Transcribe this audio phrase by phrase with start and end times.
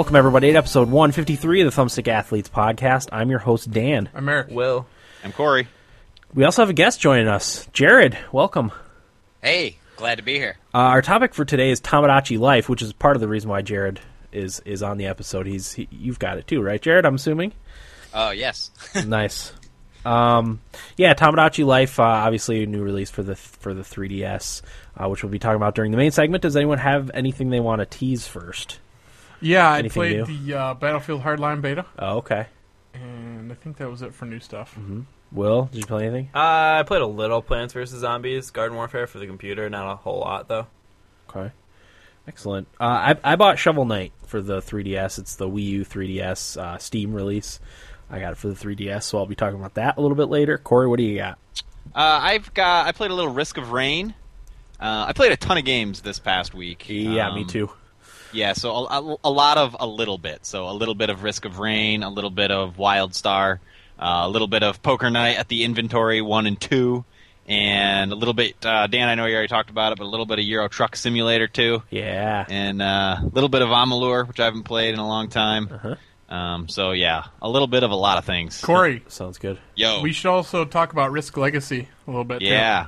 [0.00, 3.10] Welcome, everybody, to episode 153 of the Thumbstick Athletes podcast.
[3.12, 4.08] I'm your host, Dan.
[4.14, 4.48] I'm Eric.
[4.48, 4.86] Will.
[5.22, 5.68] I'm Corey.
[6.32, 8.16] We also have a guest joining us, Jared.
[8.32, 8.72] Welcome.
[9.42, 10.56] Hey, glad to be here.
[10.72, 13.60] Uh, our topic for today is Tomodachi life, which is part of the reason why
[13.60, 14.00] Jared
[14.32, 15.46] is is on the episode.
[15.46, 17.04] He's he, you've got it too, right, Jared?
[17.04, 17.52] I'm assuming.
[18.14, 18.70] Oh, yes.
[19.06, 19.52] nice.
[20.06, 20.62] Um,
[20.96, 24.62] yeah, Tomodachi Life, uh, obviously a new release for the for the 3DS,
[24.96, 26.40] uh, which we'll be talking about during the main segment.
[26.40, 28.78] Does anyone have anything they want to tease first?
[29.40, 30.38] Yeah, I Anything played new?
[30.46, 32.46] the uh, Battlefield Hardline beta, Oh, okay.
[32.94, 34.78] and I think that was it for new stuff.
[35.32, 36.30] Will, did you play anything?
[36.34, 39.96] Uh, I played a little Plants vs Zombies Garden Warfare for the computer, not a
[39.96, 40.66] whole lot though.
[41.28, 41.52] Okay.
[42.28, 42.68] Excellent.
[42.78, 45.18] Uh, I, I bought Shovel Knight for the 3DS.
[45.18, 47.60] It's the Wii U 3DS uh, Steam release.
[48.10, 50.28] I got it for the 3DS, so I'll be talking about that a little bit
[50.28, 50.58] later.
[50.58, 51.38] Corey, what do you got?
[51.94, 52.86] Uh, I've got.
[52.86, 54.14] I played a little Risk of Rain.
[54.80, 56.84] Uh, I played a ton of games this past week.
[56.88, 57.70] Yeah, me Um, too.
[58.32, 60.46] Yeah, so a, a, a lot of a little bit.
[60.46, 63.58] So a little bit of Risk of Rain, a little bit of WildStar,
[63.98, 67.04] uh, a little bit of Poker Night at the Inventory one and two,
[67.48, 68.64] and a little bit.
[68.64, 70.68] Uh, Dan, I know you already talked about it, but a little bit of Euro
[70.68, 72.44] Truck Simulator two, Yeah.
[72.48, 75.68] and uh, a little bit of Amalur, which I haven't played in a long time.
[75.72, 75.94] Uh-huh.
[76.34, 78.60] Um, so yeah, a little bit of a lot of things.
[78.62, 79.58] Corey, Sounds good.
[79.74, 82.38] Yo, we should also talk about Risk Legacy a little bit.
[82.38, 82.44] too.
[82.46, 82.86] yeah,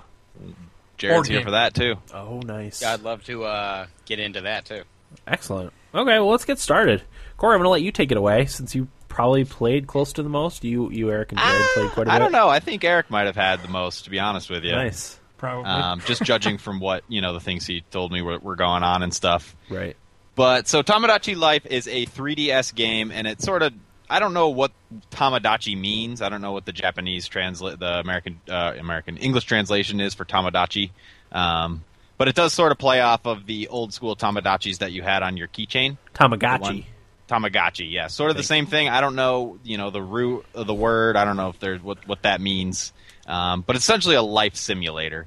[0.97, 1.45] Jared's Board here game.
[1.47, 1.97] for that too.
[2.15, 2.85] Oh, nice.
[2.85, 4.83] I'd love to uh, get into that, too.
[5.27, 5.73] Excellent.
[5.95, 7.03] Okay, well, let's get started.
[7.37, 10.23] Corey, I'm going to let you take it away since you probably played close to
[10.23, 10.65] the most.
[10.65, 12.15] You, you Eric, and Jared played quite a bit.
[12.15, 12.49] I don't know.
[12.49, 14.73] I think Eric might have had the most, to be honest with you.
[14.73, 15.19] Nice.
[15.37, 15.71] probably.
[15.71, 18.83] Um, just judging from what you know, the things he told me were, were going
[18.83, 19.55] on and stuff.
[19.69, 19.97] Right.
[20.35, 23.75] But so Tomodachi Life is a 3DS game, and it's sort of
[24.09, 24.73] I don't know what
[25.11, 26.21] Tomodachi means.
[26.21, 30.25] I don't know what the Japanese translate, the American uh, American English translation is for
[30.25, 30.91] Tomodachi.
[31.33, 31.85] Um,
[32.23, 35.25] but it does sort of play off of the old school Tamagotchis that you had
[35.25, 35.97] on your keychain.
[36.15, 36.85] Tamagotchi.
[37.29, 38.89] Tamagotchi, yeah, sort of the same thing.
[38.89, 41.17] I don't know, you know, the root of the word.
[41.17, 42.93] I don't know if there's what what that means,
[43.27, 45.27] um, but it's essentially a life simulator.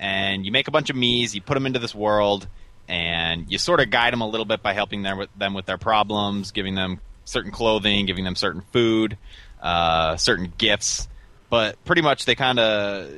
[0.00, 2.48] And you make a bunch of Mii's, you put them into this world,
[2.88, 5.66] and you sort of guide them a little bit by helping them with them with
[5.66, 9.16] their problems, giving them certain clothing, giving them certain food,
[9.62, 11.06] uh, certain gifts.
[11.50, 13.12] But pretty much they kind of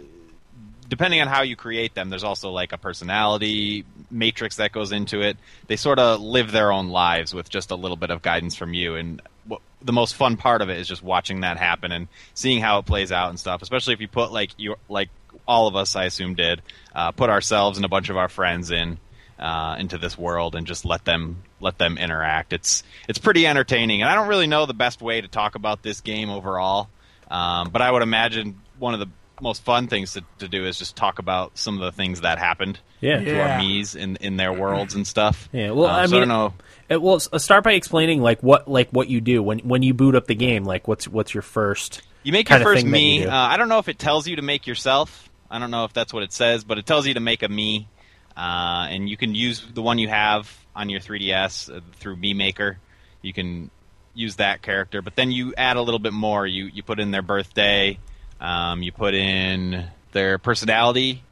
[0.89, 5.21] depending on how you create them, there's also like a personality matrix that goes into
[5.23, 5.37] it.
[5.67, 8.75] They sort of live their own lives with just a little bit of guidance from
[8.75, 8.95] you.
[8.97, 12.61] And what, the most fun part of it is just watching that happen and seeing
[12.61, 13.63] how it plays out and stuff.
[13.63, 15.11] Especially if you put like you like
[15.47, 16.63] all of us, I assume, did
[16.95, 18.99] uh, put ourselves and a bunch of our friends in.
[19.37, 22.53] Uh, into this world and just let them let them interact.
[22.53, 25.83] It's it's pretty entertaining, and I don't really know the best way to talk about
[25.83, 26.89] this game overall.
[27.29, 29.09] Um, but I would imagine one of the
[29.41, 32.39] most fun things to, to do is just talk about some of the things that
[32.39, 33.19] happened Yeah.
[33.19, 33.55] to Yeah.
[33.57, 35.49] our Mii's in, in their worlds and stuff.
[35.53, 36.55] Yeah, well, Um, I so mean- don't know.
[36.97, 39.95] Uh, well, uh, start by explaining like what like what you do when when you
[39.95, 40.65] boot up the game.
[40.65, 42.03] Like, what's what's your first?
[42.23, 43.23] You make your first thing that you me.
[43.25, 43.31] do.
[43.31, 45.29] Uh, I don't know if it tells you to make yourself.
[45.51, 47.49] I don't know if that's what it says, but it tells you to make a
[47.49, 47.89] me,
[48.37, 52.35] uh, and you can use the one you have on your 3DS uh, through Mii
[52.37, 52.79] Maker.
[53.23, 53.71] You can
[54.15, 56.47] use that character, but then you add a little bit more.
[56.47, 57.99] You you put in their birthday,
[58.45, 61.23] um, you put in their personality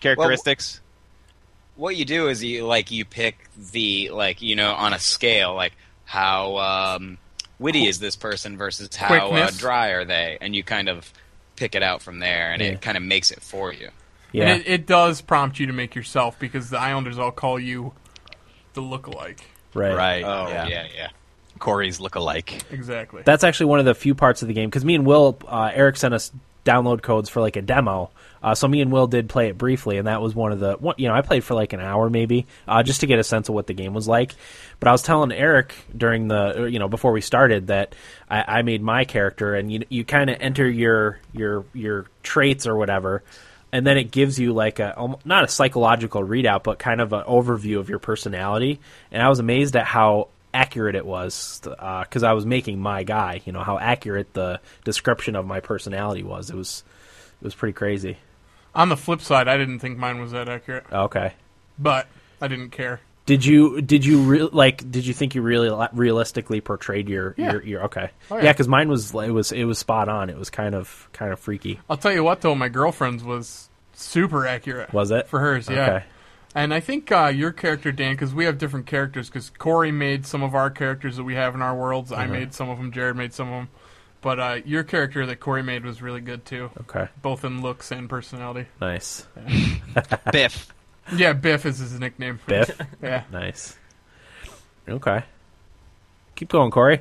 [0.00, 0.80] characteristics.
[1.76, 5.54] What you do is you, like, you pick the, like, you know, on a scale,
[5.54, 5.72] like,
[6.04, 7.18] how um,
[7.58, 10.38] witty is this person versus how uh, dry are they?
[10.40, 11.12] And you kind of
[11.56, 12.68] pick it out from there, and Yeah.
[12.68, 13.90] it kind of makes it for you.
[14.32, 14.48] Yeah.
[14.50, 17.92] And it, it does prompt you to make yourself because the Islanders all call you
[18.74, 19.40] the lookalike.
[19.74, 19.94] right.
[19.96, 20.24] right?
[20.24, 20.66] Oh, yeah.
[20.66, 21.08] yeah, yeah.
[21.62, 22.60] Corey's look alike.
[22.70, 23.22] Exactly.
[23.24, 25.70] That's actually one of the few parts of the game because me and Will, uh,
[25.72, 26.32] Eric sent us
[26.64, 28.10] download codes for like a demo.
[28.42, 30.74] Uh, so me and Will did play it briefly, and that was one of the
[30.74, 33.24] one, you know I played for like an hour maybe uh, just to get a
[33.24, 34.34] sense of what the game was like.
[34.80, 37.94] But I was telling Eric during the you know before we started that
[38.28, 42.66] I, I made my character, and you you kind of enter your your your traits
[42.66, 43.22] or whatever.
[43.74, 47.22] And then it gives you like a not a psychological readout, but kind of an
[47.22, 48.80] overview of your personality.
[49.10, 53.02] And I was amazed at how accurate it was uh, because I was making my
[53.02, 53.40] guy.
[53.44, 56.50] You know how accurate the description of my personality was.
[56.50, 56.84] It was
[57.40, 58.18] it was pretty crazy.
[58.74, 61.34] On the flip side, I didn't think mine was that accurate, oh, Okay.
[61.78, 62.06] but
[62.40, 63.00] I didn't care.
[63.26, 67.52] Did you did you re- like did you think you really realistically portrayed your Yeah.
[67.52, 68.52] your, your okay Oh, yeah yeah.
[68.52, 71.38] because mine was it was it was spot on it was kind of kind of
[71.38, 74.92] freaky I'll tell you what, though, my girlfriend's was super accurate.
[74.92, 75.28] Was it?
[75.28, 75.68] for hers?
[75.68, 75.82] Yeah.
[75.82, 76.04] Okay.
[76.54, 79.28] And I think uh, your character, Dan, because we have different characters.
[79.28, 82.12] Because Corey made some of our characters that we have in our worlds.
[82.12, 82.32] I Uh-huh.
[82.32, 82.92] made some of them.
[82.92, 83.68] Jared made some of them.
[84.20, 87.90] But uh, your character that Corey made was really good too, okay both in looks
[87.90, 88.66] and personality.
[88.80, 89.26] nice
[90.32, 90.72] Biff.
[91.12, 92.38] Yeah, Biff is his nickname.
[92.46, 92.70] Biff
[93.02, 93.24] Yeah.
[93.32, 93.76] nice
[94.88, 95.24] Okay.
[96.36, 97.00] Keep going, Corey.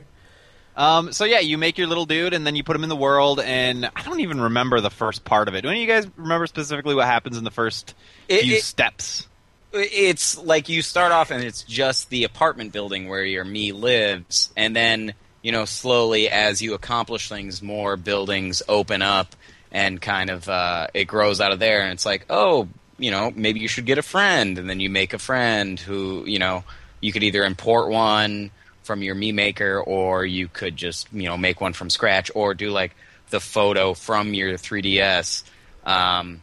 [0.76, 2.96] Um, so yeah, you make your little dude, and then you put him in the
[2.96, 3.40] world.
[3.40, 5.62] And I don't even remember the first part of it.
[5.62, 7.94] Do any of you guys remember specifically what happens in the first
[8.28, 9.28] It- few it- steps?
[9.74, 14.52] It's like you start off and it's just the apartment building where your Mii lives,
[14.58, 19.36] and then you know slowly as you accomplish things, more buildings open up,
[19.72, 21.82] and kind of uh, it grows out of there.
[21.82, 24.90] And it's like, oh, you know, maybe you should get a friend, and then you
[24.90, 26.64] make a friend who you know
[27.00, 28.52] you could either import one
[28.84, 32.54] from your Mii Maker, or you could just you know make one from scratch, or
[32.54, 32.96] do like
[33.30, 35.44] the photo from your 3ds.
[35.86, 36.42] Um,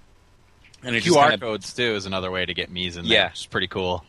[0.82, 3.12] and it QR kinda- codes too is another way to get Mii's in there.
[3.12, 3.28] Yeah.
[3.30, 4.04] which is pretty cool.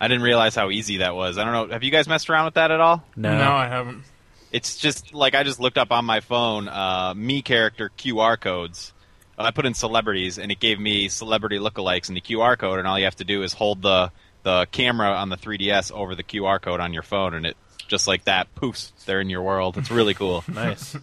[0.00, 1.36] I didn't realize how easy that was.
[1.36, 1.72] I don't know.
[1.74, 3.04] Have you guys messed around with that at all?
[3.16, 3.36] No.
[3.36, 4.02] No, I haven't.
[4.50, 8.92] It's just like I just looked up on my phone uh, Mii character QR codes.
[9.38, 12.86] I put in celebrities and it gave me celebrity lookalikes in the QR code, and
[12.88, 14.10] all you have to do is hold the
[14.42, 17.56] the camera on the 3DS over the QR code on your phone, and it
[17.88, 18.92] just like that poofs.
[19.04, 19.76] They're in your world.
[19.76, 20.42] It's really cool.
[20.52, 20.96] Nice.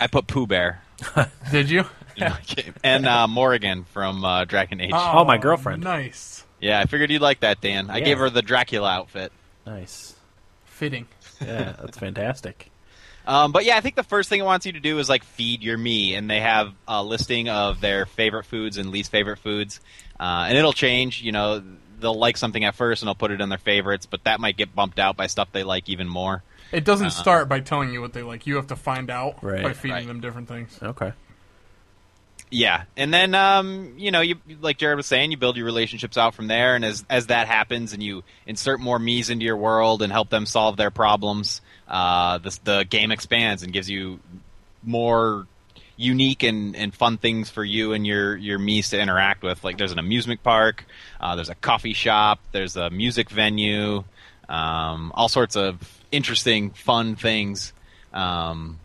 [0.00, 0.82] I put Pooh Bear
[1.50, 1.84] Did you?
[2.16, 2.74] In my game.
[2.84, 4.90] and uh, Morrigan from uh, Dragon Age.
[4.94, 5.82] Oh, my girlfriend.
[5.82, 6.44] Nice.
[6.60, 7.90] Yeah, I figured you'd like that, Dan.
[7.90, 8.04] I Yeah.
[8.04, 9.32] gave her the Dracula outfit.
[9.66, 10.14] nice.
[10.64, 11.06] Fitting.
[11.40, 12.70] Yeah, that's fantastic.
[13.26, 15.22] Um, but yeah, I think the first thing it wants you to do is like
[15.22, 19.38] feed your Mii, and they have a listing of their favorite foods and least favorite
[19.38, 19.80] foods,
[20.18, 21.22] uh, and it'll change.
[21.22, 21.62] You know,
[22.00, 24.56] they'll like something at first and they'll put it in their favorites, but that might
[24.56, 26.42] get bumped out by stuff they like even more.
[26.72, 28.46] It doesn't start by telling you what they like.
[28.46, 29.62] You have to find out Right.
[29.62, 30.06] by feeding Right.
[30.08, 30.76] them different things.
[30.82, 31.12] Okay.
[32.54, 36.18] Yeah, and then um, you know, you like Jared was saying, you build your relationships
[36.18, 39.56] out from there, and as as that happens, and you insert more Mii's into your
[39.56, 44.20] world and help them solve their problems, uh, the the game expands and gives you
[44.82, 45.46] more
[45.96, 49.64] unique and, and fun things for you and your your Mii's to interact with.
[49.64, 50.84] Like there's an amusement park,
[51.22, 54.04] uh, there's a coffee shop, there's a music venue,
[54.50, 55.78] um, all sorts of
[56.10, 57.72] interesting, fun things.
[58.12, 58.78] Um,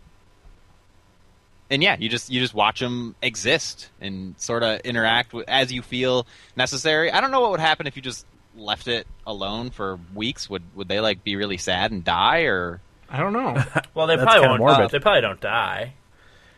[1.70, 5.72] and yeah, you just you just watch them exist and sort of interact with, as
[5.72, 6.26] you feel
[6.56, 7.10] necessary.
[7.12, 8.26] I don't know what would happen if you just
[8.56, 10.48] left it alone for weeks.
[10.50, 12.80] Would would they like be really sad and die or?
[13.10, 13.62] I don't know.
[13.94, 14.60] Well, they That's probably won't.
[14.60, 14.90] morbid.
[14.90, 15.94] they probably don't die.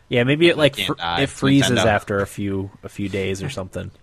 [0.09, 1.85] Yeah, maybe it like fr- it freezes Nintendo.
[1.87, 3.91] after a few a few days or something.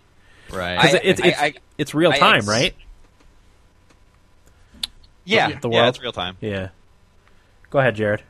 [0.50, 0.80] Right.
[0.80, 2.74] 'Cause I- it- it's I- it's, it's real I time, ex- right?
[5.24, 5.88] yeah, the yeah, world?
[5.90, 6.36] it's real time.
[6.40, 6.68] Yeah.
[7.70, 8.22] Go ahead, Jared.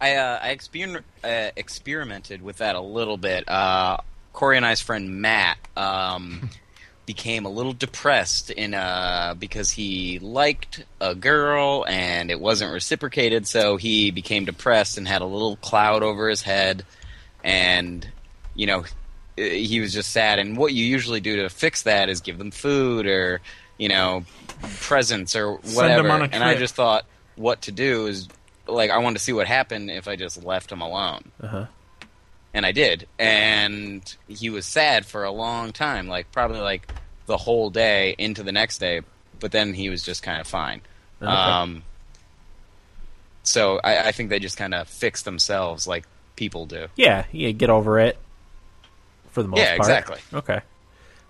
[0.00, 3.48] I uh, I exper- uh, experimented with that a little bit.
[3.48, 3.98] Uh,
[4.32, 6.50] Corey and I's friend Matt um,
[7.06, 13.46] became a little depressed in uh, because he liked a girl and it wasn't reciprocated,
[13.46, 16.84] so he became depressed and had a little cloud over his head,
[17.42, 18.06] and
[18.54, 18.84] you know
[19.36, 20.38] he was just sad.
[20.38, 23.40] And what you usually do to fix that is give them food or
[23.78, 24.24] you know
[24.80, 26.02] presents or whatever.
[26.02, 27.04] them on a and I just thought
[27.36, 28.28] what to do is
[28.68, 31.32] like I wanted to see what happened if I just left him alone.
[31.42, 31.66] Uh-huh.
[32.54, 33.06] And I did.
[33.18, 36.90] And he was sad for a long time, like probably like
[37.26, 39.02] the whole day into the next day,
[39.38, 40.80] but then he was just kind of fine.
[41.20, 41.30] Okay.
[41.30, 41.82] Um
[43.42, 46.04] so I, I think they just kind of fix themselves like
[46.36, 46.88] people do.
[46.96, 48.18] Yeah, yeah, get over it.
[49.30, 49.78] For the most Yeah, part.
[49.78, 50.18] exactly.
[50.34, 50.60] Okay.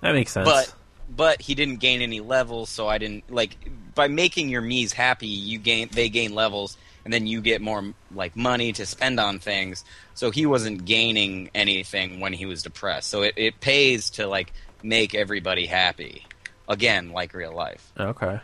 [0.01, 0.49] That makes sense.
[0.49, 0.75] But
[1.15, 3.57] but he didn't gain any levels, so I didn't like
[3.95, 7.95] by making your Mii's happy, you gain they gain levels and then you get more
[8.15, 9.85] like money to spend on things.
[10.15, 13.09] So he wasn't gaining anything when he was depressed.
[13.09, 14.53] So it, it pays to like
[14.83, 16.27] make everybody happy.
[16.69, 17.91] Again, like real life.
[17.99, 18.41] okay.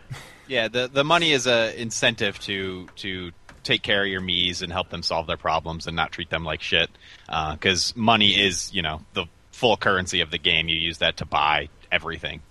[0.46, 3.32] Yeah, the the money is a incentive to to
[3.64, 6.44] take care of your Mii's and help them solve their problems and not treat them
[6.44, 6.90] like shit.
[7.26, 10.68] Because money is, you know, the full currency of the game.
[10.68, 12.42] You use that to buy everything.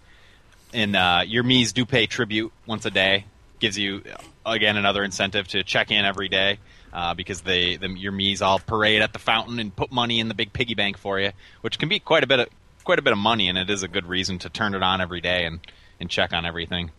[0.74, 3.26] And uh, your Mii's do pay tribute once a day.
[3.64, 4.04] Gives you
[4.46, 6.60] again another incentive to check in every day.
[6.92, 10.28] Uh, because they, the, your Mii's all parade at the fountain and put money in
[10.28, 12.50] the big piggy bank for you, which can be quite a bit of
[12.84, 15.00] quite a bit of money, and it is a good reason to turn it on
[15.00, 15.60] every day and,
[16.00, 16.92] and check on everything.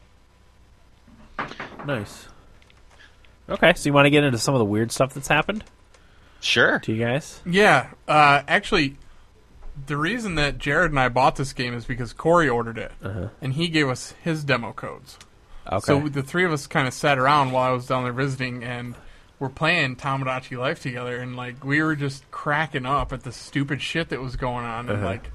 [1.87, 2.29] Nice.
[3.49, 5.63] Okay, so you want to get into some of the weird stuff that's happened
[6.41, 6.79] Sure.
[6.81, 7.41] to you guys?
[7.47, 8.97] Yeah, uh, actually,
[9.87, 12.93] the reason that Jared and I bought this game is because Corey ordered it,
[13.41, 15.19] and he gave us his demo codes.
[15.71, 15.81] Okay.
[15.81, 18.63] So the three of us kind of sat around while I was down there visiting,
[18.63, 18.95] and
[19.39, 23.81] we're playing Tomodachi Life together, and like we were just cracking up at the stupid
[23.83, 25.07] shit that was going on, and Uh-huh.
[25.07, 25.31] like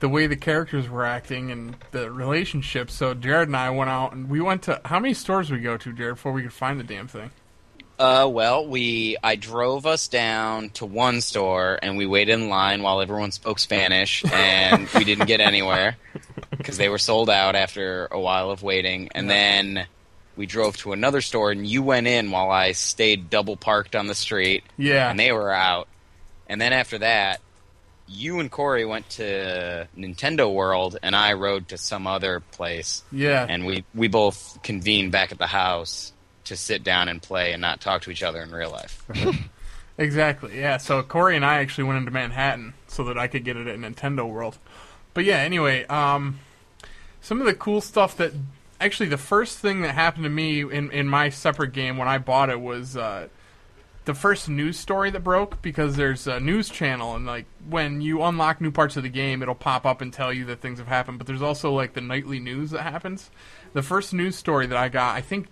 [0.00, 2.94] the way the characters were acting and the relationships.
[2.94, 5.76] So Jared and I went out, and we went to how many stores we go
[5.76, 7.30] to, Jared, before we could find the damn thing.
[7.98, 12.80] Uh, well, we I drove us down to one store and we waited in line
[12.82, 15.96] while everyone spoke Spanish, and we didn't get anywhere
[16.58, 19.08] because they were sold out after a while of waiting.
[19.14, 19.86] And then
[20.36, 24.06] we drove to another store, and you went in while I stayed double parked on
[24.06, 25.10] the street, Yeah.
[25.10, 25.88] and they were out.
[26.48, 27.40] And then after that,
[28.06, 33.44] you and Corey went to Nintendo World, and I rode to some other place, yeah.
[33.48, 36.12] and we we both convened back at the house
[36.44, 39.04] to sit down and play and not talk to each other in real life.
[39.98, 40.56] Exactly.
[40.58, 40.76] Yeah.
[40.76, 43.76] So Corey and I actually went into Manhattan so that I could get it at
[43.78, 44.56] Nintendo World.
[45.12, 45.38] But yeah.
[45.38, 46.38] Anyway, um,
[47.28, 48.32] some of the cool stuff that
[48.80, 52.16] actually the first thing that happened to me in in my separate game when I
[52.16, 53.28] bought it was uh,
[54.06, 58.22] the first news story that broke because there's a news channel and like when you
[58.22, 60.88] unlock new parts of the game, it'll pop up and tell you that things have
[60.88, 61.18] happened.
[61.18, 63.30] But there's also like the nightly news that happens.
[63.74, 65.48] The first news story that I got, I think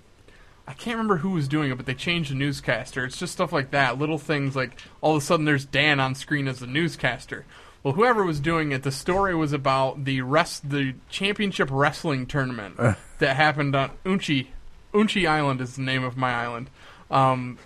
[0.67, 3.05] I can't remember who was doing it, but they changed the newscaster.
[3.05, 6.15] It's just stuff like that, little things like all of a sudden there's Dan on
[6.15, 7.45] screen as the newscaster.
[7.87, 12.81] Well, whoever was doing it, the story was about the rest, the championship wrestling tournament
[13.21, 14.49] that happened on Unchi.
[14.93, 16.69] Unchi Island is the name of my island.
[17.13, 17.59] Um,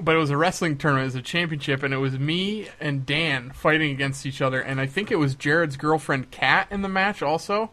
[0.00, 3.04] but it was a wrestling tournament, it was a championship, and it was me and
[3.04, 6.88] Dan fighting against each other, and I think it was Jared's girlfriend Kat in the
[6.88, 7.72] match also,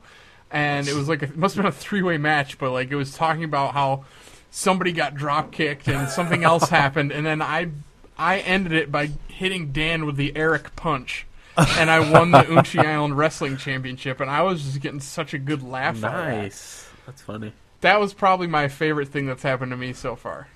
[0.50, 2.89] and it was like a, it must have been a three way match, but like
[2.89, 4.03] it was talking about how
[4.50, 7.69] somebody got drop kicked and something else happened, and then I
[8.17, 11.27] I ended it by hitting Dan with the Eric punch.
[11.77, 15.38] and I won the Unchi Island Wrestling Championship, and I was just getting such a
[15.38, 16.03] good laugh.
[16.03, 16.38] out of that.
[16.38, 16.88] Nice.
[17.05, 17.53] That's funny.
[17.81, 20.48] That was probably my favorite thing that's happened to me so far.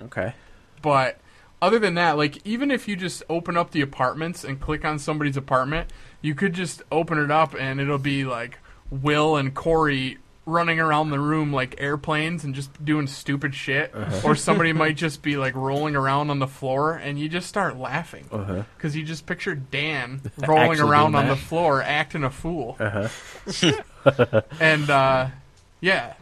[0.00, 0.34] Okay.
[0.82, 1.18] But
[1.60, 4.98] other than that, like even if you just open up the apartments and click on
[4.98, 8.58] somebody's apartment, you could just open it up and it'll be like
[8.90, 13.92] Will and Corey running around the room like airplanes and just doing stupid shit.
[14.24, 17.76] Or somebody might just be like rolling around on the floor and you just start
[17.76, 18.26] laughing.
[18.30, 18.62] Uh-huh.
[18.76, 22.76] Because you just picture Dan rolling around on the floor acting a fool.
[22.78, 23.08] Uh-huh.
[24.60, 25.28] And uh,
[25.80, 26.14] yeah.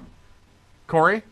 [0.86, 1.22] Corey?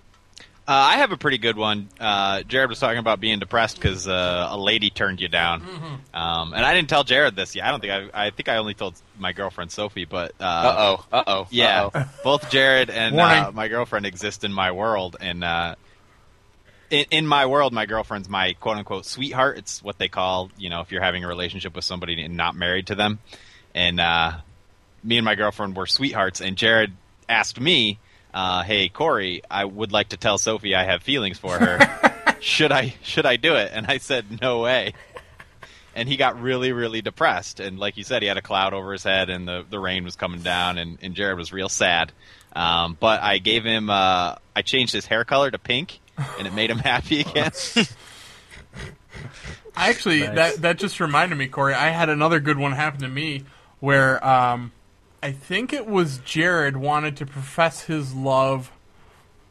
[0.66, 1.88] Uh, I have a pretty good one.
[1.99, 6.16] Uh, Jared was talking about being depressed because uh, a lady turned you down, Mm-hmm.
[6.16, 7.64] um, and I didn't tell Jared this yet.
[7.66, 8.26] I don't think I.
[8.26, 11.07] I think I only told my girlfriend Sophie, but uh, Uh oh.
[11.12, 11.47] Uh oh.
[11.50, 15.75] yeah, both Jared and uh, my girlfriend exist in my world, and uh,
[16.90, 19.59] in, in my world, my girlfriend's my quote unquote sweetheart.
[19.59, 22.54] It's what they call you know if you're having a relationship with somebody and not
[22.54, 23.19] married to them,
[23.75, 24.33] and uh,
[25.02, 26.92] me and my girlfriend were sweethearts, and Jared
[27.28, 27.99] asked me,
[28.34, 32.36] uh, "Hey Corey, I would like to tell Sophie I have feelings for her.
[32.40, 34.94] should I should I do it?" And I said, "No way."
[35.94, 37.60] And he got really, really depressed.
[37.60, 40.04] And like you said, he had a cloud over his head, and the, the rain
[40.04, 42.12] was coming down, and, and Jared was real sad.
[42.56, 46.00] Um, but I gave him, uh, I changed his hair color to pink,
[46.38, 47.50] and it made him happy again.
[49.76, 50.34] Actually, Nice.
[50.34, 51.74] that that just reminded me, Corey.
[51.74, 53.44] I had another good one happen to me
[53.80, 54.72] where um,
[55.23, 58.73] I think it was Jared wanted to profess his love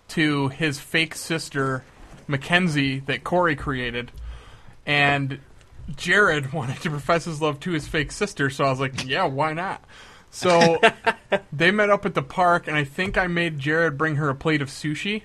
[0.10, 1.84] to his fake sister
[2.28, 4.12] Mackenzie that Corey created,
[4.86, 5.40] and
[5.96, 8.50] Jared wanted to profess his love to his fake sister.
[8.50, 9.84] So I was like, yeah, why not?
[10.30, 10.80] So
[11.54, 14.36] they met up at the park, and I think I made Jared bring her a
[14.36, 15.24] plate of sushi,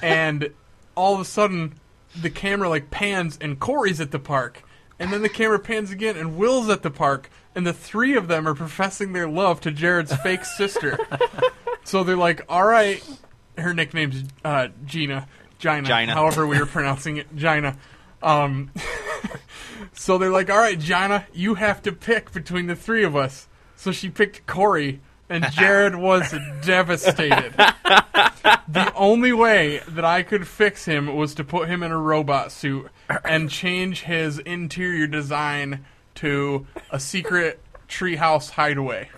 [0.00, 0.52] and
[0.94, 1.74] all of a sudden
[2.20, 4.62] the camera like pans and Corey's at the park.
[4.98, 7.30] And then the camera pans again and Will's at the park.
[7.54, 10.98] And the three of them are professing their love to Jared's fake sister.
[11.84, 13.02] so they're like, all right.
[13.58, 15.28] Her nickname's uh, Gina.
[15.58, 15.82] Gina.
[15.82, 16.14] Gina.
[16.14, 17.34] However we were pronouncing it.
[17.36, 17.76] Gina.
[18.22, 18.70] Um,
[19.92, 23.48] so they're like, all right, Gina, you have to pick between the three of us.
[23.76, 25.00] So she picked Corey.
[25.28, 27.54] And Jared was devastated
[28.72, 32.52] the only way that I could fix him was to put him in a robot
[32.52, 32.88] suit
[33.24, 35.84] and change his interior design
[36.16, 39.08] to a secret treehouse hideaway.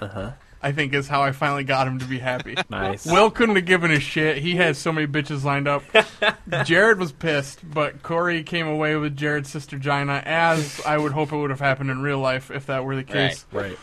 [0.64, 2.56] I think is how I finally got him to be happy.
[2.70, 3.04] Nice.
[3.04, 4.38] Will couldn't have given a shit.
[4.38, 5.82] He had so many bitches lined up.
[6.64, 11.32] Jared was pissed, but Corey came away with Jared's sister Gina, as I would hope
[11.32, 13.44] it would have happened in real life if that were the case.
[13.52, 13.78] Right.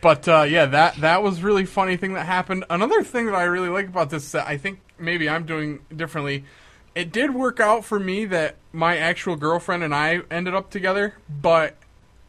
[0.00, 2.64] But uh, yeah, that that was really funny thing that happened.
[2.68, 6.44] Another thing that I really like about this that I think maybe I'm doing differently.
[6.94, 11.14] It did work out for me that my actual girlfriend and I ended up together,
[11.28, 11.76] but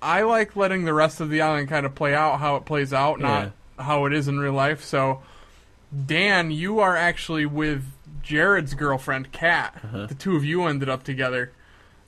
[0.01, 2.93] I like letting the rest of the island kind of play out how it plays
[2.93, 4.83] out, not how it is in real life.
[4.83, 5.21] So,
[6.05, 7.83] Dan, you are actually with
[8.21, 9.73] Jared's girlfriend, Kat.
[9.83, 10.05] Uh-huh.
[10.07, 11.51] The two of you ended up together,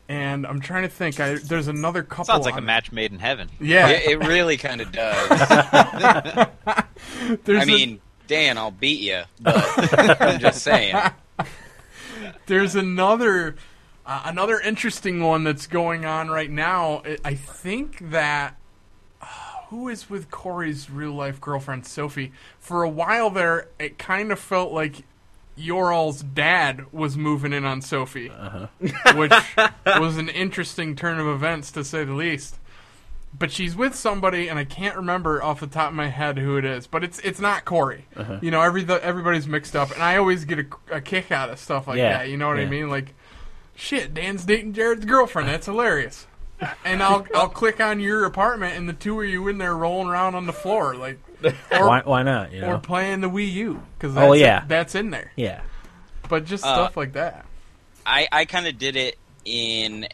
[0.08, 1.19] and I'm trying to think.
[1.19, 2.25] I, there's another couple.
[2.25, 2.62] Sounds like a it.
[2.62, 3.50] match made in heaven.
[3.60, 5.29] Yeah, It, it really kind of does.
[7.46, 10.96] there's I a- mean, Dan, I'll beat you, but I'm just saying.
[12.46, 13.55] there's another
[14.09, 17.03] uh, another interesting one that's going on right now.
[17.23, 18.55] I- think that
[19.21, 19.25] uh,
[19.69, 22.31] who is with Corey's real life girlfriend Sophie.
[22.59, 25.03] For a while there, it kind of felt like
[25.55, 28.67] Yoral's dad was moving in on Sophie, Uh-huh.
[29.15, 29.33] which
[29.99, 32.55] was an interesting turn of events to say the least.
[33.37, 36.57] But she's with somebody, and I can't remember off the top of my head who
[36.57, 36.87] it is.
[36.87, 38.05] But it's it's not Corey.
[38.15, 38.39] Uh-huh.
[38.41, 41.59] You know, every everybody's mixed up, and I always get a, a kick out of
[41.59, 42.29] stuff like Yeah, that.
[42.29, 42.89] You know what I mean?
[42.89, 43.13] Like,
[43.79, 45.48] shit, Dan's dating Jared's girlfriend.
[45.50, 46.27] That's hilarious.
[46.83, 50.09] And I'll I'll click on your apartment, and the two of you in there rolling
[50.09, 51.17] around on the floor, like,
[51.71, 52.51] or, Why, why not?
[52.51, 54.65] You or playing the Wii U because Oh, yeah.
[54.67, 55.31] that's in there.
[55.38, 55.62] Yeah.
[56.27, 57.45] But just Uh, stuff like that.
[58.05, 60.07] I, I kind of did it in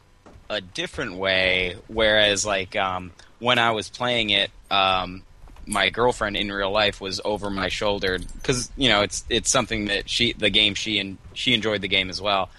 [0.50, 1.78] a different way.
[1.88, 5.24] Whereas, like, um, when I was playing it, um,
[5.66, 9.86] my girlfriend in real life was over my shoulder because you know it's it's something
[9.86, 12.50] that she the game she and she enjoyed the game as well.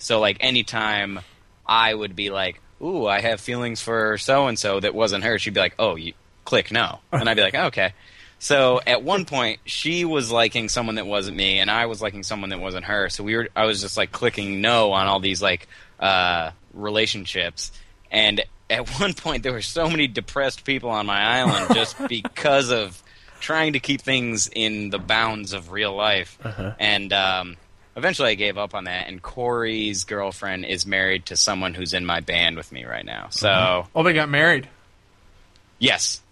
[0.00, 1.20] So like anytime
[1.66, 5.38] I would be like, "Ooh, I have feelings for so and so," that wasn't her.
[5.38, 6.14] She'd be like, "Oh, you
[6.44, 7.92] click no," and I'd be like, "Okay."
[8.42, 12.22] So at one point, she was liking someone that wasn't me, and I was liking
[12.22, 13.10] someone that wasn't her.
[13.10, 15.68] So we were, I was just like clicking no on all these like
[16.00, 17.70] uh, relationships,
[18.10, 22.70] and at one point there were so many depressed people on my island just because
[22.70, 23.02] of
[23.40, 26.38] trying to keep things in the bounds of real life,
[26.78, 27.58] and um,
[27.96, 29.08] eventually I gave up on that.
[29.08, 33.28] And Corey's girlfriend is married to someone who's in my band with me right now.
[33.30, 33.88] So mm-hmm.
[33.94, 34.68] Oh, they got married.
[35.78, 36.22] yes,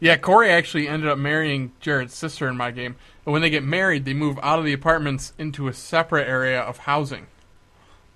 [0.00, 2.96] Yeah, Corey actually ended up marrying Jared's sister in my game.
[3.26, 6.60] And when they get married, they move out of the apartments into a separate area
[6.60, 7.26] of housing.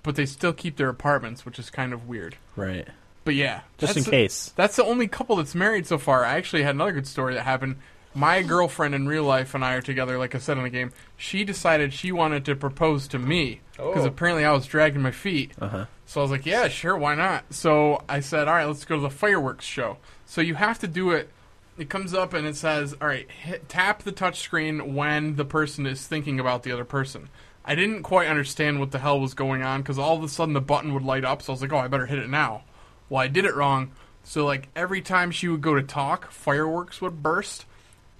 [0.01, 2.35] But they still keep their apartments, which is kind of weird.
[2.55, 2.87] Right.
[3.25, 4.51] But yeah, Just in the- case.
[4.55, 6.25] That's the only couple that's married so far.
[6.25, 7.77] I actually had another good story that happened.
[8.15, 10.91] My girlfriend in real life and I are together, like I said in the game.
[11.17, 14.07] She decided she wanted to propose to me because Oh.
[14.07, 15.51] apparently I was dragging my feet.
[15.59, 15.85] Uh-huh.
[16.05, 17.45] So I was like, yeah, sure, why not?
[17.53, 19.97] So I said, all right, let's go to the fireworks show.
[20.27, 21.29] So you have to do it.
[21.77, 25.45] It comes up and it says, all right, hit, tap the touch screen when the
[25.45, 27.29] person is thinking about the other person.
[27.65, 30.53] I didn't quite understand what the hell was going on because all of a sudden
[30.53, 31.41] the button would light up.
[31.41, 32.61] So I was like, oh, I better hit it now.
[33.09, 33.91] Well, I did it wrong.
[34.23, 37.65] So like every time she would go to talk, fireworks would burst,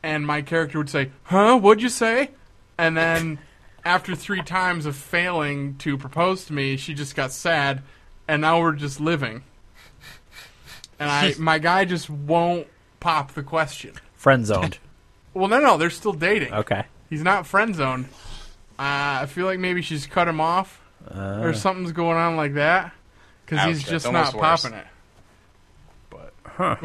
[0.03, 1.57] and my character would say, "Huh?
[1.57, 2.29] What'd you say?"
[2.77, 3.39] And then
[3.85, 7.81] after three times of failing to propose to me, she just got sad,
[8.27, 9.43] and now we're just living.
[10.99, 12.67] And I, my guy just won't
[12.99, 13.93] pop the question.
[14.15, 14.77] Friend zoned.
[15.35, 16.53] Well, no, no, they're still dating.
[16.53, 16.85] Okay.
[17.09, 18.05] He's not friend zoned.
[18.77, 22.53] Uh, I feel like maybe she's cut him off, Uh, or something's going on like
[22.53, 22.91] that,
[23.43, 24.61] because Ouch, he's that's just almost not worse.
[24.61, 24.85] popping it.
[26.57, 26.79] But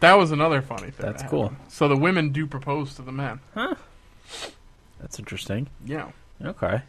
[0.00, 1.06] that was another funny thing.
[1.06, 1.52] That's that cool.
[1.68, 3.40] So the women do propose to the men.
[3.54, 3.74] Huh.
[5.00, 5.68] That's interesting.
[5.84, 6.10] Yeah.
[6.44, 6.82] Okay.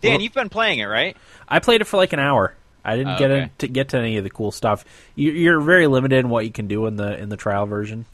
[0.00, 1.16] Dan, Well- you've been playing it, right?
[1.48, 2.54] I played it for like an hour.
[2.84, 3.50] I didn't Oh, get okay.
[3.58, 4.84] to get to any of the cool stuff.
[5.14, 8.06] You, you're very limited in what you can do in the in the trial version.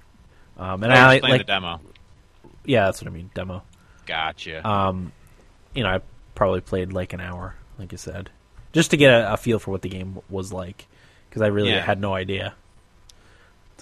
[0.58, 1.80] Um, and I I like, the demo.
[2.64, 3.62] yeah, that's what I mean, demo.
[4.06, 4.66] Gotcha.
[4.66, 5.12] Um,
[5.74, 6.00] you know, I
[6.34, 8.30] probably played like an hour, like you said,
[8.72, 10.86] just to get a, a feel for what the game was like,
[11.28, 11.82] because I really Yeah.
[11.84, 12.54] had no idea.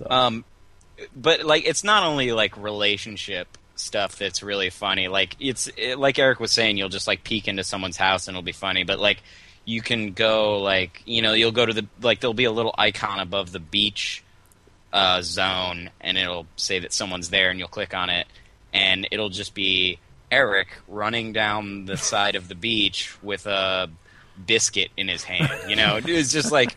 [0.03, 0.45] So, Um,
[1.17, 5.09] but like it's not only like relationship stuff that's really funny.
[5.09, 8.35] Like it's it, like Eric was saying, you'll just like peek into someone's house and
[8.37, 8.85] it'll be funny.
[8.85, 9.23] But like
[9.65, 12.75] you can go like you know you'll go to the like there'll be a little
[12.77, 14.23] icon above the beach
[14.93, 18.27] uh, zone and it'll say that someone's there and you'll click on it
[18.73, 19.99] and it'll just be
[20.31, 23.91] Eric running down the side of the beach with a
[24.47, 25.51] biscuit in his hand.
[25.69, 26.77] You know, it's just like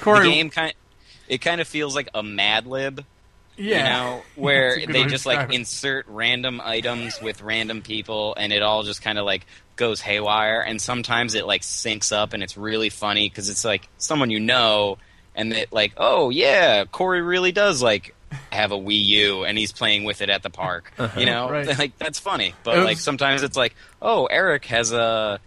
[0.00, 0.74] Corey, the game kind.
[1.28, 3.04] It kind of feels like a Mad Lib
[3.58, 3.76] yeah.
[3.76, 5.54] you know, where That's a good they just like it.
[5.54, 10.60] insert random items with random people, and it all just kind of like goes haywire.
[10.60, 14.40] And sometimes it like syncs up, and it's really funny because it's like someone you
[14.40, 14.98] know,
[15.34, 18.14] and it like, oh yeah, Corey really does like
[18.52, 20.92] have a Wii U, and he's playing with it at the park.
[20.98, 21.18] Uh-huh.
[21.18, 21.66] You know, Right.
[21.78, 22.54] like that's funny.
[22.62, 25.40] But It like sometimes it's like, oh, Eric has a.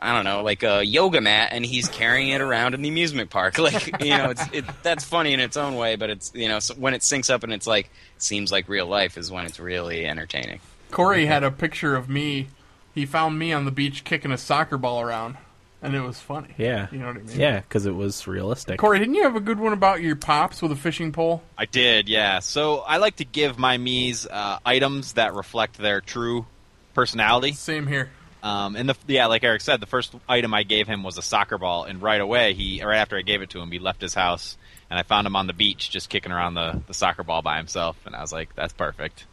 [0.00, 3.30] I don't know, like a yoga mat, and he's carrying it around in the amusement
[3.30, 3.58] park.
[3.66, 6.58] Like, you know, it's it, that's funny in its own way, but it's you know,
[6.60, 9.58] so when it syncs up and it's like seems like real life is when it's
[9.58, 10.60] really entertaining.
[10.90, 12.48] Corey had a picture of me.
[12.94, 15.36] He found me on the beach kicking a soccer ball around,
[15.82, 16.54] and it was funny.
[16.56, 17.38] yeah, You know what I mean?
[17.40, 18.78] yeah, because it was realistic.
[18.78, 21.42] Corey, didn't you have a good one about your pops with a fishing pole?
[21.58, 22.38] I did, yeah.
[22.38, 26.46] So I like to give my Mii's uh, items that reflect their true
[26.94, 27.52] personality.
[27.52, 28.10] Same here.
[28.46, 31.22] Um, and the yeah, like Eric said, the first item I gave him was a
[31.22, 34.00] soccer ball, and right away he, right after I gave it to him, he left
[34.00, 34.56] his house,
[34.88, 37.56] and I found him on the beach just kicking around the, the soccer ball by
[37.56, 39.26] himself, and I was like, that's perfect.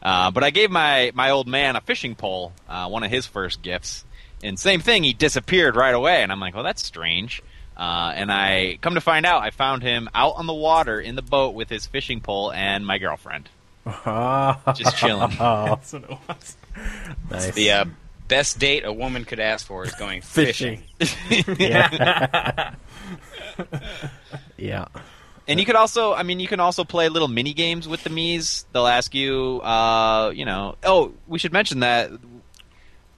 [0.00, 3.26] Uh, but I gave my my old man a fishing pole, uh, one of his
[3.26, 4.04] first gifts,
[4.44, 7.42] and same thing, he disappeared right away, and I'm like, well, that's strange.
[7.76, 11.16] Uh, and I come to find out, I found him out on the water in
[11.16, 13.48] the boat with his fishing pole and my girlfriend,
[14.76, 15.30] just chilling.
[15.38, 16.56] That's what it was.
[17.28, 17.50] nice.
[17.50, 17.84] The uh,
[18.32, 20.82] best date a woman could ask for is going fishing.
[20.98, 21.56] Fishing.
[21.60, 22.74] yeah.
[24.56, 24.86] yeah.
[25.46, 28.10] And you could also, I mean, you can also play little mini games with the
[28.10, 28.64] Mii's.
[28.72, 32.10] They'll ask you, uh, you know, oh, we should mention that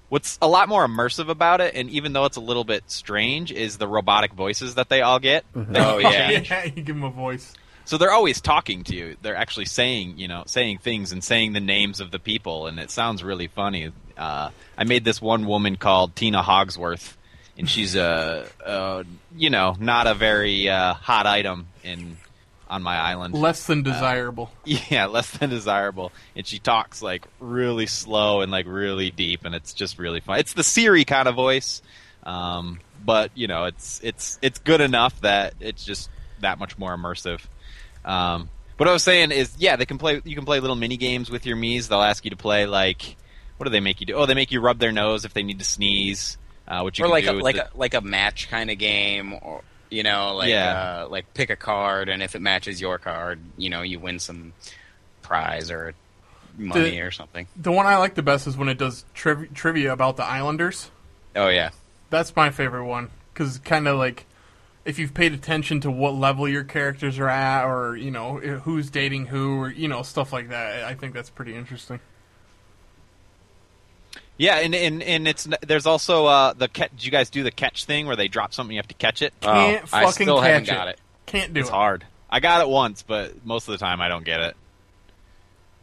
[0.09, 3.53] what's a lot more immersive about it, and even though it's a little bit strange,
[3.53, 5.45] is the robotic voices that they all get.
[5.55, 6.31] Oh yeah.
[6.31, 7.53] yeah, you give them a voice.
[7.87, 9.17] So they're always talking to you.
[9.21, 12.79] They're actually saying, you know, saying things and saying the names of the people, and
[12.79, 13.93] it sounds really funny.
[14.17, 17.17] Uh, I made this one woman called Tina Hogsworth,
[17.59, 19.05] and she's a, a
[19.37, 22.17] you know, not a very uh, hot item in
[22.69, 23.35] on my island.
[23.35, 24.51] Less than desirable.
[24.65, 26.11] Yeah, less than desirable.
[26.35, 30.39] And she talks like really slow and like really deep, and it's just really fun.
[30.39, 31.83] It's the Siri kind of voice,
[32.25, 36.09] um, but you know, it's it's it's good enough that it's just
[36.41, 37.41] that much more immersive.
[38.05, 40.21] Um, what I was saying is, yeah, they can play.
[40.25, 41.89] You can play little mini games with your Mii's.
[41.89, 43.17] They'll ask you to play like,
[43.57, 44.15] what do they make you do?
[44.15, 46.37] Oh, they make you rub their nose if they need to sneeze.
[46.67, 48.71] Uh, which you or can like do a, like the- a like a match kind
[48.71, 51.03] of game, or you know, like Yeah.
[51.05, 54.19] uh, like pick a card, and if it matches your card, you know, you win
[54.19, 54.55] some
[55.23, 55.95] prize or
[56.57, 57.47] money The- or something.
[57.57, 60.91] The one I like the best is when it does triv- trivia about the Islanders.
[61.37, 61.71] Oh yeah,
[62.11, 64.25] That's my favorite one because kind of like
[64.85, 68.91] if you've paid attention to what level your characters are at, or you know who's
[68.91, 70.85] dating who, or you know stuff like that.
[70.85, 72.01] I think that's pretty interesting.
[74.37, 76.91] yeah, and, and and it's there's also uh, the catch.
[76.91, 79.23] Did you guys do the catch thing where they drop something, you have to catch
[79.23, 79.33] it?
[79.41, 80.93] Can't oh, I fucking still haven't catch got it.
[80.93, 81.01] it.
[81.27, 81.71] Can't do It's it.
[81.71, 82.07] It's hard.
[82.29, 84.57] I got it once, but most of the time I don't get it.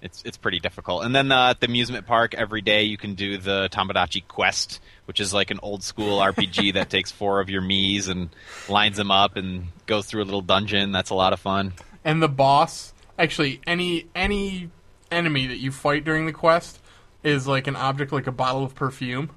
[0.02, 1.04] It's it's pretty difficult.
[1.04, 4.82] And then uh, at the amusement park, every day you can do the Tomodachi Quest,
[5.06, 8.30] which is like an old school RPG that takes four of your Mii's and
[8.68, 10.92] lines them up and goes through a little dungeon.
[10.92, 11.74] That's a lot of fun.
[12.04, 14.70] and the boss actually any any
[15.12, 16.80] enemy that you fight during the quest
[17.24, 19.30] is like an object like a bottle of perfume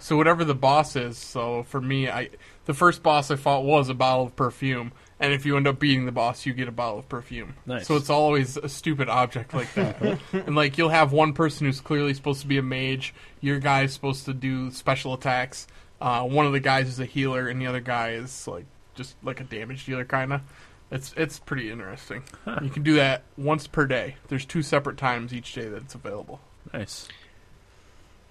[0.00, 2.28] so whatever the boss is so for me i
[2.64, 4.90] the first boss i fought was a bottle of perfume
[5.22, 7.86] and if you end up beating the boss you get a bottle of perfume Nice.
[7.86, 11.80] so it's always a stupid object like that and like you'll have one person who's
[11.80, 15.66] clearly supposed to be a mage your guy's supposed to do special attacks
[16.00, 19.14] uh, one of the guys is a healer and the other guy is like just
[19.22, 20.42] like a damage dealer kind of
[20.90, 22.22] it's it's pretty interesting.
[22.60, 24.16] You can do that once per day.
[24.28, 26.38] There's two separate times each day that it's available.
[26.70, 27.08] Nice.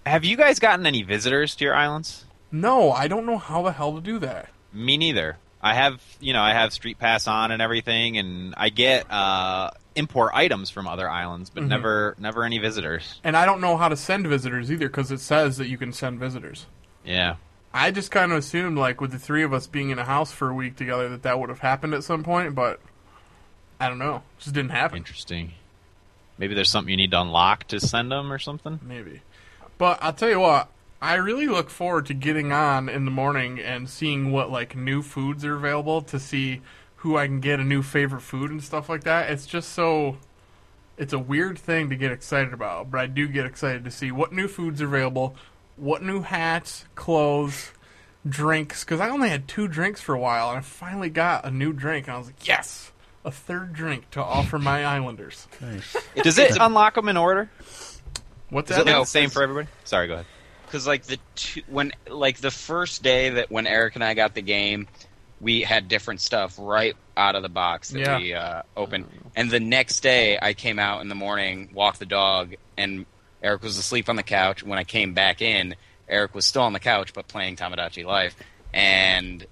[0.06, 2.26] Have you guys gotten any visitors to your islands?
[2.52, 4.50] No, I don't know how the hell to do that.
[4.72, 5.38] Me neither.
[5.64, 9.72] I have, you know, I have Street Pass on and everything, and I get uh,
[9.96, 13.20] import items from other islands, but never, never any visitors.
[13.24, 15.94] And I don't know how to send visitors either because it says that you can
[15.94, 16.66] send visitors.
[17.06, 17.36] Yeah.
[17.74, 20.32] I just kind of assumed, like, with the three of us being in a house
[20.32, 22.80] for a week together, that that would have happened at some point, but
[23.80, 24.16] I don't know.
[24.16, 24.98] It just didn't happen.
[24.98, 25.54] Interesting.
[26.38, 28.80] Maybe there's something you need to unlock to send them or something.
[28.82, 29.22] Maybe.
[29.78, 30.70] But I'll tell you what,
[31.02, 35.02] I really look forward to getting on in the morning and seeing what like new
[35.02, 36.62] foods are available to see
[36.98, 39.32] who I can get a new favorite food and stuff like that.
[39.32, 40.18] It's just so
[40.98, 44.12] it's a weird thing to get excited about, but I do get excited to see
[44.12, 45.36] what new foods are available,
[45.76, 47.72] what new hats, clothes,
[48.30, 51.50] drinks cuz I only had two drinks for a while and I finally got a
[51.50, 52.92] new drink and I was like, "Yes,
[53.26, 55.96] a third drink to offer my islanders." Nice.
[56.22, 57.50] Does it unlock them in order?
[58.50, 58.82] What's Is that?
[58.84, 59.68] it like No, the same 'cause- for everybody?
[59.86, 60.26] Sorry, go ahead.
[60.72, 64.34] Because like the two, when like the first day that when Eric and I got
[64.36, 64.88] the game,
[65.42, 68.18] we had different stuff right out of the box that Yeah.
[68.18, 72.06] we uh, opened, and the next day I came out in the morning, walked the
[72.06, 73.06] dog, and
[73.44, 74.64] Eric was asleep on the couch.
[74.64, 75.76] When I came back in,
[76.08, 78.36] Eric was still on the couch but playing Tomodachi Life,
[78.74, 79.46] and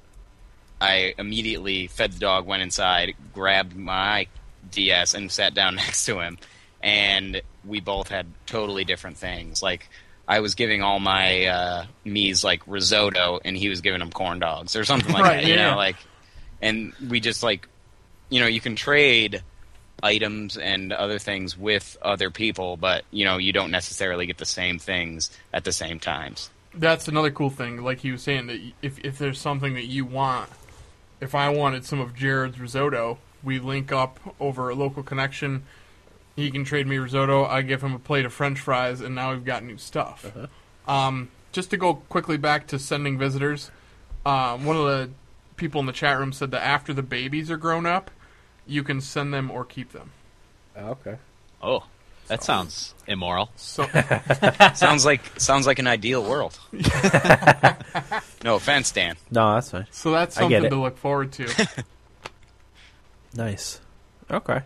[0.80, 4.28] I immediately fed the dog, went inside, grabbed my
[4.72, 6.38] DS, and sat down next to him.
[6.82, 9.62] And we both had totally different things.
[9.62, 9.90] Like
[10.30, 14.38] I was giving all my uh, Mii's like risotto, and he was giving them corn
[14.38, 15.48] dogs or something like Right, that.
[15.48, 15.72] You yeah.
[15.72, 15.96] know, like,
[16.62, 17.68] and we just like,
[18.30, 19.42] you know, you can trade
[20.04, 24.46] items and other things with other people, but you know, you don't necessarily get the
[24.46, 26.52] same things at the same times.
[26.76, 27.84] That's another cool thing.
[27.84, 30.52] Like he was saying that if if there's something that you want,
[31.20, 35.64] if I wanted some of Jared's risotto, we link up over a local connection.
[36.40, 37.46] He can trade me risotto.
[37.46, 40.26] I give him a plate of French fries, and now we've got new stuff.
[40.88, 43.72] Um, just to go quickly back to sending visitors,
[44.26, 45.10] um, one of the
[45.58, 48.10] people in the chat room said that after the babies are grown up,
[48.66, 50.12] you can send them or keep them.
[50.78, 51.18] Okay.
[51.62, 51.84] Oh,
[52.28, 53.50] that sounds immoral.
[53.56, 53.86] So
[54.76, 56.58] sounds like sounds like an ideal world.
[58.44, 59.18] no offense, Dan.
[59.30, 59.88] No, that's fine.
[59.92, 61.68] so that's something to look forward to.
[63.36, 63.80] Nice.
[64.32, 64.62] Okay.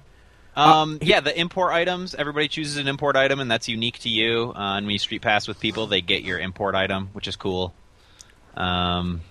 [0.56, 2.14] Um, yeah, the import items.
[2.14, 4.54] Everybody chooses an import item, and that's unique to you.
[4.56, 7.36] Uh, and when you street pass with people, they get your import item, which is
[7.36, 7.74] cool.
[8.56, 9.22] Um,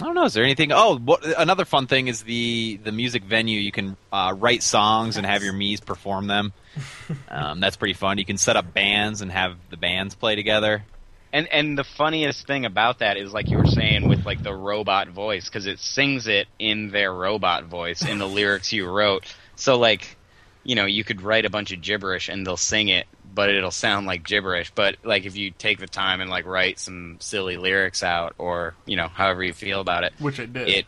[0.00, 0.24] I don't know.
[0.24, 0.72] Is there anything?
[0.72, 3.60] Oh, what, another fun thing is the the music venue.
[3.60, 6.52] You can uh, write songs and have your Mii's perform them.
[7.28, 8.16] Um, that's pretty fun.
[8.16, 10.84] You can set up bands and have the bands play together.
[11.32, 14.54] And and the funniest thing about that is like you were saying with like the
[14.54, 19.24] robot voice because it sings it in their robot voice in the lyrics you wrote.
[19.56, 20.16] So like,
[20.64, 23.70] you know, you could write a bunch of gibberish and they'll sing it, but it'll
[23.70, 24.70] sound like gibberish.
[24.74, 28.74] But like if you take the time and like write some silly lyrics out or
[28.86, 30.68] you know however you feel about it, Which it did.
[30.68, 30.86] it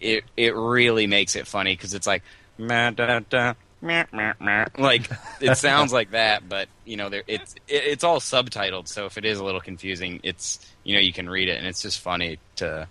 [0.00, 2.22] it it really makes it funny because it's like
[2.58, 4.66] meh, da, da, meh, meh, meh.
[4.76, 9.06] like it sounds like that, but you know there it's it, it's all subtitled, so
[9.06, 11.82] if it is a little confusing, it's you know you can read it and it's
[11.82, 12.86] just funny to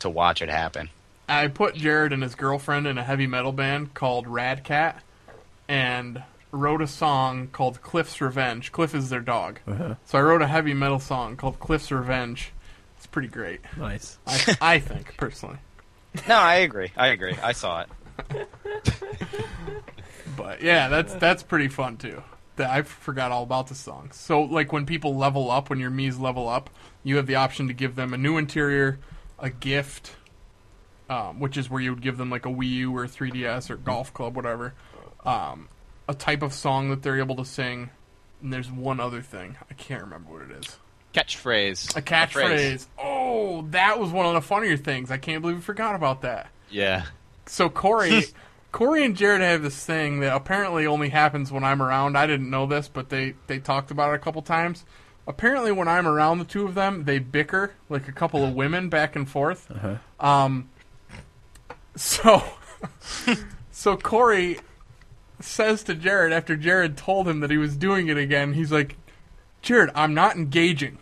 [0.00, 0.88] to watch it happen.
[1.28, 5.00] I put Jared and his girlfriend in a heavy metal band called Rad Cat
[5.68, 8.72] and wrote a song called Cliff's Revenge.
[8.72, 9.60] Cliff is their dog.
[10.04, 12.52] So I wrote a heavy metal song called Cliff's Revenge.
[12.98, 13.60] It's pretty great.
[13.76, 14.18] Nice.
[14.26, 15.58] I, I think, personally.
[16.28, 16.92] No, I agree.
[16.96, 17.36] I agree.
[17.42, 18.48] I saw it.
[20.36, 22.22] But yeah, that's that's pretty fun too.
[22.56, 24.10] That I forgot all about the song.
[24.12, 26.70] So like when people level up, when your Mii's level up,
[27.02, 28.98] you have the option to give them a new interior,
[29.38, 30.12] a gift,
[31.08, 33.76] um, which is where you would give them like a Wii U or 3DS or
[33.76, 34.74] golf club, whatever.
[35.24, 35.68] Um,
[36.08, 37.90] a type of song that they're able to sing,
[38.42, 40.78] and there's one other thing I can't remember what it is.
[41.14, 41.96] Catchphrase.
[41.96, 42.86] A catchphrase.
[42.98, 45.10] Oh, that was one of the funnier things.
[45.10, 46.48] I can't believe we forgot about that.
[46.70, 47.04] Yeah.
[47.46, 48.24] So Corey,
[48.72, 52.16] Corey and Jared have this thing that apparently only happens when I'm around.
[52.16, 54.84] I didn't know this, but they they talked about it a couple times.
[55.26, 58.88] Apparently, when I'm around the two of them, they bicker like a couple of women
[58.88, 59.70] back and forth.
[60.18, 60.68] Um,
[61.94, 62.42] so,
[63.70, 64.58] so Corey
[65.44, 68.54] says to Jared after Jared told him that he was doing it again.
[68.54, 68.96] He's like,
[69.62, 70.98] Jared, I'm not engaging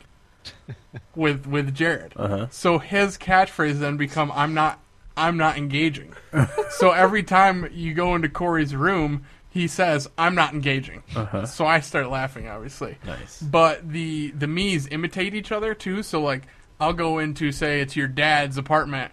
[1.15, 2.13] with with Jared.
[2.17, 2.47] Uh-huh.
[2.51, 4.81] So his catchphrase then become I'm not
[5.17, 6.15] I'm not engaging.
[6.71, 11.03] so every time you go into Corey's room, he says I'm not engaging.
[11.15, 11.47] Uh-huh.
[11.47, 12.99] So I start laughing, obviously.
[13.05, 13.41] Nice.
[13.41, 16.03] But the the Mii's imitate each other too.
[16.03, 16.47] So like
[16.79, 19.13] I'll go into say it's your dad's apartment.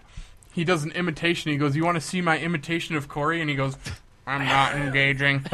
[0.52, 1.52] He does an imitation.
[1.52, 3.76] He goes, "You want to see my imitation of Corey?" And he goes,
[4.28, 5.44] "I'm not engaging."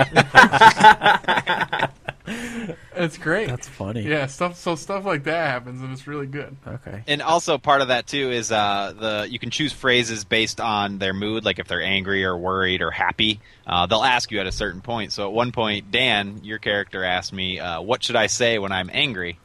[2.96, 3.48] it's great.
[3.48, 4.02] That's funny.
[4.02, 4.56] yeah, stuff.
[4.56, 6.56] So stuff like that happens, and it's really good.
[6.66, 7.02] Okay.
[7.06, 10.98] And also part of that too is uh, the you can choose phrases based on
[10.98, 13.40] their mood, like if they're angry or worried or happy.
[13.66, 15.12] Uh, they'll ask you at a certain point.
[15.12, 18.72] So at one point, Dan, your character asked me, uh, "What should I say when
[18.72, 19.38] I'm angry?"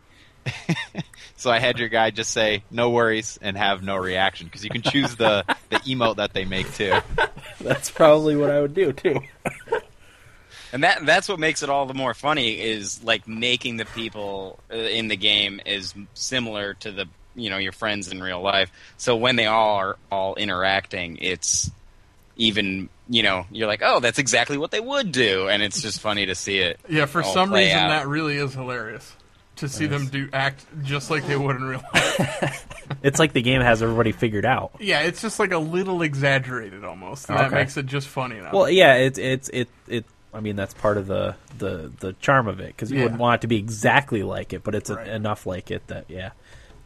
[1.37, 4.69] so I had your guy just say "No worries" and have no reaction because you
[4.69, 6.99] can choose the the emote that they make too.
[7.61, 9.21] That's probably what I would do too.
[10.71, 14.59] And that that's what makes it all the more funny is like making the people
[14.71, 18.71] uh, in the game is similar to the you know your friends in real life.
[18.97, 21.71] So when they all are all interacting, it's
[22.35, 26.01] even you know you're like, oh, that's exactly what they would do, and it's just
[26.01, 26.79] funny to see it.
[26.87, 27.89] Yeah, for some reason out.
[27.89, 29.11] that really is hilarious
[29.59, 32.65] to see them do act just like they would in real life.
[33.03, 34.71] It's like the game has everybody figured out.
[34.79, 37.29] yeah, it's just like a little exaggerated almost.
[37.29, 37.55] And That Okay.
[37.55, 38.51] makes it just funny enough.
[38.51, 40.05] Well, yeah, it's it's it it.
[40.33, 43.03] I mean, that's part of the the the charm of it because you Yeah.
[43.03, 45.07] wouldn't want it to be exactly like it, but it's Right.
[45.07, 46.31] enough like it that yeah.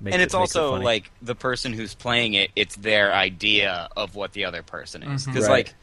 [0.01, 0.85] Makes and it- it's makes it also funny.
[0.85, 5.21] like the person who's playing it it's their idea of what the other person is
[5.23, 5.31] mm-hmm.
[5.31, 5.73] because Right.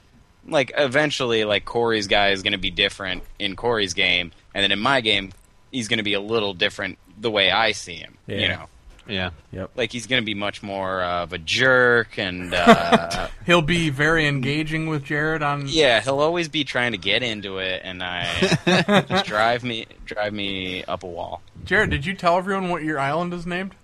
[0.46, 4.62] like like eventually like corey's guy is going to be different in corey's game and
[4.62, 5.33] then in my game
[5.70, 8.48] he's going to be a little different the way i see him you Yeah.
[8.56, 8.66] know
[9.09, 9.30] Yeah.
[9.52, 9.70] Yep.
[9.76, 14.26] like he's going to be much more of a jerk and uh, He'll be very
[14.28, 15.66] engaging with Jared on.
[15.66, 18.24] yeah he'll always be trying to get into it and i
[19.09, 22.98] just drive me drive me up a wall Jared, did you tell everyone what your
[22.98, 23.74] island is named?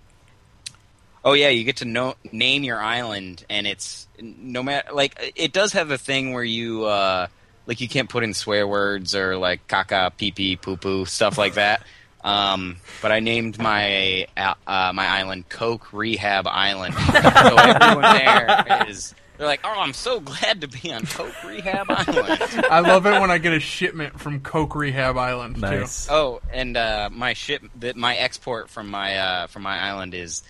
[1.23, 5.51] Oh yeah, you get to know, name your island, and it's no matter like it
[5.51, 7.27] does have a thing where you uh,
[7.67, 11.37] like you can't put in swear words or like caca, pee pee, poo poo, stuff
[11.37, 11.83] like that.
[12.23, 18.85] Um, but I named my uh, uh, my island Coke Rehab Island, so everyone there
[18.89, 23.05] is they're like, "Oh, I'm so glad to be on Coke Rehab Island." I love
[23.05, 25.55] it when I get a shipment from Coke Rehab Island.
[25.55, 25.61] too.
[25.61, 26.09] nice.
[26.09, 30.41] Oh, and uh, my ship, that my export from my uh, from my island is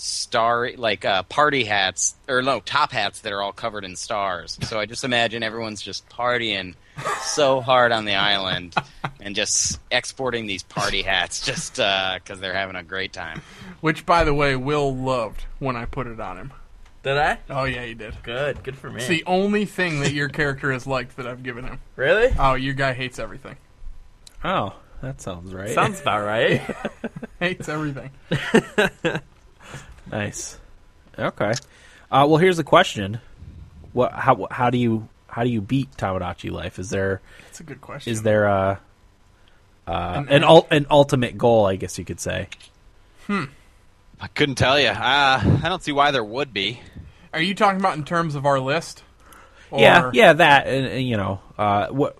[0.00, 4.58] star like uh, party hats or no top hats that are all covered in stars.
[4.62, 6.74] So I just imagine everyone's just partying
[7.22, 8.74] so hard on the island
[9.20, 13.42] and just exporting these party hats just because they're having a great time.
[13.80, 16.52] Which, by the way, Will loved when I put it on him.
[17.02, 17.38] Did I?
[17.48, 18.14] Oh yeah, you did.
[18.22, 18.62] Good.
[18.62, 18.96] Good for me.
[18.96, 21.80] It's the only thing that your character has liked that I've given him.
[21.96, 22.34] really?
[22.38, 23.56] Oh, your guy hates everything.
[24.44, 25.70] Oh, that sounds right.
[25.70, 26.60] Sounds about right.
[27.40, 28.10] Hates everything.
[30.10, 30.58] nice.
[31.18, 31.52] Okay.
[32.10, 33.20] Uh, well, here's the question:
[33.92, 34.12] What?
[34.12, 34.46] How?
[34.50, 35.08] How do you?
[35.28, 36.78] How do you beat Tomodachi life?
[36.78, 37.20] Is there?
[37.44, 38.12] That's a good question.
[38.12, 38.80] Is there a?
[39.86, 42.48] Uh, An- an ul- an ultimate goal, I guess you could say.
[43.26, 43.44] Hmm.
[44.20, 44.88] I couldn't tell you.
[44.88, 46.80] Uh, I don't see why there would be.
[47.32, 49.02] Are you talking about in terms of our list?
[49.70, 52.16] Or yeah, yeah, that and, and, you know, uh, what?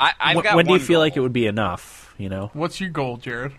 [0.00, 2.14] I, I've when got when do you one feel like it would be enough?
[2.18, 2.50] You know.
[2.52, 3.52] What's your goal, Jared?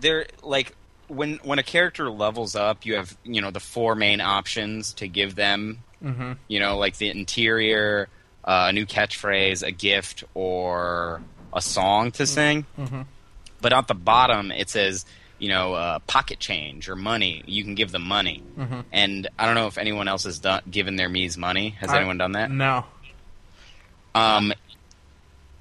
[0.00, 0.74] there like
[1.08, 5.08] when when a character levels up you have you know the four main options to
[5.08, 6.34] give them Mm-hmm.
[6.46, 8.08] you know like the interior
[8.44, 11.20] uh, a new catchphrase a gift or
[11.52, 13.04] a song to sing Mhm.
[13.60, 15.04] but at the bottom it says
[15.40, 18.84] you know uh, pocket change or money you can give them money Mhm.
[18.92, 21.96] and i don't know if anyone else has done given their Miis money has I-
[21.96, 22.84] anyone done that No.
[24.14, 24.52] um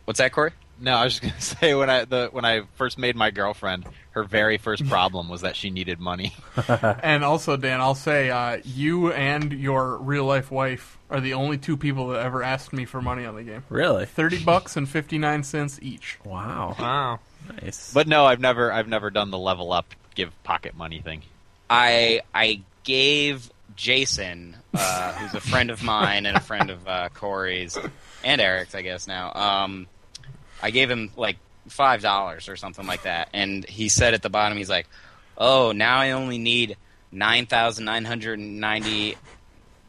[0.05, 2.97] what's that corey No, I was just gonna say when I the when I first
[2.97, 6.33] made my girlfriend, her very first problem was that she needed money.
[6.67, 11.57] And also, Dan, I'll say uh, you and your real life wife are the only
[11.57, 13.63] two people that ever asked me for money on the game.
[13.69, 14.05] Really?
[14.05, 16.17] Thirty bucks and fifty nine cents each.
[16.23, 16.75] Wow.
[16.77, 17.19] wow.
[17.61, 17.93] Nice.
[17.93, 21.21] But no, I've never I've never done the level up give pocket money thing.
[21.69, 27.09] I I gave Jason, uh, who's a friend of mine and a friend of uh,
[27.13, 27.77] Corey's
[28.23, 29.31] and Eric's, I guess now.
[29.33, 29.87] Um,
[30.61, 34.29] I gave him like five dollars or something like that, and he said at the
[34.29, 34.87] bottom, he's like,
[35.37, 36.77] "Oh, now I only need
[37.11, 39.15] nine thousand nine hundred ninety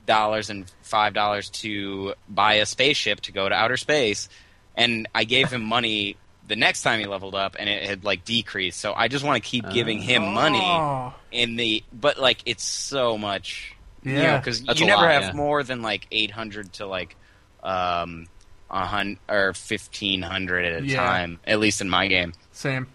[0.06, 4.28] dollars and five dollars to buy a spaceship to go to outer space."
[4.76, 8.24] And I gave him money the next time he leveled up, and it had like
[8.24, 8.78] decreased.
[8.80, 12.64] So I just want to keep giving him money Oh, in the but like it's
[12.64, 14.38] so much Yeah.
[14.38, 15.32] because That's you never lot, have yeah.
[15.32, 17.16] more than like 800 to like
[17.62, 18.28] um
[18.70, 20.96] a hundred or 1500 at a Yeah.
[20.96, 22.86] time at least in my game same.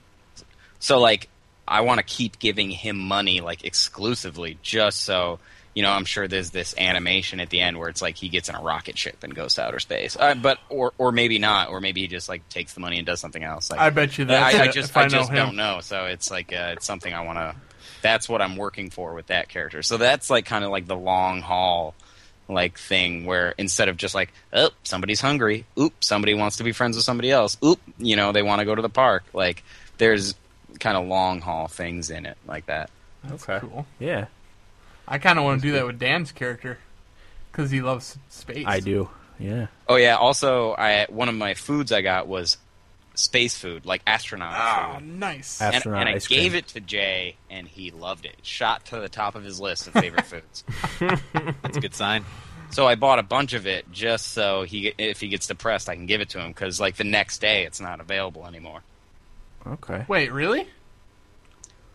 [0.79, 1.29] so like
[1.67, 5.39] i want to keep giving him money like exclusively just so
[5.73, 8.49] you know i'm sure there's this animation at the end where it's like he gets
[8.49, 11.69] in a rocket ship and goes to outer space uh, but or or maybe not
[11.69, 14.17] or maybe he just like takes the money and does something else like I bet
[14.17, 14.53] you that.
[14.55, 15.35] I, I just I, I, just him.
[15.37, 15.79] don't know.
[15.81, 17.55] So it's like uh, it's something I want to.
[18.03, 19.81] That's what I'm working for with that character.
[19.81, 21.95] So that's like kind of like the long haul
[22.47, 26.71] like thing where instead of just like oh somebody's hungry, oop somebody wants to be
[26.71, 29.23] friends with somebody else, oop you know they want to go to the park.
[29.33, 29.63] Like
[29.97, 30.35] there's
[30.79, 32.89] kind of long haul things in it like that.
[33.31, 33.59] okay.
[33.61, 33.85] Cool.
[33.99, 34.25] Yeah,
[35.07, 36.79] I kind of want to do that with Dan's character
[37.51, 38.65] because he loves space.
[38.67, 39.09] I do.
[39.39, 39.67] Yeah.
[39.87, 40.15] Oh yeah.
[40.15, 42.57] Also, I one of my foods I got was
[43.15, 45.07] space food, like astronaut Ah, food.
[45.07, 45.61] nice.
[45.61, 45.71] Ah.
[45.73, 46.39] and, and I ice cream.
[46.39, 48.35] gave it to Jay, and he loved it.
[48.41, 50.63] Shot to the top of his list of favorite foods.
[50.99, 52.25] That's a good sign.
[52.71, 55.95] So I bought a bunch of it just so he, if he gets depressed, I
[55.95, 58.81] can give it to him because like the next day it's not available anymore.
[59.67, 60.05] Okay.
[60.07, 60.67] Wait, really?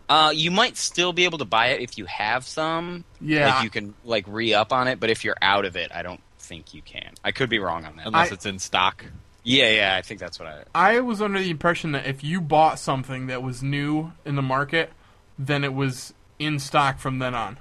[0.07, 3.03] Uh, you might still be able to buy it if you have some.
[3.21, 3.53] Yeah.
[3.55, 6.01] Like you can like re up on it, but if you're out of it, I
[6.01, 7.13] don't think you can.
[7.23, 8.07] I could be wrong on that.
[8.07, 9.05] Unless I- it's in stock.
[9.43, 10.63] Yeah, yeah, I think that's what I.
[10.95, 14.41] I was under the impression that if you bought something that was new in the
[14.41, 14.91] market,
[15.37, 17.57] then it was in stock from then on.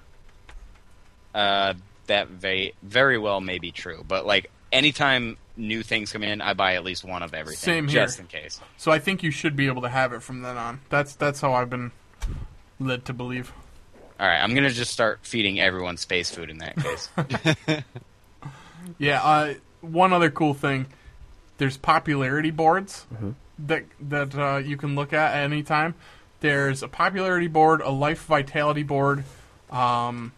[1.34, 1.74] Uh,
[2.06, 6.54] that very very well may be true, but like anytime new things come in, I
[6.54, 8.04] buy at least one of everything, Same here.
[8.04, 8.60] just in case.
[8.76, 10.80] So I think you should be able to have it from then on.
[10.88, 11.92] That's that's how I've been
[12.80, 13.52] led to believe.
[14.18, 17.08] All right, I'm gonna just start feeding everyone space food in that case.
[18.98, 19.22] Yeah.
[19.22, 20.86] Uh, one other cool thing:
[21.58, 23.06] there's popularity boards
[23.58, 25.94] that that uh, you can look at at any time.
[26.40, 29.24] There's a popularity board, a life vitality board.
[29.70, 30.32] Um,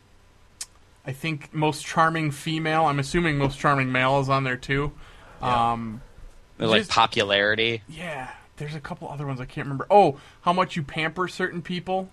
[1.06, 2.86] I think most charming female.
[2.86, 4.92] I'm assuming most charming male is on there too.
[5.42, 6.02] Um,
[6.58, 7.82] like Just- popularity.
[7.88, 9.86] Yeah, there's a couple other ones I can't remember.
[9.90, 12.10] Oh, how much you pamper certain people,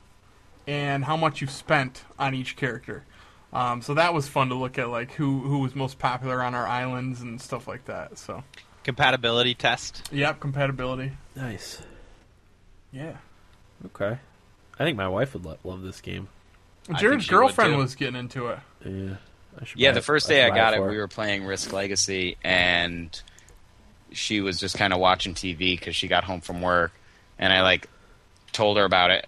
[0.65, 3.03] and how much you've spent on each character.
[3.53, 6.53] Um, so that was fun to look at, like who who was most popular on
[6.53, 8.17] our islands and stuff like that.
[8.17, 8.43] So,
[8.87, 10.07] Compatibility test.
[10.13, 11.11] yep, compatibility.
[11.35, 11.81] Nice.
[12.93, 13.17] Yeah,
[13.85, 14.17] Okay.
[14.79, 16.29] I think my wife would lo- love this game.
[16.85, 17.77] think Jared's she would, girlfriend too.
[17.79, 18.59] was getting into it.
[18.85, 19.15] Yeah.
[19.59, 21.43] I should Yeah, buy the first day I buy got it, for we were playing
[21.45, 23.21] Risk Legacy, and
[24.13, 26.93] she was just kind of watching TV because she got home from work,
[27.37, 27.89] and I like
[28.53, 29.27] told her about it,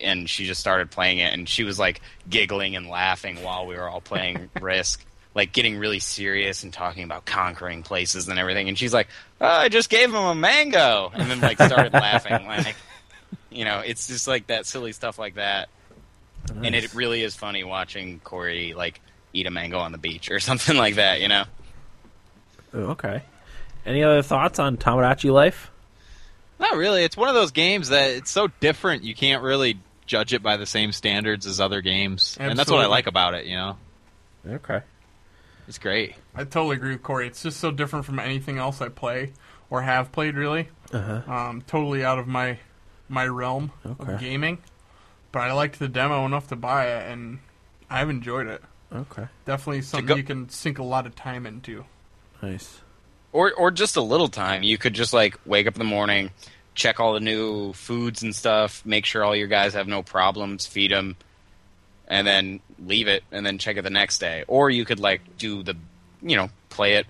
[0.00, 3.74] and she just started playing it, and she was like giggling and laughing while we
[3.74, 5.04] were all playing Risk,
[5.34, 9.08] like getting really serious and talking about conquering places and everything, and she's like,
[9.40, 12.76] oh, "I just gave him a mango," and then like started laughing, like
[13.50, 15.68] you know, it's just like that silly stuff like that.
[16.62, 19.00] and it really is funny watching Corey like
[19.32, 21.20] eat a mango on the beach or something like that.
[21.20, 21.44] You know.
[22.72, 23.22] Oh, okay.
[23.86, 25.70] Any other thoughts on Tomodachi Life?
[26.58, 27.02] Not really.
[27.04, 29.04] It's one of those games that it's so different.
[29.04, 32.80] You can't really judge it by the same standards as other games, and that's what
[32.80, 33.46] I like about it.
[33.46, 33.76] You know,
[34.48, 34.80] Okay.
[35.68, 36.14] It's great.
[36.34, 37.26] I totally agree with Corey.
[37.26, 39.32] It's just so different from anything else I play
[39.70, 40.34] or have played.
[40.36, 41.22] Really, Uh-huh.
[41.32, 42.58] um, totally out of my
[43.08, 44.14] my realm Okay.
[44.14, 44.58] of gaming.
[45.32, 47.40] But I liked the demo enough to buy it, and
[47.90, 48.62] I've enjoyed it.
[48.94, 49.26] Okay.
[49.44, 51.84] Definitely something go- you can sink a lot of time into.
[52.42, 52.80] Nice.
[53.32, 54.62] or or just a little time.
[54.62, 56.30] You could just like wake up in the morning,
[56.76, 60.66] check all the new foods and stuff, make sure all your guys have no problems,
[60.66, 61.16] feed them,
[62.14, 64.44] and then leave it, and then check it the next day.
[64.48, 65.76] Or you could like do the,
[66.22, 67.06] you know, play it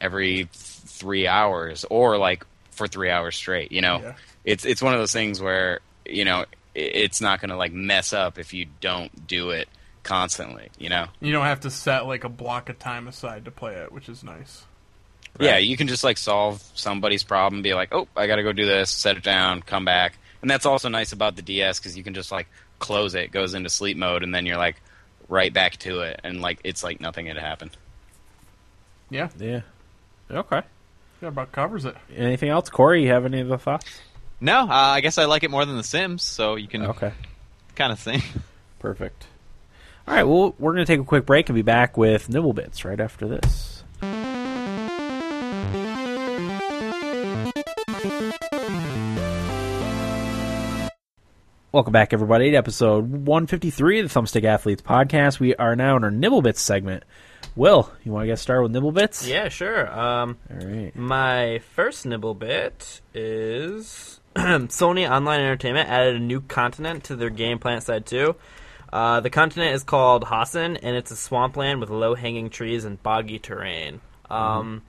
[0.00, 3.72] every three hours, or like for three hours straight.
[3.72, 4.14] You know, Yeah.
[4.44, 8.12] it's it's one of those things where you know it's not going to like mess
[8.12, 9.68] up if you don't do it
[10.02, 10.68] constantly.
[10.78, 11.06] You know.
[11.20, 14.08] You don't have to set like a block of time aside to play it, which
[14.08, 14.64] is nice.
[15.40, 18.52] Yeah, you can just like solve somebody's problem, be like, oh, I got to go
[18.52, 20.16] do this, set it down, come back.
[20.42, 22.46] And that's also nice about the DS because you can just like
[22.78, 24.76] close it, goes into sleep mode, and then you're like
[25.28, 27.76] right back to it, and like it's like nothing had happened.
[29.10, 29.60] Yeah, Yeah.
[30.30, 30.62] Okay.
[31.20, 31.94] that about covers it.
[32.16, 33.02] Anything else, Corey?
[33.04, 33.86] You have any other thoughts?
[34.40, 37.12] No, uh, I guess I like it more than The Sims, so you can Okay.
[37.76, 38.24] kind of think.
[38.80, 39.26] Perfect.
[40.06, 40.24] All right.
[40.24, 43.00] Well, we're going to take a quick break and be back with Nibble Bits right
[43.00, 43.73] after this.
[51.74, 55.40] Welcome back, everybody, to episode 153 of the Thumbstick Athletes podcast.
[55.40, 57.02] We are now in our Nibble Bits segment.
[57.56, 59.26] Will, you want to get started with Nibble Bits?
[59.26, 59.90] Yeah, sure.
[59.92, 60.94] Um, All right.
[60.94, 67.58] my first nibble bit is Sony Online Entertainment added a new continent to their game
[67.58, 68.36] PlanetSide 2.
[68.92, 73.40] Uh, the continent is called Hossin, and it's a swampland with low-hanging trees and boggy
[73.40, 74.00] terrain.
[74.30, 74.82] Um,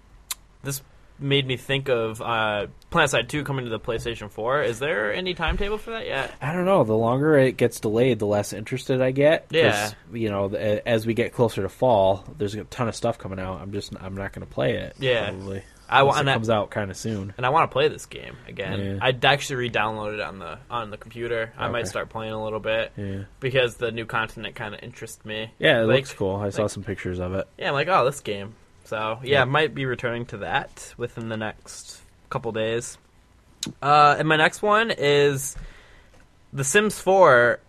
[0.61, 0.83] This
[1.19, 4.63] made me think of uh, PlanetSide 2 coming to the PlayStation 4.
[4.63, 6.33] Is there any timetable for that yet?
[6.41, 6.83] I don't know.
[6.83, 9.47] The longer it gets delayed, the less interested I get.
[9.49, 9.91] Yeah.
[10.13, 13.61] You know, as we get closer to fall, there's a ton of stuff coming out.
[13.61, 14.95] I'm just, I'm not going to play it.
[14.99, 15.29] Yeah.
[15.29, 15.63] Probably.
[15.87, 17.31] I want it comes out kind of soon.
[17.37, 18.79] and I want to play this game again.
[18.79, 18.97] Yeah.
[19.03, 21.53] I'd actually re-download it on the on the computer.
[21.55, 23.25] I might start playing a little bit Yeah.
[23.39, 25.51] because the new continent kind of interests me.
[25.59, 26.37] Yeah, it Like- looks cool.
[26.37, 27.47] I saw some pictures of it.
[27.59, 28.55] Yeah, I'm like, oh, this game.
[28.85, 32.97] So yeah, I might be returning to that within the next couple days.
[33.81, 35.55] Uh, and my next one is
[36.53, 37.59] The Sims 4.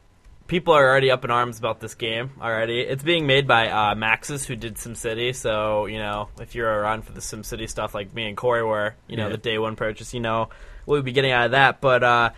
[0.47, 2.81] People are already up in arms about this game already.
[2.81, 5.35] It's being made by uh, Maxis, who did SimCity.
[5.35, 8.95] So you know, if you're around for the SimCity stuff, like me and Corey were,
[9.09, 9.33] you know, Yeah.
[9.33, 10.51] the day one purchase, you know,
[10.85, 11.81] we'll be getting out of that.
[11.81, 12.31] But uh,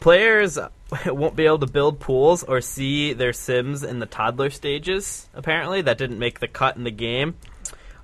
[0.00, 0.58] players
[1.06, 5.28] won't be able to build pools or see their Sims in the toddler stages.
[5.34, 7.36] Apparently, that didn't make the cut in the game.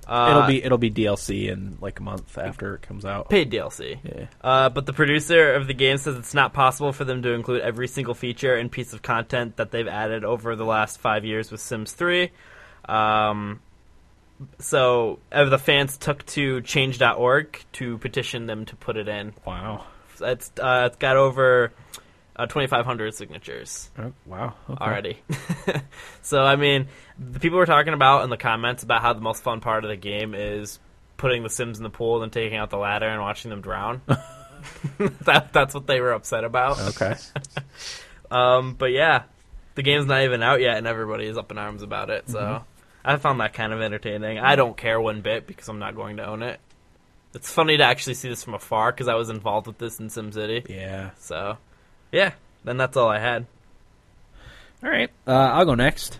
[0.09, 3.29] Uh, it'll be, it'll be DLC in like a month after it comes out.
[3.29, 3.99] paid DLC.
[4.03, 4.25] Yeah.
[4.41, 7.61] Uh, but the producer of the game says it's not possible for them to include
[7.61, 11.51] every single feature and piece of content that they've added over the last five years
[11.51, 12.31] with Sims 3.
[12.85, 13.59] Um,
[14.57, 19.33] so uh, the fans took to change.org to petition them to put it in.
[19.45, 19.85] Wow.
[20.21, 21.71] It's, uh, it's got over
[22.39, 24.53] uh, 2,500 signatures Oh, wow.
[24.69, 24.83] Okay.
[24.83, 25.17] already.
[26.21, 26.87] so I mean,
[27.17, 29.89] the people were talking about in the comments about how the most fun part of
[29.89, 30.79] the game is
[31.17, 34.01] putting the Sims in the pool and taking out the ladder and watching them drown.
[35.25, 36.79] that that's what they were upset about.
[36.79, 37.15] Okay.
[38.31, 39.23] Um, but yeah,
[39.75, 42.29] the game's not even out yet, and everybody is up in arms about it.
[42.29, 42.63] So
[43.03, 44.39] I found that kind of entertaining.
[44.39, 46.59] I don't care one bit because I'm not going to own it.
[47.33, 50.07] It's funny to actually see this from afar because I was involved with this in
[50.07, 50.67] SimCity.
[50.69, 51.11] Yeah.
[51.19, 51.57] So
[52.11, 52.33] yeah,
[52.63, 53.45] then that's all I had.
[54.83, 55.09] All right.
[55.27, 56.19] Uh, I'll go next.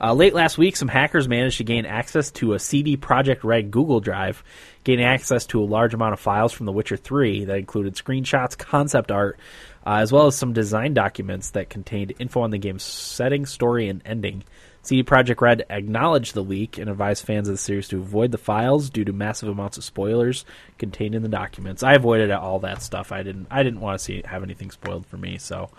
[0.00, 3.70] Uh, late last week, some hackers managed to gain access to a CD Projekt Red
[3.70, 4.44] Google Drive,
[4.84, 8.56] gaining access to a large amount of files from The Witcher 3 that included screenshots,
[8.56, 9.38] concept art,
[9.84, 13.88] uh, as well as some design documents that contained info on the game's setting, story,
[13.88, 14.44] and ending.
[14.82, 18.38] CD Projekt Red acknowledged the leak and advised fans of the series to avoid the
[18.38, 20.44] files due to massive amounts of spoilers
[20.78, 21.82] contained in the documents.
[21.82, 23.12] I avoided all that stuff.
[23.12, 23.48] I didn't.
[23.50, 25.38] I didn't want to see have anything spoiled for me.
[25.38, 25.70] So.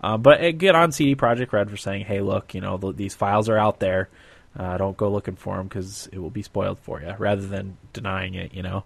[0.00, 3.14] Uh, but get on CD Projekt Red for saying, "Hey, look, you know th- these
[3.14, 4.10] files are out there.
[4.54, 7.78] Uh, don't go looking for them because it will be spoiled for you." Rather than
[7.94, 8.84] denying it, you know,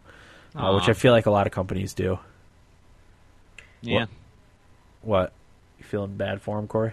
[0.54, 2.20] uh, which I feel like a lot of companies do.
[3.80, 4.06] Yeah.
[5.02, 5.32] What?
[5.78, 6.92] You feeling bad for them, Corey?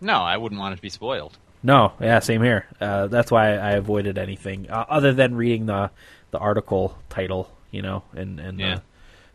[0.00, 1.36] No, I wouldn't want it to be spoiled.
[1.62, 2.66] No, yeah, same here.
[2.80, 5.90] Uh, that's why I avoided anything uh, other than reading the
[6.30, 8.74] the article title, you know, and and Yeah.
[8.76, 8.82] the,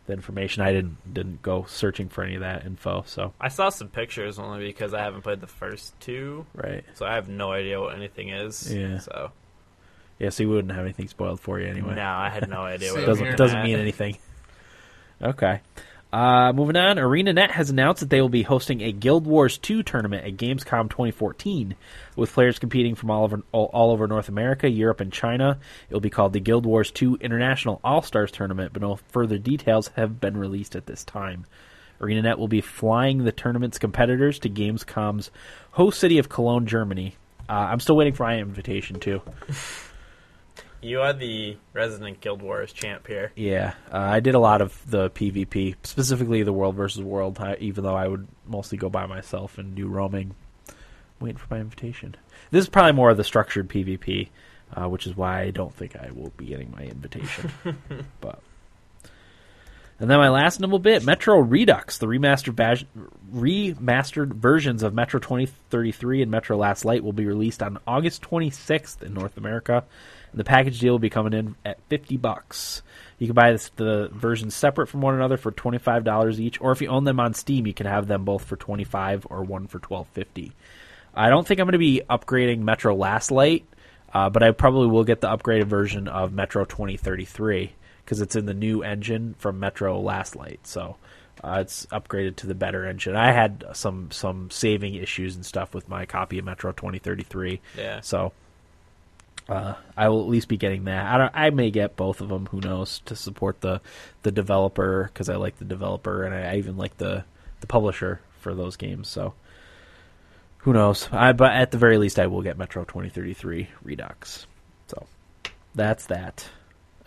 [0.06, 0.62] the information.
[0.62, 3.04] I didn't didn't go searching for any of that info.
[3.06, 7.04] So I saw some pictures only because I haven't played the first two, right, so
[7.06, 8.72] I have no idea what anything is.
[8.74, 8.98] Yeah.
[9.00, 9.30] So
[10.18, 10.30] yeah.
[10.30, 11.94] So you wouldn't have anything spoiled for you anyway.
[11.94, 14.16] no, I had no idea what it doesn't doesn't mean anything.
[15.22, 15.60] Okay.
[16.14, 19.82] Uh, moving on, ArenaNet has announced that they will be hosting a Guild Wars 2
[19.82, 21.74] tournament at Gamescom 2014,
[22.14, 25.58] with players competing from all over all, over North America, Europe, and China.
[25.90, 29.38] It will be called the Guild Wars 2 International All Stars Tournament, but no further
[29.38, 31.46] details have been released at this time.
[32.00, 35.32] ArenaNet will be flying the tournament's competitors to Gamescom's
[35.72, 37.16] host city of Cologne, Germany.
[37.48, 39.20] Uh, I'm still waiting for my invitation too.
[40.84, 43.32] You are the resident Guild Wars champ here.
[43.36, 47.42] Yeah, uh, I did a lot of the PvP, specifically the World versus World.
[47.58, 50.34] Even though I would mostly go by myself and do roaming.
[51.20, 52.16] waiting for my invitation.
[52.50, 54.28] This is probably more of the structured PvP,
[54.74, 57.50] uh, which is why I don't think I will be getting my invitation.
[58.20, 58.42] but
[60.00, 62.84] and then my last nibble bit, Metro Redux, the remastered bas-
[63.32, 69.02] remastered versions of Metro 2033 and Metro Last Light will be released on August 26th
[69.02, 69.84] in North America.
[70.34, 72.82] The package deal will be coming in at 50 bucks.
[73.18, 76.80] You can buy this, the versions separate from one another for $25 each, or if
[76.80, 79.78] you own them on Steam, you can have them both for 25 or one for
[79.78, 80.52] 12.50.
[81.14, 83.64] I don't think I'm going to be upgrading Metro Last Light,
[84.12, 87.72] uh, but I probably will get the upgraded version of Metro 2033
[88.04, 90.66] because it's in the new engine from Metro Last Light.
[90.66, 90.96] So
[91.42, 93.16] uh, it's upgraded to the better engine.
[93.16, 97.60] I had some some saving issues and stuff with my copy of Metro 2033.
[97.76, 98.00] Yeah.
[98.00, 98.32] So
[99.48, 101.06] uh, I will at least be getting that.
[101.06, 102.46] I don't, I may get both of them.
[102.46, 103.00] Who knows?
[103.06, 103.80] To support the
[104.22, 107.24] the developer because I like the developer and I, I even like the
[107.60, 109.08] the publisher for those games.
[109.08, 109.34] So
[110.58, 111.08] who knows?
[111.12, 114.46] I but at the very least I will get Metro 2033 Redux.
[114.88, 115.06] So
[115.74, 116.48] that's that.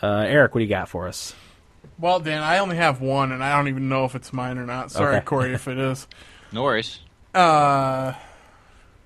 [0.01, 1.33] Uh, Eric, what do you got for us?
[1.97, 4.65] Well, Dan, I only have one, and I don't even know if it's mine or
[4.67, 4.91] not.
[4.91, 5.25] Sorry, Okay.
[5.25, 6.07] Corey, if it is.
[6.51, 6.99] No worries.
[7.33, 8.13] Uh,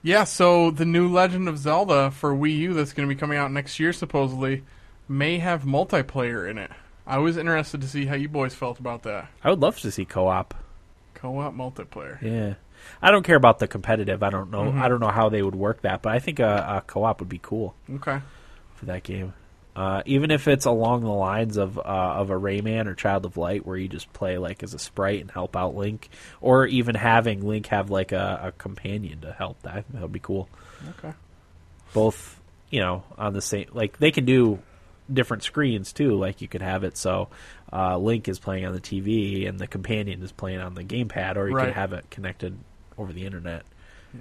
[0.04, 0.24] yeah.
[0.24, 3.52] So the new Legend of Zelda for Wii U that's going to be coming out
[3.52, 4.64] next year, supposedly,
[5.08, 6.72] may have multiplayer in it.
[7.06, 9.91] I was interested to see how you boys felt about that I would love to
[9.91, 10.54] see co-op.
[11.16, 12.22] co-op multiplayer.
[12.22, 12.54] Yeah,
[13.02, 14.24] I don't care about the competitive.
[14.24, 14.64] I don't know.
[14.72, 14.80] Mhm.
[14.82, 17.30] I don't know how they would work that, but I think a, a co-op would
[17.30, 18.20] be cool Okay.
[18.76, 19.34] for that game.
[19.74, 23.38] Uh, even if it's along the lines of uh, of a Rayman or Child of
[23.38, 26.09] Light, where you just play like as a sprite and help out Link,
[26.41, 29.61] or even having Link have like a, a companion to help.
[29.61, 30.49] That that would be cool.
[30.99, 31.13] Okay.
[31.93, 34.59] Both, you know, on the same like they can do
[35.11, 36.17] different screens too.
[36.17, 37.30] Like you could have it so
[37.72, 41.38] uh, Link is playing on the TV and the companion is playing on the gamepad,
[41.38, 41.67] or you Right.
[41.67, 42.57] could have it connected
[42.97, 43.63] over the internet.
[44.13, 44.19] Yeah.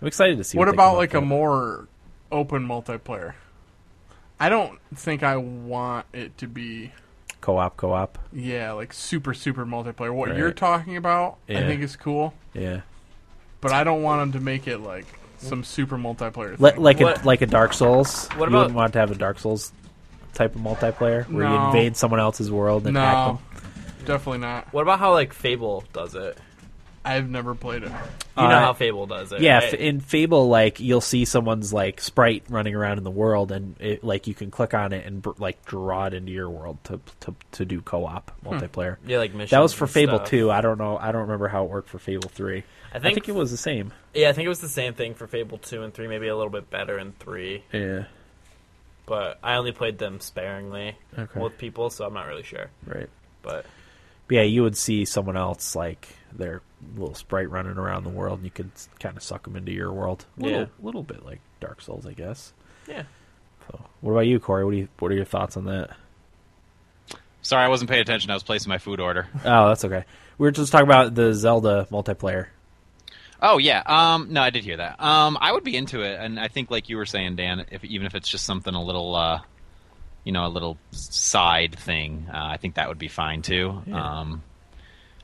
[0.00, 0.58] I'm excited to see.
[0.58, 1.88] What What, about like a more
[2.30, 3.34] open multiplayer?
[4.38, 6.92] I don't think I want it to be
[7.40, 7.76] co-op?
[7.76, 8.18] Co-op.
[8.32, 10.12] yeah, like super super multiplayer.
[10.14, 10.38] What Right.
[10.38, 12.80] you're talking about, I think is cool, Yeah,
[13.60, 15.06] but I don't want them to make it like
[15.38, 16.56] some super multiplayer.
[16.58, 16.82] Thing.
[16.82, 18.28] like What- a like a Dark Souls.
[18.28, 19.72] What you about- wouldn't want to have a Dark Souls
[20.34, 23.38] type of multiplayer where you invade someone else's world and hack them.
[24.04, 24.66] definitely not.
[24.72, 26.36] What about how like Fable does it?
[27.06, 27.88] I've never played it.
[28.36, 29.40] You know Uh, how Fable does it.
[29.40, 29.72] Yeah, right?
[29.72, 33.76] f- in Fable, like you'll see someone's like sprite running around in the world, and
[33.80, 36.78] it, like you can click on it and br- like draw it into your world
[36.84, 38.96] to to, to do co-op multiplayer.
[39.06, 39.50] yeah, like missions.
[39.50, 40.28] That was for and Fable stuff.
[40.28, 40.50] two.
[40.50, 40.98] I don't know.
[40.98, 42.64] I don't remember how it worked for Fable three.
[42.92, 43.92] I I think, think it was the same.
[44.14, 46.08] Yeah, I think it was the same thing for Fable two and three.
[46.08, 48.04] Maybe a little bit better in three, Yeah.
[49.06, 51.40] but I only played them sparingly Okay.
[51.40, 52.70] with people, so I'm not really sure.
[52.86, 53.08] Right.
[53.42, 53.64] But
[54.28, 56.62] But yeah, you would see someone else like their
[56.96, 58.70] little sprite running around the world, and you can
[59.00, 60.24] kind of suck them into your world.
[60.36, 60.66] Little, Yeah.
[60.80, 62.52] little bit like Dark Souls, I guess.
[62.88, 63.04] yeah,
[63.70, 64.64] So, what about you, Corey?
[64.64, 65.90] What do you What are your thoughts on that?
[67.42, 68.30] Sorry, I wasn't paying attention.
[68.30, 69.28] I was placing my food order.
[69.44, 70.04] Oh, that's okay.
[70.38, 72.46] We were just talking about the Zelda multiplayer.
[73.40, 73.82] Oh yeah.
[73.86, 75.00] Um, no, I did hear that.
[75.00, 77.84] Um, I would be into it, and I think, like you were saying, Dan, if
[77.84, 79.40] even if it's just something a little, uh,
[80.24, 83.82] you know, a little side thing, uh, I think that would be fine too.
[83.86, 84.20] Yeah.
[84.20, 84.42] Um,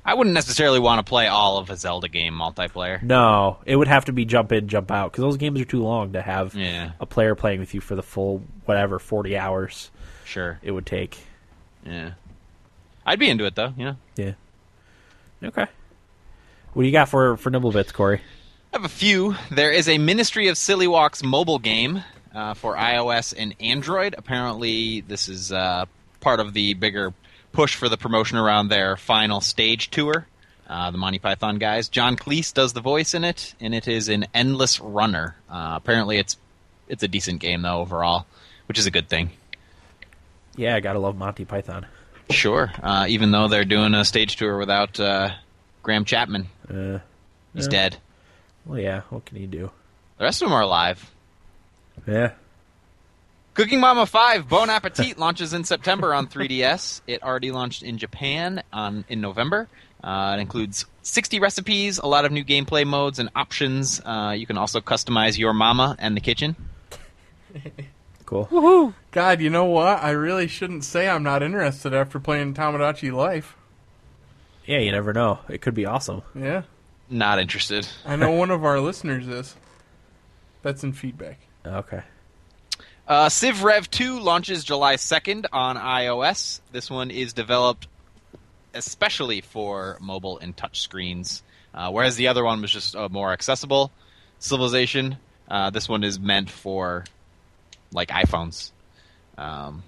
[0.05, 3.00] I wouldn't necessarily want to play all of a Zelda game multiplayer.
[3.03, 5.82] No, it would have to be jump in, jump out because those games are too
[5.82, 9.90] long to have Yeah, a player playing with you for the full whatever forty hours
[10.24, 10.59] sure.
[10.62, 11.18] it would take.
[11.86, 12.12] Yeah,
[13.07, 13.72] I'd be into it though.
[13.76, 14.32] You know, Yeah.
[15.44, 15.66] Okay.
[16.72, 18.20] What do you got for for Nibblebits, Corey?
[18.72, 19.36] I have a few.
[19.50, 22.03] There is a Ministry of Silly Walks mobile game
[22.34, 24.14] uh, for iOS and Android.
[24.16, 25.84] Apparently, this is uh,
[26.20, 27.12] part of the bigger
[27.53, 30.26] push for the promotion around their final stage tour.
[30.68, 31.88] Uh, the Monty Python guys.
[31.88, 35.36] John Cleese does the voice in it, and it is an endless runner.
[35.50, 36.36] Uh, apparently, it's
[36.88, 38.26] it's a decent game though overall,
[38.66, 39.30] which is a good thing.
[40.57, 41.86] Yeah, I gotta love Monty Python.
[42.30, 42.72] Sure.
[42.82, 45.30] Uh, even though they're doing a stage tour without uh,
[45.82, 46.98] Graham Chapman, Uh,
[47.55, 47.70] he's Yeah.
[47.70, 47.96] dead.
[48.64, 49.00] well, yeah.
[49.11, 49.70] What can he do?
[50.18, 51.11] The rest of them are alive.
[52.07, 52.32] Yeah.
[53.55, 57.03] Cooking Mama 5 Bon Appetit launches in September on 3DS.
[57.07, 59.68] It already launched in Japan on in November.
[60.03, 64.00] Uh, it includes 60 recipes, a lot of new gameplay modes and options.
[64.05, 66.57] Uh, you can also customize your mama and the kitchen.
[68.24, 68.46] Cool.
[68.46, 68.94] Woohoo!
[69.11, 70.03] God, you know what?
[70.03, 73.59] I really shouldn't say I'm not interested after playing Tomodachi Life.
[74.64, 75.40] Yeah, you never know.
[75.50, 76.22] It could be awesome.
[76.34, 76.62] Yeah,
[77.11, 77.86] Not interested.
[78.07, 79.55] I know one of our listeners is.
[80.62, 81.40] That's in feedback.
[81.66, 82.05] Okay.
[83.07, 86.61] Uh, Civ Rev 2 launches July 2nd on iOS.
[86.70, 87.88] This one is developed
[88.74, 91.42] especially for mobile and touch screens,
[91.74, 93.90] uh, whereas the other one was just a more accessible
[94.38, 95.16] civilization.
[95.48, 97.05] Uh, this one is meant for
[97.92, 98.70] like iPhones.
[99.36, 99.82] Um,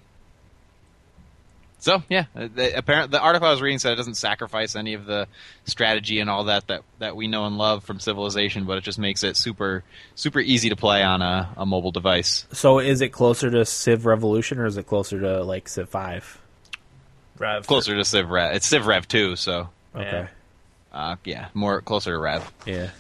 [1.85, 4.95] so yeah, uh, the, apparent the article I was reading said it doesn't sacrifice any
[4.95, 5.29] of the
[5.67, 8.99] strategy and all that that, that we know and love from Civilization, but it just
[8.99, 12.47] makes it super super easy to play on a, a mobile device.
[12.53, 16.41] So is it closer to Civ Revolution or is it closer to like Civ Five?
[17.39, 17.67] Rev.
[17.67, 18.55] closer to Civ Rev.
[18.55, 20.27] It's Civ Rev 2, so Okay.
[20.93, 22.91] uh, yeah, more closer to Rev, Yeah.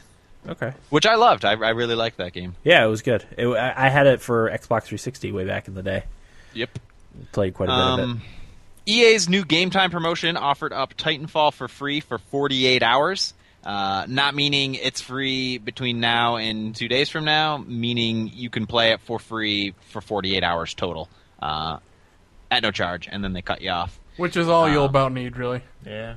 [0.47, 0.73] Okay.
[0.91, 1.45] which I loved.
[1.47, 2.55] I, I really liked that game.
[2.65, 3.25] Yeah, it was good.
[3.39, 6.03] It, I, I had it for Xbox 360 way back in the day.
[6.53, 6.79] Yep.
[7.33, 8.23] Played quite a bit of Um,
[8.87, 13.35] EA's new game time promotion offered up Titanfall for free for 48 hours.
[13.65, 18.67] Uh, not meaning it's free between now and two days from now, meaning you can
[18.67, 21.09] play it for free for 48 hours total
[21.41, 21.79] uh,
[22.51, 23.99] at no charge, and then they cut you off.
[24.19, 25.63] Which is all you'll Uh, about need, really.
[25.87, 26.17] Yeah.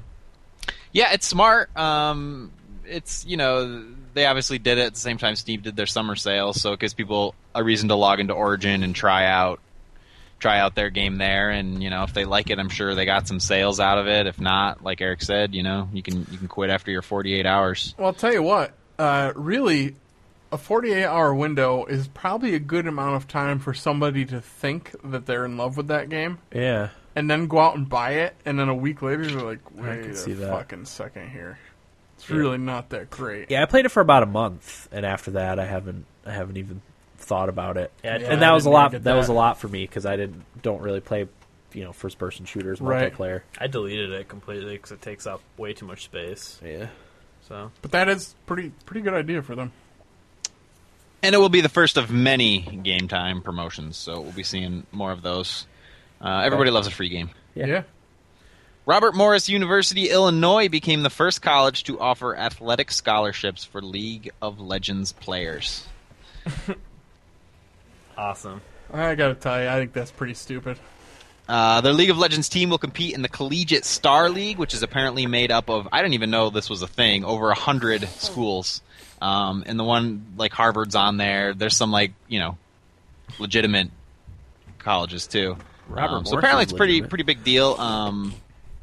[0.92, 1.76] Yeah, it's smart.
[1.78, 2.52] Um,
[2.86, 6.16] it's you know they obviously did it at the same time Steam did their summer
[6.16, 9.60] sale, so it gives people a reason to log into Origin and try out
[10.40, 11.50] try out their game there.
[11.50, 14.08] And you know if they like it, I'm sure they got some sales out of
[14.08, 14.28] it.
[14.28, 17.46] If not, like Eric said, you know you can you can quit after your 48
[17.46, 17.96] hours.
[17.98, 18.74] Well, I'll tell you what.
[19.00, 19.96] Uh, really,
[20.52, 24.96] a 48 hour window is probably a good amount of time for somebody to think
[25.04, 26.40] that they're in love with that game.
[26.54, 26.90] Yeah.
[27.16, 30.02] and then go out and buy it, and then a week later they're like, wait
[30.04, 30.50] can a see that.
[30.50, 31.58] fucking second here.
[32.16, 33.52] It's really not that great.
[33.52, 36.58] Yeah, I played it for about a month, and after that, I haven't I haven't
[36.58, 36.82] even
[37.28, 37.92] thought about it.
[38.04, 38.92] Yeah, Yeah, and that was a lot.
[38.94, 39.16] really That.
[39.16, 41.28] was a lot for me because I didn't don't really play,
[41.74, 43.14] you know, first person shooters Right.
[43.14, 43.42] multiplayer.
[43.60, 46.60] I deleted it completely because it takes up way too much space.
[46.66, 46.88] Yeah.
[47.48, 49.72] So But that is pretty pretty good idea for them.
[51.24, 54.86] And it will be the first of many game time promotions, so we'll be seeing
[54.92, 55.66] more of those.
[56.22, 57.30] Uh, everybody loves a free game.
[57.56, 57.66] Yeah.
[57.68, 57.84] yeah.
[58.86, 64.60] Robert Morris University, Illinois became the first college to offer athletic scholarships for League of
[64.62, 65.86] Legends players.
[68.18, 68.62] awesome.
[68.94, 70.78] I gotta tell you, I think that's pretty stupid.
[71.48, 74.84] Uh, their League of Legends team will compete in the Collegiate Star League, which is
[74.84, 78.08] apparently made up of I didn't even know this was a thing over a hundred
[78.10, 78.82] schools.
[79.22, 81.54] Um, and the one like Harvard's on there.
[81.54, 82.58] There's some like you know
[83.40, 83.90] legitimate
[84.80, 85.58] colleges too.
[85.88, 87.10] Robert Um, so apparently is it's pretty legitimate.
[87.10, 87.74] pretty big deal.
[87.76, 88.34] Um,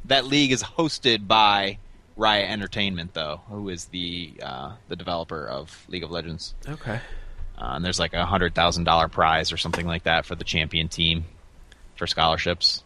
[0.07, 1.79] that league is hosted by
[2.17, 6.55] Riot Entertainment, though, who is the uh, the developer of League of Legends.
[6.69, 7.01] Okay.
[7.57, 10.45] Uh, and there's like a hundred thousand dollar prize or something like that for the
[10.45, 11.25] champion team
[11.97, 12.83] for scholarships.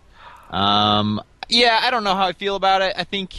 [0.51, 2.95] Um, yeah, I don't know how I feel about it.
[2.97, 3.35] I think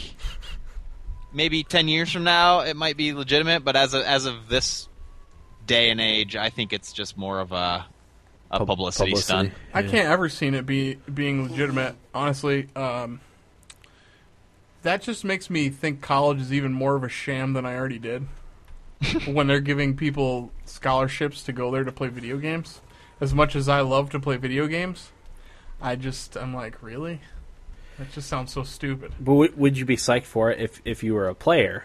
[1.32, 4.88] maybe ten years from now it might be legitimate, but as of, as of this
[5.66, 7.86] day and age, I think it's just more of a
[8.50, 9.52] a Pub- publicity, stunt.
[9.72, 11.94] I can't ever see it be being legitimate.
[12.12, 13.20] Honestly, um,
[14.82, 18.00] that just makes me think college is even more of a sham than I already
[18.00, 18.26] did.
[19.26, 22.80] when they're giving people scholarships to go there to play video games,
[23.20, 25.10] as much as I love to play video games,
[25.80, 27.20] I just I'm like, really?
[27.98, 29.12] That just sounds so stupid.
[29.18, 31.84] But w- would you be psyched for it if if you were a player,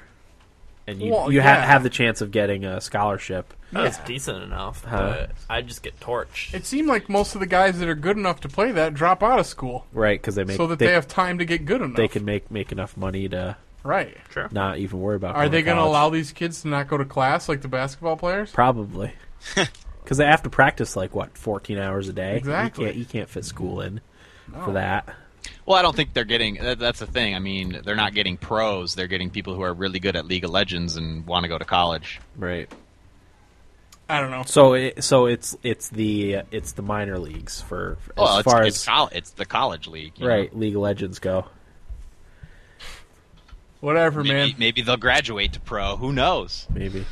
[0.88, 3.54] and you Well, you ha- have the chance of getting a scholarship?
[3.72, 4.98] That's decent enough, Huh.
[5.28, 6.54] but I just get torched.
[6.54, 9.22] It seemed like most of the guys that are good enough to play that drop
[9.22, 11.66] out of school Right, because they make so that they, they, have time to get
[11.66, 11.98] good enough.
[11.98, 14.18] they can make make enough money to right.
[14.32, 14.50] Sure.
[14.52, 15.36] not even worry about.
[15.36, 15.40] That.
[15.40, 15.90] Are going they to going to college.
[15.92, 18.52] allow these kids to not go to class like the basketball players?
[18.52, 19.14] Probably.
[20.04, 22.38] Because they have to practice like what, fourteen hours a day.
[22.38, 22.84] Exactly.
[22.86, 24.02] You can't, you can't fit school in
[24.54, 24.64] No.
[24.66, 25.10] for that.
[25.66, 26.56] Well, I don't think they're getting.
[26.62, 27.34] That, that's the thing.
[27.34, 28.94] I mean, they're not getting pros.
[28.94, 31.58] They're getting people who are really good at League of Legends and want to go
[31.58, 32.20] to college.
[32.38, 32.72] Right.
[34.08, 34.44] I don't know.
[34.46, 38.64] So it, so it's it's the it's the minor leagues for as Well, it's, far
[38.64, 40.14] it's, as col- it's the college league.
[40.18, 41.46] you right League of Legends go.
[43.86, 44.34] Whatever, know?
[44.34, 44.48] man.
[44.48, 45.96] Maybe, maybe they'll graduate to pro.
[45.96, 46.66] Who knows?
[46.74, 47.06] Maybe.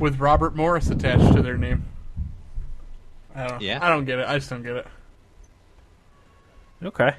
[0.00, 1.84] With Robert Morris attached to their name.
[3.34, 3.60] I don't.
[3.60, 3.78] Yeah.
[3.82, 4.26] I don't get it.
[4.26, 4.86] I just don't get it.
[6.82, 7.14] Okay.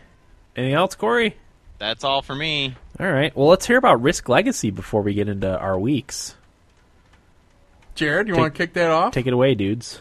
[0.56, 1.38] Anything else, Corey?
[1.78, 2.76] That's all for me.
[3.00, 3.36] All right.
[3.38, 6.36] Well, let's hear about Risk Legacy before we get into our weeks.
[7.94, 9.14] Jared, you want to kick that off?
[9.14, 10.00] Take it away, dudes.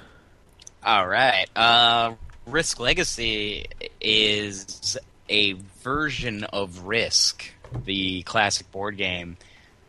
[0.83, 1.45] All right.
[1.55, 2.15] Uh,
[2.47, 3.67] Risk Legacy
[4.01, 4.97] is
[5.29, 7.45] a version of Risk,
[7.85, 9.37] the classic board game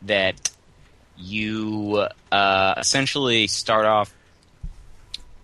[0.04, 0.52] that
[1.18, 4.14] you uh, essentially start off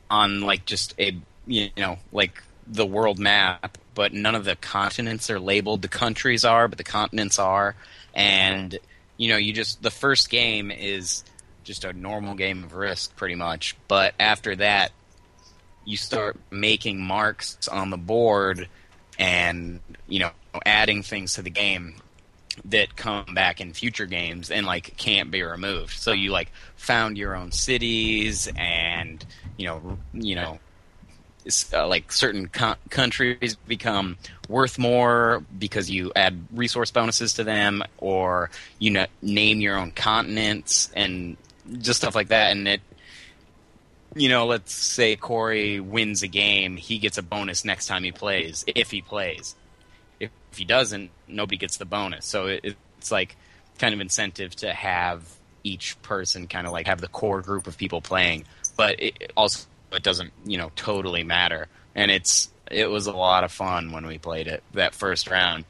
[0.09, 5.29] on like just a you know like the world map, but none of the continents
[5.29, 5.81] are labeled.
[5.81, 7.75] The countries are, but the continents are,
[8.13, 8.77] and
[9.17, 11.23] you know you just the first game is
[11.63, 13.75] just a normal game of Risk, pretty much.
[13.87, 14.91] But after that,
[15.83, 18.67] you start making marks on the board
[19.17, 20.31] and you know
[20.65, 21.95] adding things to the game
[22.63, 27.17] that come back in future games and like can't be removed so you like found
[27.17, 29.25] your own cities and
[29.57, 30.59] you know you know
[31.73, 34.17] uh, like certain co- countries become
[34.49, 38.49] worth more because you add resource bonuses to them or
[38.79, 41.37] you know name your own continents and
[41.79, 42.81] just stuff like that and it
[44.15, 48.11] you know, let's say Corey wins a game, he gets a bonus next time he
[48.11, 49.55] plays, if he plays.
[50.19, 52.25] If, if he doesn't, nobody gets the bonus.
[52.25, 53.35] So it, it's like
[53.77, 55.23] kind of incentive to have
[55.63, 58.45] each person kind of like have the core group of people playing,
[58.77, 61.67] but it also it doesn't you know totally matter.
[61.95, 65.65] And it's it was a lot of fun when we played it that first round,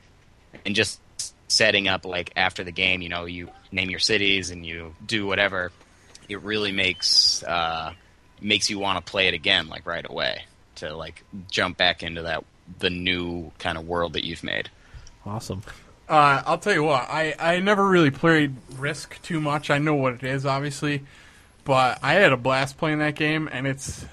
[0.65, 0.99] and just
[1.47, 5.25] setting up like after the game, you know, you name your cities and you do
[5.25, 5.71] whatever.
[6.27, 7.93] It really makes uh,
[8.41, 10.43] makes you want to play it again like right away
[10.75, 12.43] to like jump back into that
[12.79, 14.69] the new kind of world that you've made.
[15.25, 15.61] Awesome.
[16.07, 19.69] Uh, I'll tell you what, I, I never really played Risk too much.
[19.71, 21.03] I know what it is, obviously,
[21.63, 24.05] but I had a blast playing that game, and it's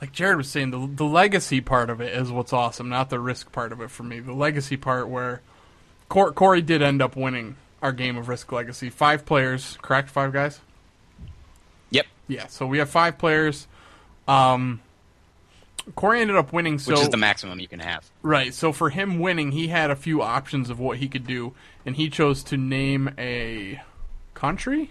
[0.00, 3.18] like Jared was saying, the the legacy part of it is what's awesome, not the
[3.18, 4.20] Risk part of it for me.
[4.20, 5.40] The legacy part where
[6.08, 8.88] Cor- Corey did end up winning our game of Risk Legacy.
[8.88, 10.10] Five players, correct?
[10.10, 10.60] Five guys.
[11.90, 13.66] Yep, Yeah, so we have five players.
[14.28, 14.80] Um,
[15.94, 16.78] Corey ended up winning.
[16.78, 18.10] So which is the maximum you can have.
[18.22, 18.52] Right.
[18.54, 21.54] So for him winning, he had a few options of what he could do,
[21.86, 23.80] and he chose to name a
[24.34, 24.90] country.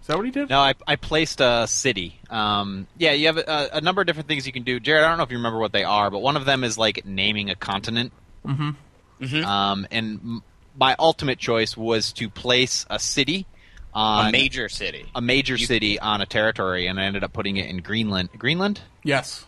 [0.00, 0.48] Is that what he did?
[0.48, 2.18] No, I, I placed a city.
[2.30, 4.80] Um, yeah, you have a, a number of different things you can do.
[4.80, 6.78] Jared, I don't know if you remember what they are, but one of them is
[6.78, 8.12] like naming a continent.
[8.46, 9.44] Mm-hmm.
[9.44, 10.40] Um, and
[10.78, 13.46] my ultimate choice was to place a city
[13.92, 15.04] on a major city.
[15.14, 18.30] a major You- city on a territory, and I ended up putting it in Greenland.
[18.38, 18.80] Greenland?
[19.04, 19.44] Yes.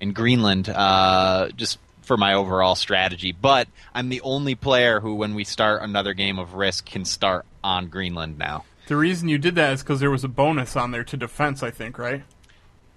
[0.00, 3.32] In Greenland, uh, just for my overall strategy.
[3.32, 7.44] But I'm the only player who, when we start another game of Risk, can start
[7.64, 8.64] on Greenland now.
[8.86, 11.62] The reason you did that is because there was a bonus on there to defense.
[11.62, 12.22] I think, right?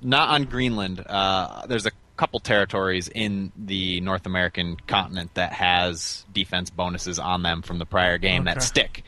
[0.02, 1.04] Not on Greenland.
[1.06, 7.44] Uh, there's a couple territories in the North American continent that has defense bonuses on
[7.44, 8.54] them from the prior game Okay.
[8.56, 9.04] that stick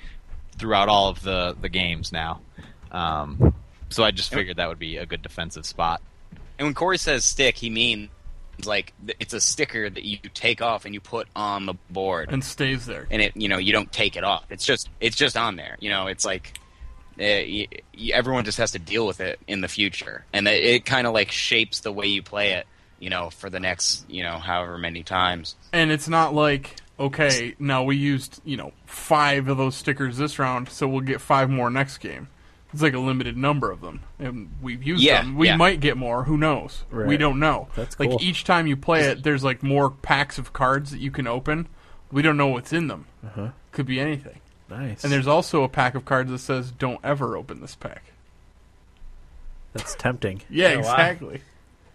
[0.57, 2.41] throughout all of the, the games now.
[2.91, 3.53] Um,
[3.89, 6.01] so I just figured that would be a good defensive spot.
[6.61, 8.09] And when Corey says stick, he means
[8.65, 12.43] like it's a sticker that you take off and you put on the board, And
[12.43, 13.07] stays there.
[13.09, 14.45] and it you know you don't take it off.
[14.51, 15.75] It's just it's just on there.
[15.79, 16.53] You know, it's like
[17.19, 20.63] uh, y- y- everyone just has to deal with it in the future, and it,
[20.63, 22.67] it kind of like shapes the way you play it.
[22.99, 25.55] You know, for the next you know however many times.
[25.73, 30.37] And it's not like okay, now we used you know five of those stickers this
[30.37, 32.27] round, so we'll get five more next game.
[32.73, 35.35] It's like a limited number of them, and we've used Yeah, them.
[35.35, 35.57] We yeah.
[35.57, 36.23] might get more.
[36.23, 36.83] Who knows?
[36.91, 37.67] We don't know.
[37.75, 38.11] That's cool.
[38.11, 41.27] like each time you play it, there's like more packs of cards that you can
[41.27, 41.67] open.
[42.11, 43.07] We don't know what's in them.
[43.25, 43.49] Uh-huh.
[43.71, 44.39] Could be anything.
[44.69, 45.03] Nice.
[45.03, 48.03] And there's also a pack of cards that says "Don't ever open this pack."
[49.73, 50.41] That's tempting.
[50.49, 50.79] Yeah, Oh, wow.
[50.79, 51.41] exactly.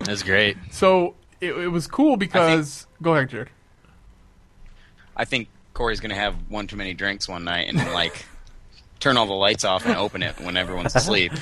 [0.01, 0.57] That's great.
[0.70, 3.49] So it, it was cool because go ahead, Jared.
[5.16, 8.27] I think Corey's gonna have one too many drinks one night and like
[9.01, 11.32] turn all the lights off and open it when everyone's asleep,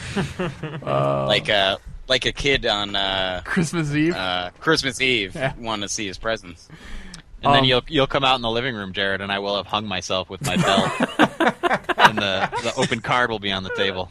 [0.83, 1.77] like uh
[2.07, 4.15] like a kid on uh, Christmas Eve.
[4.15, 5.55] uh, Christmas Eve Yeah.
[5.57, 6.69] want to see his presents.
[7.43, 9.57] And then Um, you'll you'll come out in the living room, Jared, and I will
[9.57, 10.91] have hung myself with my belt,
[11.99, 14.11] and the the open card will be on the table.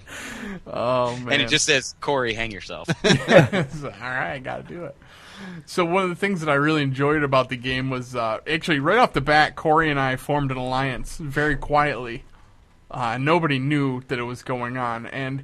[0.68, 1.34] oh man!
[1.34, 3.12] And it just says, "Corey, hang yourself." all
[4.02, 4.96] right, I got to do it.
[5.66, 8.80] So one of the things that I really enjoyed about the game was uh, actually
[8.80, 12.24] right off the bat, Corey and I formed an alliance very quietly.
[12.94, 15.44] Uh, nobody knew that it was going on, and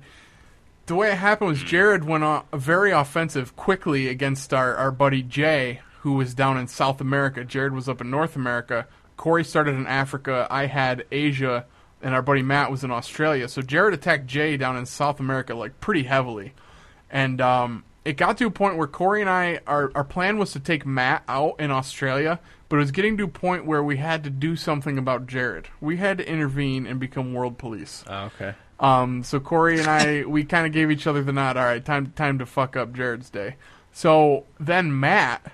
[0.86, 5.22] the way it happened was Jared went on very offensive quickly against our, our buddy
[5.22, 7.44] Jay, who was down in South America.
[7.44, 8.88] Jared was up in North America.
[9.18, 10.48] Corey started in Africa.
[10.50, 11.66] I had Asia,
[12.02, 13.48] and our buddy Matt was in Australia.
[13.48, 16.54] So Jared attacked Jay down in South America like pretty heavily,
[17.10, 20.52] and um, it got to a point where Corey and I, our, our plan was
[20.54, 23.98] to take Matt out in Australia, but it was getting to a point where we
[23.98, 25.68] had to do something about Jared.
[25.80, 28.04] We had to intervene and become world police.
[28.08, 28.56] Oh, okay.
[28.80, 31.56] Um, so Corey and I, we kind of gave each other the nod.
[31.56, 33.58] All right, time time to fuck up Jared's day.
[33.94, 35.52] So then Matt,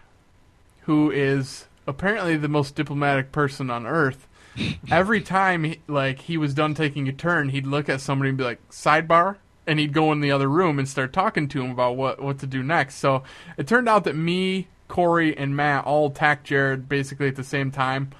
[0.84, 4.30] who is apparently the most diplomatic person on earth,
[4.90, 8.38] every time he, like he was done taking a turn, he'd look at somebody and
[8.38, 9.36] be like sidebar,
[9.68, 12.40] and he'd go in the other room and start talking to him about what what
[12.40, 12.96] to do next.
[12.96, 13.24] So
[13.58, 17.72] it turned out that me, Corey, and Matt all attacked Jared basically at the same
[17.72, 18.12] time,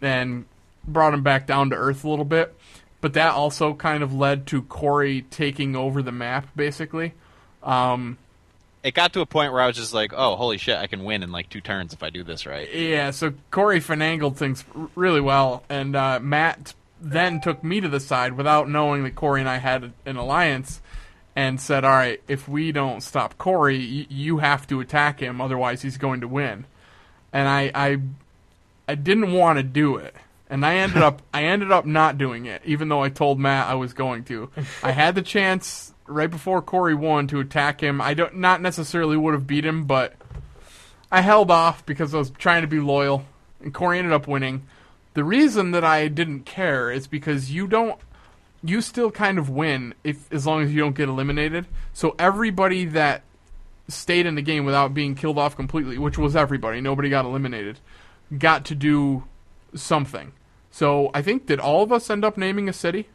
[0.00, 0.44] and
[0.86, 2.54] brought him back down to earth a little bit.
[3.00, 7.14] But that also kind of led to Corey taking over the map, basically.
[7.62, 8.18] Um,
[8.84, 10.76] It got to a point where I was just like, "Oh, holy shit!
[10.76, 13.80] I can win in like two turns if I do this right." Yeah, so Corey
[13.80, 14.64] finagled things
[14.96, 19.40] really well, and uh, Matt then took me to the side without knowing that Corey
[19.40, 20.80] and I had an alliance,
[21.34, 25.40] and said, "All right, if we don't stop Corey, y- you have to attack him,
[25.40, 26.66] otherwise he's going to win."
[27.32, 27.98] And I, I,
[28.86, 30.14] I didn't want to do it,
[30.50, 33.68] and I ended up, I ended up not doing it, even though I told Matt
[33.68, 34.50] I was going to.
[34.82, 38.00] I had the chance right before Corey won to attack him.
[38.00, 40.14] I don't, not necessarily would have beat him, but.
[41.14, 43.26] I held off because I was trying to be loyal,
[43.60, 44.62] and Corey ended up winning.
[45.12, 48.00] The reason that I didn't care is because you don't,
[48.64, 51.66] you still kind of win if as long as you don't get eliminated.
[51.92, 53.22] So everybody that
[53.88, 57.80] stayed in the game without being killed off completely, which was everybody, nobody got eliminated,
[58.38, 59.24] got to do
[59.74, 60.32] something.
[60.70, 63.08] So I think did all of us end up naming a city,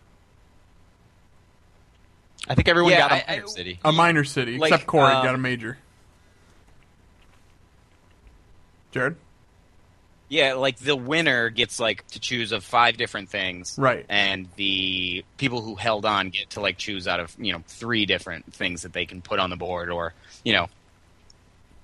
[2.49, 3.79] I think everyone Yeah, got a I- I- minor city.
[3.83, 5.77] a minor city, Like, except Corey um, got a major.
[8.91, 9.15] Jared,
[10.29, 14.05] Yeah, like the winner gets like to choose of five different things, Right.
[14.09, 18.05] And the people who held on get to like choose out of you know three
[18.05, 20.13] different things that they can put on the board, or
[20.43, 20.67] you know.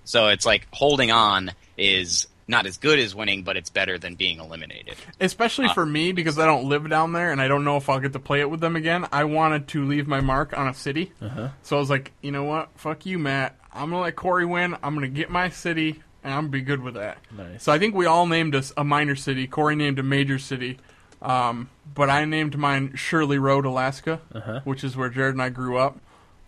[0.05, 4.15] So it's like holding on is not as good as winning, but it's better than
[4.15, 4.95] being eliminated.
[5.19, 5.73] especially uh.
[5.73, 8.13] for me because I don't live down there and I don't know if I'll get
[8.13, 9.07] to play it with them again.
[9.11, 11.49] I wanted to leave my mark on a city, uh-huh.
[11.63, 13.57] so I was like, you know what, fuck you, Matt.
[13.71, 14.75] I'm gonna let Corey win.
[14.83, 17.17] I'm gonna get my city, and I'm gonna be good with that.
[17.35, 17.63] Nice.
[17.63, 19.47] So I think we all named us a minor city.
[19.47, 20.77] Corey named a major city,
[21.21, 24.17] um, but I named mine Shirley Road, Alaska,
[24.63, 25.97] which is where Jared and I grew up.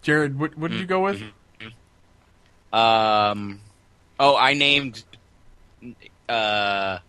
[0.02, 1.22] Jared, what, what did you go with?
[2.74, 3.62] Um,
[4.20, 5.04] oh, I named
[6.28, 7.00] uh,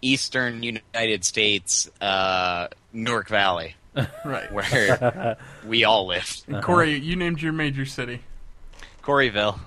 [0.00, 3.74] Eastern United States uh, Newark Valley,
[4.24, 4.52] Right.
[4.52, 6.44] where we all lived.
[6.48, 8.20] And Corey, you named your major city,
[9.02, 9.58] Coreyville.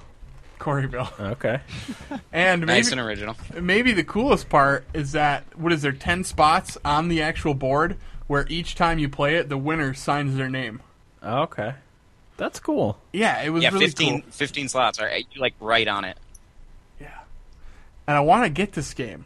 [0.61, 1.59] Coreyville, Okay.
[2.31, 3.35] and maybe Nice and original.
[3.59, 7.97] maybe the coolest part is that what is there 10 spots on the actual board
[8.27, 10.81] where each time you play it the winner signs their name
[11.23, 11.73] Okay.
[12.37, 12.99] That's cool.
[13.11, 14.99] yeah it was Yeah, really 15, cool 15 slots.
[14.99, 16.17] All right, you like right on it.
[16.99, 17.19] yeah
[18.07, 19.25] and i want to get this game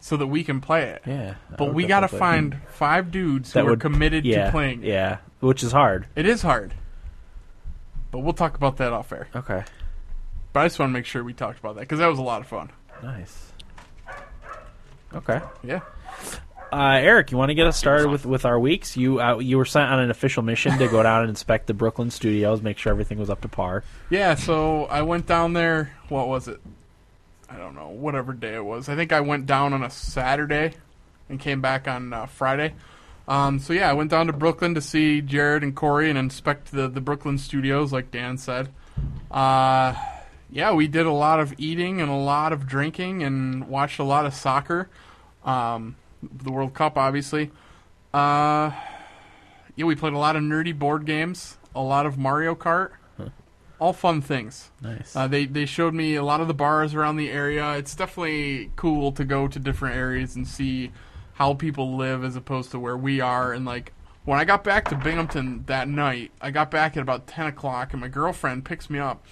[0.00, 1.34] so that we can play it Yeah.
[1.58, 4.82] But we gotta definitely- find five dudes who that are committed yeah, to playing.
[4.84, 6.06] Yeah, which is hard.
[6.16, 6.72] it is hard
[8.10, 9.62] but we'll talk about that off air Okay.
[10.56, 12.22] But i just want to make sure we talked about that because that was a
[12.22, 12.70] lot of fun
[13.02, 13.52] Nice.
[15.14, 15.38] Okay.
[15.62, 15.80] yeah
[16.72, 18.96] Uh, Eric, you want to get us started with, with our weeks?
[18.96, 21.74] You uh, you were sent on an official mission to go down and inspect the
[21.74, 23.84] Brooklyn studios, make sure everything was up to par.
[24.10, 25.94] Yeah, so I went down there.
[26.08, 26.58] What was it?
[27.50, 27.90] I don't know.
[27.90, 28.88] Whatever day it was.
[28.88, 30.72] I think I went down on a Saturday
[31.28, 32.74] and came back on uh, Friday.
[33.28, 36.72] Um, so yeah, I went down to Brooklyn to see Jared and Corey and inspect
[36.72, 38.70] the the Brooklyn studios, like Dan said.
[39.30, 39.94] Uh,
[40.50, 44.04] yeah, we did a lot of eating and a lot of drinking and watched a
[44.04, 44.88] lot of soccer.
[45.44, 47.50] Um, the World Cup, obviously.
[48.12, 48.72] Uh,
[49.76, 52.92] yeah, we played a lot of nerdy board games, a lot of Mario Kart
[53.78, 54.70] all fun things.
[54.80, 55.14] Nice.
[55.14, 57.72] Uh, they they showed me a lot of the bars around the area.
[57.74, 60.92] It's definitely cool to go to different areas and see
[61.34, 63.52] how people live as opposed to where we are.
[63.52, 63.92] And like
[64.24, 67.92] when I got back to Binghamton that night, I got back at about ten o'clock,
[67.92, 69.24] and my girlfriend picks me up.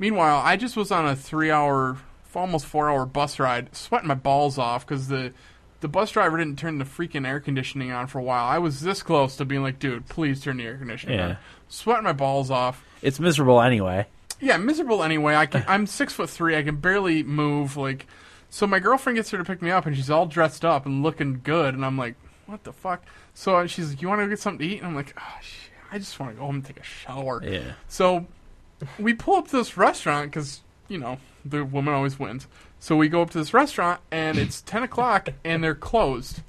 [0.00, 1.98] Meanwhile, I just was on a three-hour,
[2.34, 5.32] almost four-hour bus ride, sweating my balls off because the
[5.80, 8.44] the bus driver didn't turn the freaking air conditioning on for a while.
[8.46, 11.26] I was this close to being like, dude, please turn the air conditioning Yeah.
[11.28, 11.36] on.
[11.68, 12.84] Sweating my balls off.
[13.00, 14.06] it's miserable anyway.
[14.40, 15.34] Yeah, miserable anyway.
[15.36, 16.54] I can, I'm six foot three.
[16.56, 17.76] I can barely move.
[17.78, 18.06] Like,
[18.50, 21.02] so my girlfriend gets her to pick me up, and she's all dressed up and
[21.02, 22.14] looking good, and I'm like,
[22.46, 23.02] what the fuck?
[23.32, 24.78] So she's like, you want to get something to eat?
[24.78, 27.42] And I'm like, oh, shit, I just want to go home and take a shower.
[27.42, 27.72] Yeah.
[27.88, 28.26] So
[28.98, 32.46] we pull up to this restaurant because you know the woman always wins.
[32.78, 36.40] So we go up to this restaurant, and it's ten o'clock, and they're closed.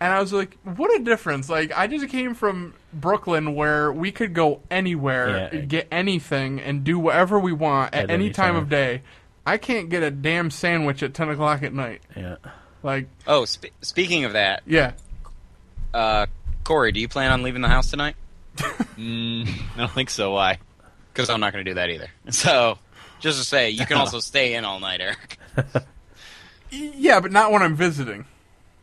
[0.00, 1.48] And I was like, what a difference.
[1.48, 5.60] Like, I just came from Brooklyn where we could go anywhere, Yeah.
[5.60, 8.62] get anything, and do whatever we want at, At any any time time.
[8.62, 9.02] of day.
[9.46, 12.02] I can't get a damn sandwich at 10 o'clock at night.
[12.16, 12.36] Yeah.
[12.82, 14.92] Like, Oh, sp- speaking of that, yeah.
[15.94, 16.26] uh,
[16.64, 18.16] Corey, do you plan on leaving the house tonight?
[18.98, 20.32] Mm, I don't think so.
[20.32, 20.58] Why?
[21.14, 22.08] Because I'm not going to do that either.
[22.30, 22.78] So,
[23.20, 25.38] just to say, you can also stay in all night, Eric.
[26.70, 28.24] Yeah, but not when I'm visiting.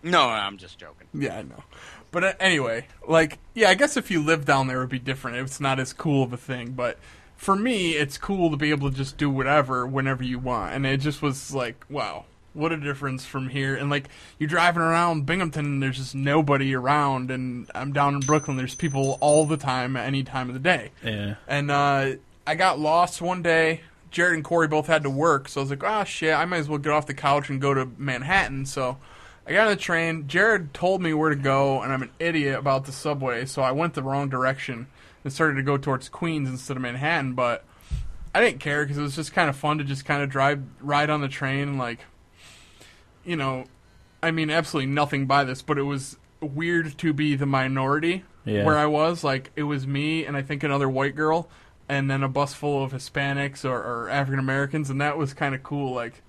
[0.02, 1.08] No, I'm just joking.
[1.14, 1.64] Yeah, I know.
[2.12, 5.00] But uh, anyway, like, yeah, I guess if you live down there, it would be
[5.00, 5.38] different.
[5.38, 6.72] It's not as cool of a thing.
[6.72, 6.98] But
[7.36, 10.74] for me, it's cool to be able to just do whatever whenever you want.
[10.74, 13.76] And it just was like, wow, what a difference from here.
[13.76, 17.32] And like, you're driving around Binghamton, and there's just nobody around.
[17.32, 20.60] And I'm down in Brooklyn, there's people all the time at any time of the
[20.60, 20.92] day.
[21.04, 21.36] Yeah.
[21.48, 22.14] And uh,
[22.46, 23.82] I got lost one day.
[24.12, 26.34] Jared and Corey both had to work, so I was like, "Ah, shit!
[26.34, 28.98] I might as well get off the couch and go to Manhattan." So
[29.48, 30.28] I got on the train.
[30.28, 33.72] Jared told me where to go, and I'm an idiot about the subway, so I
[33.72, 34.88] went the wrong direction
[35.24, 37.36] and started to go towards Queens instead of Manhattan.
[37.36, 37.64] But
[38.36, 40.62] I didn't care because it was just kind of fun to just kind of drive,
[40.80, 42.00] ride on the train, and like,
[43.26, 43.66] you know,
[44.24, 48.66] I mean, absolutely nothing by this, but it was weird to be the minority Yeah.
[48.66, 49.24] where I was.
[49.24, 51.50] Like, it was me and I think another white girl,
[51.90, 55.54] and then a bus full of Hispanics or, or African Americans, and that was kind
[55.56, 55.94] of cool.
[55.94, 56.22] Like,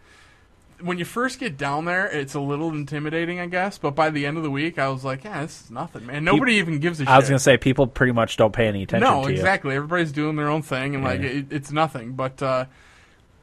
[0.80, 3.78] when you first get down there, it's a little intimidating, I guess.
[3.78, 6.24] But by the end of the week, I was like, yeah, this is nothing, man.
[6.24, 7.08] Nobody even gives a shit.
[7.08, 9.36] I was gonna say people pretty much don't pay any attention No, to you.
[9.36, 9.76] exactly.
[9.76, 12.14] Everybody's doing their own thing, and like it, it's nothing.
[12.14, 12.64] But uh,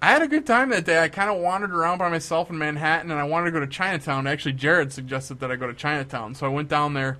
[0.01, 1.03] I had a good time that day.
[1.03, 3.67] I kind of wandered around by myself in Manhattan, and I wanted to go to
[3.67, 4.27] Chinatown.
[4.27, 7.17] Actually, Jared suggested that I go to Chinatown, so I went down there,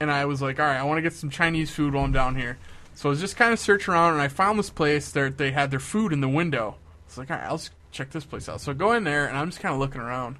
[0.00, 2.12] and I was like, all right, I want to get some Chinese food while I'm
[2.12, 2.56] down here.
[2.94, 5.10] So I was just kind of searching around, and I found this place.
[5.10, 6.76] There, they had their food in the window.
[6.78, 8.62] I was like, all right, I'll just check this place out.
[8.62, 10.36] So I go in there, and I'm just kind of looking around.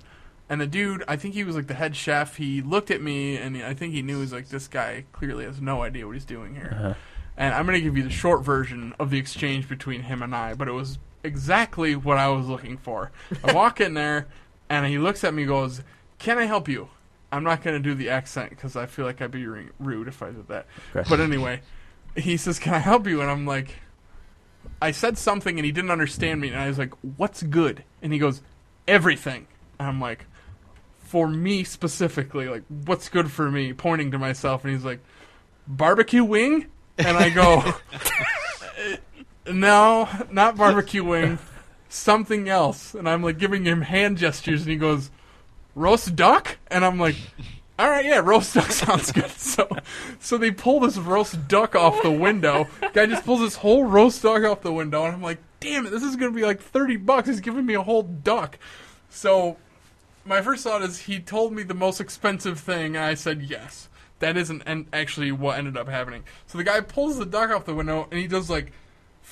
[0.49, 2.37] And the dude, I think he was like the head chef.
[2.37, 5.45] He looked at me, and I think he knew he was like, this guy clearly
[5.45, 6.75] has no idea what he's doing here.
[6.75, 6.95] Uh-huh.
[7.37, 10.35] And I'm going to give you the short version of the exchange between him and
[10.35, 13.11] I, but it was exactly what I was looking for.
[13.45, 14.27] I walk in there,
[14.69, 15.83] and he looks at me and goes,
[16.19, 16.89] Can I help you?
[17.31, 20.07] I'm not going to do the accent because I feel like I'd be ru- rude
[20.09, 20.67] if I did that.
[20.95, 21.09] Okay.
[21.09, 21.63] But anyway,
[22.15, 23.21] he says, Can I help you?
[23.21, 23.77] And I'm like,
[24.81, 26.49] I said something and he didn't understand me.
[26.49, 27.85] And I was like, What's good?
[28.03, 28.43] And he goes,
[28.87, 29.47] Everything.
[29.79, 30.27] And I'm like,
[30.99, 33.73] For me specifically, like, what's good for me?
[33.73, 34.65] Pointing to myself.
[34.65, 35.01] And he's like,
[35.67, 36.67] Barbecue wing?
[36.99, 37.63] And I go,
[39.47, 41.39] No, not barbecue wing.
[41.89, 42.95] Something else.
[42.95, 44.63] And I'm like giving him hand gestures.
[44.63, 45.11] And he goes,
[45.75, 46.59] Roast duck?
[46.69, 47.17] And I'm like,
[47.79, 49.31] all right, yeah, roast duck sounds good.
[49.31, 49.69] So,
[50.21, 52.69] so they pull this roast duck off the window.
[52.93, 55.91] Guy just pulls this whole roast duck off the window, and I'm like, damn it,
[55.91, 57.29] this is gonna be like thirty bucks.
[57.29, 58.59] He's giving me a whole duck.
[59.09, 59.57] So,
[60.25, 63.89] my first thought is he told me the most expensive thing, I said yes.
[64.21, 64.63] That isn't
[64.93, 66.23] actually what ended up happening.
[66.47, 68.73] So the guy pulls the duck off the window, and he does like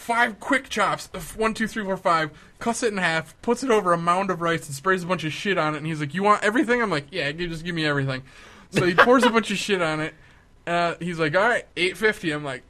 [0.00, 1.10] five quick chops.
[1.12, 2.30] of One, two, three, four, five.
[2.58, 5.24] Cuts it in half, puts it over a mound of rice, and sprays a bunch
[5.24, 5.78] of shit on it.
[5.78, 8.22] And he's like, "You want everything?" I'm like, "Yeah, just give me everything."
[8.70, 10.14] So he pours a bunch of shit on it.
[10.66, 12.30] Uh, he's like, "All right, eight fifty.
[12.32, 12.62] I'm like,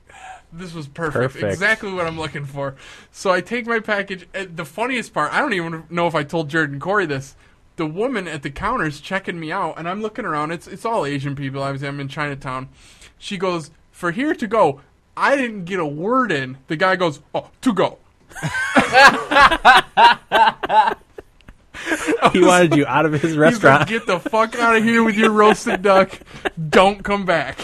[0.52, 1.34] "This was perfect.
[1.34, 1.44] Perfect.
[1.44, 2.74] Exactly what I'm looking for."
[3.12, 4.28] So I take my package.
[4.32, 7.36] The funniest part, I don't even know if I told Jared and Corey this.
[7.76, 10.50] The woman at the counter's checking me out, and I'm looking around.
[10.50, 11.62] It's it's all Asian people.
[11.62, 12.68] Obviously, I'm in Chinatown.
[13.18, 14.80] She goes, "For here to go."
[15.20, 16.56] I didn't get a word in.
[16.68, 17.98] The guy goes, "Oh, to go."
[22.32, 23.88] He wanted you out of his He's like, restaurant.
[23.88, 26.18] "Get the fuck out of here with your roasted duck.
[26.68, 27.58] Don't come back."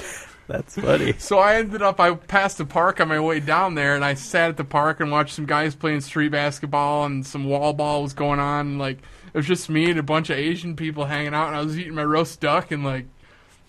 [0.49, 1.15] That's funny.
[1.19, 4.15] So I ended up, I passed the park on my way down there, and I
[4.15, 8.03] sat at the park and watched some guys playing street basketball, and some wall ball
[8.03, 8.67] was going on.
[8.67, 11.57] And, like it was just me and a bunch of Asian people hanging out, and
[11.57, 12.71] I was eating my roast duck.
[12.71, 13.07] And like,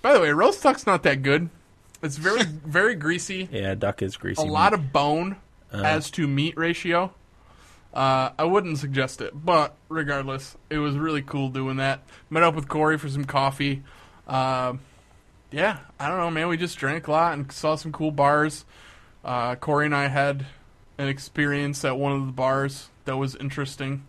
[0.02, 1.50] by the way, roast duck's not that good.
[2.02, 3.48] It's very, very greasy.
[3.52, 4.42] Yeah, duck is greasy.
[4.42, 5.38] A lot of bone
[5.72, 7.14] as to meat ratio.
[7.94, 12.02] Uh, I wouldn't suggest it, but regardless, it was really cool doing that.
[12.30, 13.84] Met up with Corey for some coffee.
[14.28, 14.82] Um
[15.50, 16.50] yeah, I don't know, man.
[16.50, 18.66] We just drank a lot and saw some cool bars.
[19.24, 20.46] Uh, Corey and I had
[20.98, 24.06] an experience at one of the bars that was interesting.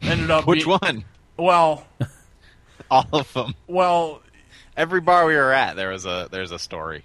[0.00, 1.04] Ended up Which be- one?
[1.36, 1.86] Well,
[2.90, 3.54] All of them.
[3.66, 4.22] well,
[4.78, 7.02] Every bar we were at, there was a there's a story.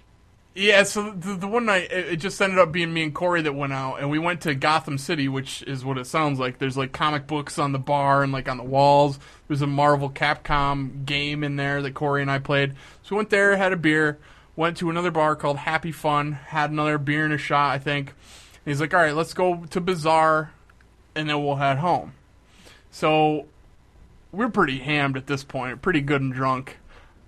[0.54, 3.42] Yeah, so the, the one night it, it just ended up being me and Corey
[3.42, 6.58] that went out, and we went to Gotham City, which is what it sounds like.
[6.58, 9.18] There's like comic books on the bar and like on the walls.
[9.48, 12.74] There's a Marvel Capcom game in there that Corey and I played.
[13.02, 14.18] So we went there, had a beer,
[14.54, 18.10] went to another bar called Happy Fun, had another beer and a shot, I think.
[18.10, 20.52] And he's like, "All right, let's go to Bazaar,
[21.16, 22.12] and then we'll head home."
[22.92, 23.46] So
[24.30, 26.78] we're pretty hammed at this point, pretty good and drunk.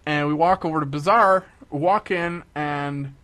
[0.06, 3.14] And we walk over to Bazaar, walk in, and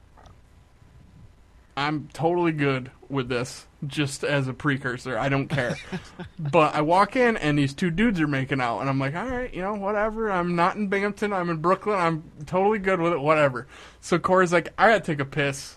[1.76, 5.16] I'm totally good with this, just as a precursor.
[5.16, 5.76] I don't care.
[6.38, 9.26] but I walk in, and these two dudes are making out, and I'm like, all
[9.26, 10.30] right, you know, whatever.
[10.30, 11.32] I'm not in Binghamton.
[11.32, 11.98] I'm in Brooklyn.
[11.98, 13.66] I'm totally good with it, whatever.
[14.00, 15.76] So Corey's like, I gotta take a piss.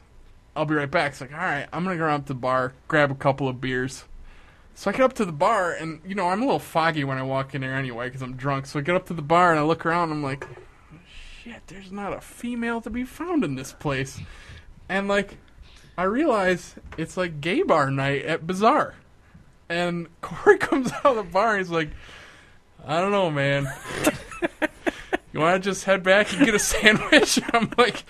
[0.56, 1.12] I'll be right back.
[1.12, 3.62] It's like, all right, I'm gonna go around to the bar, grab a couple of
[3.62, 4.06] beers.
[4.74, 7.18] So I get up to the bar, and you know I'm a little foggy when
[7.18, 8.66] I walk in there anyway because I'm drunk.
[8.66, 10.12] So I get up to the bar and I look around.
[10.12, 10.46] and I'm like,
[11.46, 14.20] shit, there's not a female to be found in this place.
[14.90, 15.38] And like,
[15.98, 18.96] I realize it's like gay bar night at Bazaar.
[19.70, 21.90] And Corey comes out of the bar and he's like,
[22.86, 23.72] I don't know, man.
[25.34, 27.40] you want to just head back and get a sandwich?
[27.54, 28.04] I'm like,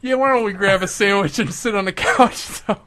[0.00, 2.36] yeah, why don't we grab a sandwich and sit on the couch?
[2.36, 2.80] So,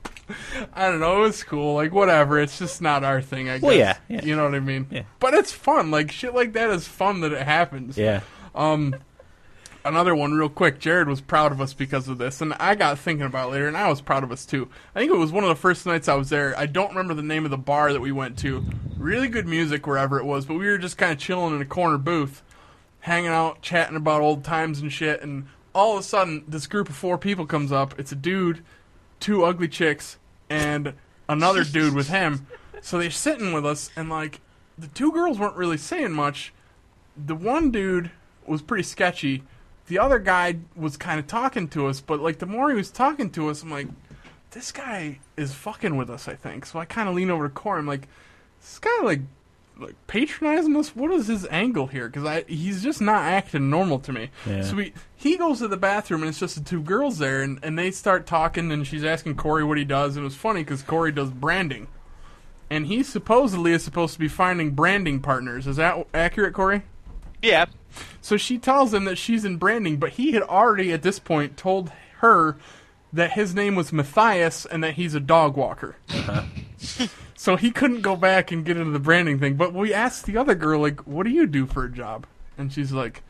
[0.74, 1.18] I don't know.
[1.18, 1.76] It was cool.
[1.76, 2.40] Like, whatever.
[2.40, 3.64] It's just not our thing, I guess.
[3.64, 4.24] Well, yeah, yeah.
[4.24, 4.88] You know what I mean?
[4.92, 5.04] Yeah.
[5.20, 5.90] But it's fun.
[5.90, 7.98] Like, shit like that is fun that it happens.
[7.98, 8.22] Yeah.
[8.54, 8.96] Um,
[9.86, 10.80] another one, real quick.
[10.80, 13.68] Jared was proud of us because of this, and I got thinking about it later,
[13.68, 14.70] and I was proud of us too.
[14.96, 16.58] I think it was one of the first nights I was there.
[16.58, 18.66] I don't remember the name of the bar that we went to.
[18.98, 21.66] Really good music wherever it was, but we were just kind of chilling in a
[21.66, 22.44] corner booth,
[23.02, 25.22] hanging out, chatting about old times and shit.
[25.22, 28.00] And all of a sudden, this group of four people comes up.
[28.00, 28.64] It's a dude,
[29.20, 30.18] two ugly chicks,
[30.50, 30.94] and
[31.28, 32.48] another dude with him.
[32.82, 34.42] So they're sitting with us, and like
[34.78, 36.54] the two girls weren't really saying much.
[37.18, 38.12] The one dude
[38.46, 39.44] was pretty sketchy.
[39.90, 42.92] The other guy was kind of talking to us, but like the more he was
[42.92, 43.88] talking to us, I'm like,
[44.52, 46.28] this guy is fucking with us.
[46.28, 46.80] I think so.
[46.80, 47.80] I kind of lean over to Corey.
[47.80, 48.08] I'm like,
[48.62, 49.22] this guy like
[49.80, 50.96] like patronizing us.
[50.96, 52.08] What is his angle here?
[52.08, 54.30] Because I he's just not acting normal to me.
[54.46, 54.64] Yeah.
[54.64, 57.60] So we he goes to the bathroom and it's just the two girls there, and
[57.64, 60.64] and they start talking, and she's asking Corey what he does, and it was funny
[60.64, 61.88] because Corey does branding.
[62.70, 65.66] And he supposedly is supposed to be finding branding partners.
[65.66, 66.84] Is that accurate, Corey?
[67.42, 67.66] Yeah.
[68.22, 71.58] So she tells him that she's in branding, but he had already at this point
[71.58, 72.58] told her
[73.12, 75.96] that his name was Matthias and that he's a dog walker.
[76.10, 77.08] Uh-huh.
[77.36, 79.56] so he couldn't go back and get into the branding thing.
[79.56, 82.28] But we asked the other girl, like, what do you do for a job?
[82.58, 83.24] And she's like,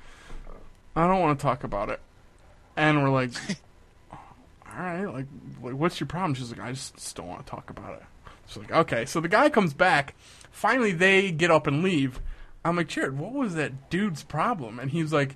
[0.96, 2.00] I don't want to talk about it.
[2.76, 3.32] And we're like,
[4.12, 4.18] all
[4.78, 5.26] right, like,
[5.62, 6.34] like, what's your problem?
[6.34, 8.04] She's like, I just, just don't want to talk about it.
[8.48, 9.06] She's like, okay.
[9.06, 10.16] So the guy comes back.
[10.52, 12.20] Finally, they get up and leave.
[12.66, 14.80] I'm like, Jared, what was that dude's problem?
[14.80, 15.36] And he's like,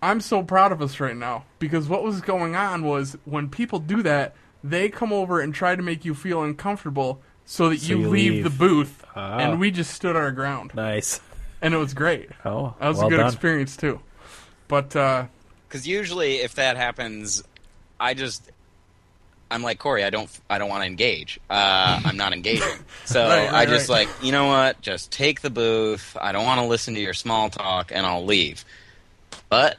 [0.00, 3.78] I'm so proud of us right now because what was going on was when people
[3.78, 7.92] do that, they come over and try to make you feel uncomfortable so that So
[7.92, 8.44] you, you leave, leave.
[8.44, 9.38] the booth, Ah.
[9.38, 11.20] and we just stood our ground, Nice.
[11.60, 12.30] and it was great.
[12.44, 13.26] Oh, That was well a good done.
[13.26, 14.00] experience too.
[14.68, 15.26] But uh,
[15.68, 17.42] Because usually, if that happens,
[18.00, 18.50] I just
[19.52, 20.04] I'm like Corey.
[20.04, 21.38] I don't I don't want to engage.
[21.50, 22.66] Uh, I'm not engaging.
[23.04, 24.06] So Right, right, I just right.
[24.06, 24.80] like you know what?
[24.80, 26.16] Just take the booth.
[26.20, 28.64] I don't want to listen to your small talk, and I'll leave.
[29.48, 29.76] But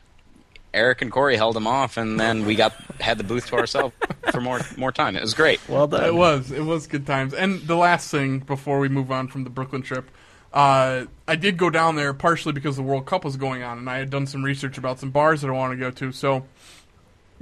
[0.73, 3.95] Eric and Corey held him off, and then we got had the booth to ourselves
[4.31, 5.15] for more more time.
[5.15, 5.59] It was great.
[5.67, 6.03] Well done.
[6.03, 6.51] It was.
[6.51, 7.33] It was good times.
[7.33, 10.09] And the last thing before we move on from the Brooklyn trip,
[10.53, 13.89] uh, I did go down there partially because the World Cup was going on, and
[13.89, 16.11] I had done some research about some bars that I want to go to.
[16.11, 16.45] So,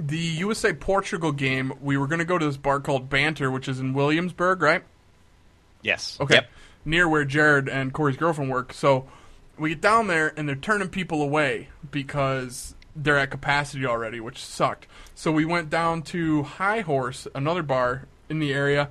[0.06, 3.68] the USA Portugal game, we were going to go to this bar called Banter, which
[3.68, 4.82] is in Williamsburg, right?
[5.82, 6.18] Yes.
[6.20, 6.36] Okay.
[6.36, 6.50] Yep.
[6.84, 8.72] Near where Jared and Corey's girlfriend work.
[8.72, 9.06] So
[9.58, 14.44] we get down there and they're turning people away because they're at capacity already, which
[14.44, 14.86] sucked.
[15.14, 18.90] So we went down to High Horse, another bar in the area.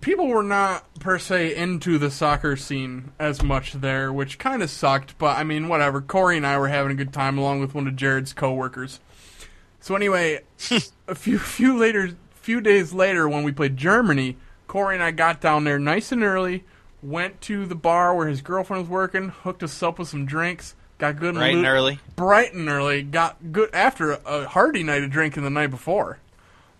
[0.00, 4.70] People were not per se into the soccer scene as much there, which kind of
[4.70, 5.18] sucked.
[5.18, 6.00] But I mean, whatever.
[6.00, 9.00] Corey and I were having a good time along with one of Jared's coworkers.
[9.82, 10.40] So anyway,
[11.08, 14.36] a few few later, few days later, when we played Germany,
[14.68, 16.64] Corey and I got down there nice and early.
[17.02, 20.76] Went to the bar where his girlfriend was working, hooked us up with some drinks,
[20.98, 21.98] got good and Bright and early.
[22.14, 23.02] bright and early.
[23.02, 26.18] Got good after a hearty night of drinking the night before.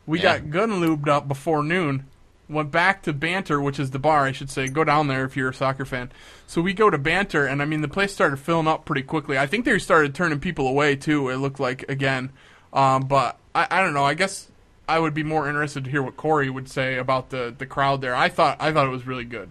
[0.06, 0.38] We Yeah.
[0.38, 2.06] got good and lubed up before noon.
[2.48, 4.68] Went back to Banter, which is the bar, I should say.
[4.68, 6.12] Go down there if you're a soccer fan.
[6.46, 9.36] So we go to Banter, and I mean the place started filling up pretty quickly.
[9.38, 11.30] I think they started turning people away too.
[11.30, 12.30] It looked like again,
[12.73, 14.05] um, but I, I don't know.
[14.05, 14.49] I guess
[14.89, 18.01] I would be more interested to hear what Corey would say about the the crowd
[18.01, 18.15] there.
[18.15, 19.51] I thought I thought it was really good.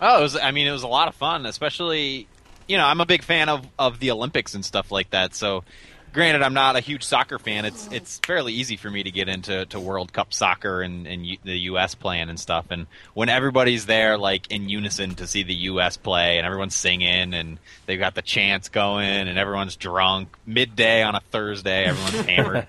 [0.00, 0.36] Oh, it was.
[0.36, 2.26] I mean, it was a lot of fun, especially.
[2.68, 5.34] You know, I'm a big fan of of the Olympics and stuff like that.
[5.34, 5.64] So,
[6.12, 7.64] granted, I'm not a huge soccer fan.
[7.64, 11.26] It's it's fairly easy for me to get into to World Cup soccer and and
[11.26, 11.94] U, the U.S.
[11.94, 12.66] playing and stuff.
[12.70, 15.96] And when everybody's there, like in unison to see the U.S.
[15.96, 21.14] play, and everyone's singing, and they've got the chants going, and everyone's drunk midday on
[21.14, 22.66] a Thursday, everyone's hammered.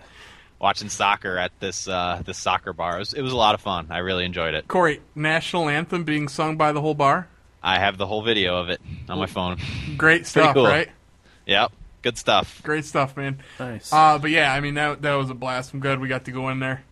[0.59, 3.59] Watching soccer at this uh, this soccer bar, it was, it was a lot of
[3.59, 3.87] fun.
[3.89, 4.65] I really enjoyed it.
[4.69, 7.27] Corey, national anthem being sung by the whole bar.
[7.61, 8.79] I have the whole video of it
[9.09, 9.57] on my phone.
[9.97, 10.65] Great stuff, cool.
[10.65, 10.89] right?
[11.45, 11.73] Yep.
[12.03, 12.61] Good stuff.
[12.63, 13.39] Great stuff, man.
[13.59, 13.91] Nice.
[13.91, 15.73] Uh, but yeah, I mean that that was a blast.
[15.73, 16.83] I'm glad we got to go in there.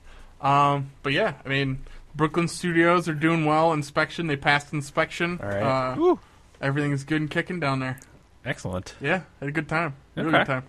[0.41, 1.83] Um, but yeah, I mean
[2.15, 3.73] Brooklyn studios are doing well.
[3.73, 5.39] Inspection, they passed inspection.
[5.43, 5.61] All right.
[5.61, 6.19] Uh, Woo.
[6.59, 7.99] everything's good and kicking down there.
[8.43, 8.95] Excellent.
[8.99, 9.95] Yeah, had a good time.
[10.15, 10.63] Really good time.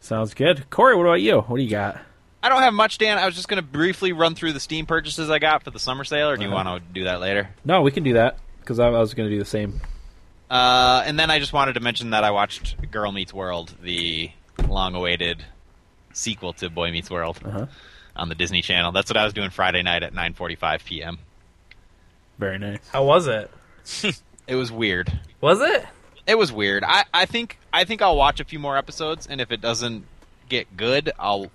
[0.00, 0.68] Sounds good.
[0.70, 1.40] Corey, what about you?
[1.42, 2.00] What do you got?
[2.42, 3.18] I don't have much, Dan.
[3.18, 5.78] I was just going to briefly run through the Steam purchases I got for the
[5.80, 6.64] summer sale, or do you Uh-huh.
[6.70, 7.48] want to do that later?
[7.64, 9.80] No, we can do that because I, I was going to do the same.
[10.50, 14.30] Uh, and then I just wanted to mention that I watched Girl Meets World, the
[14.68, 15.44] long-awaited
[16.12, 17.66] sequel to Boy Meets World, Uh-huh.
[18.14, 18.92] on the Disney Channel.
[18.92, 21.18] That's what I was doing Friday night at 9:45 p.m.
[22.38, 22.78] Very nice.
[22.92, 23.50] How was it?
[24.48, 25.10] It was weird.
[25.40, 25.84] Was it?
[26.24, 26.84] It was weird.
[26.84, 30.04] I, I think I think I'll watch a few more episodes, and if it doesn't
[30.48, 31.50] get good, I'll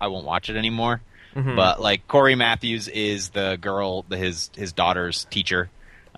[0.00, 1.00] I won't watch it anymore.
[1.34, 5.68] But like Cory Matthews is the girl, the, his his daughter's teacher,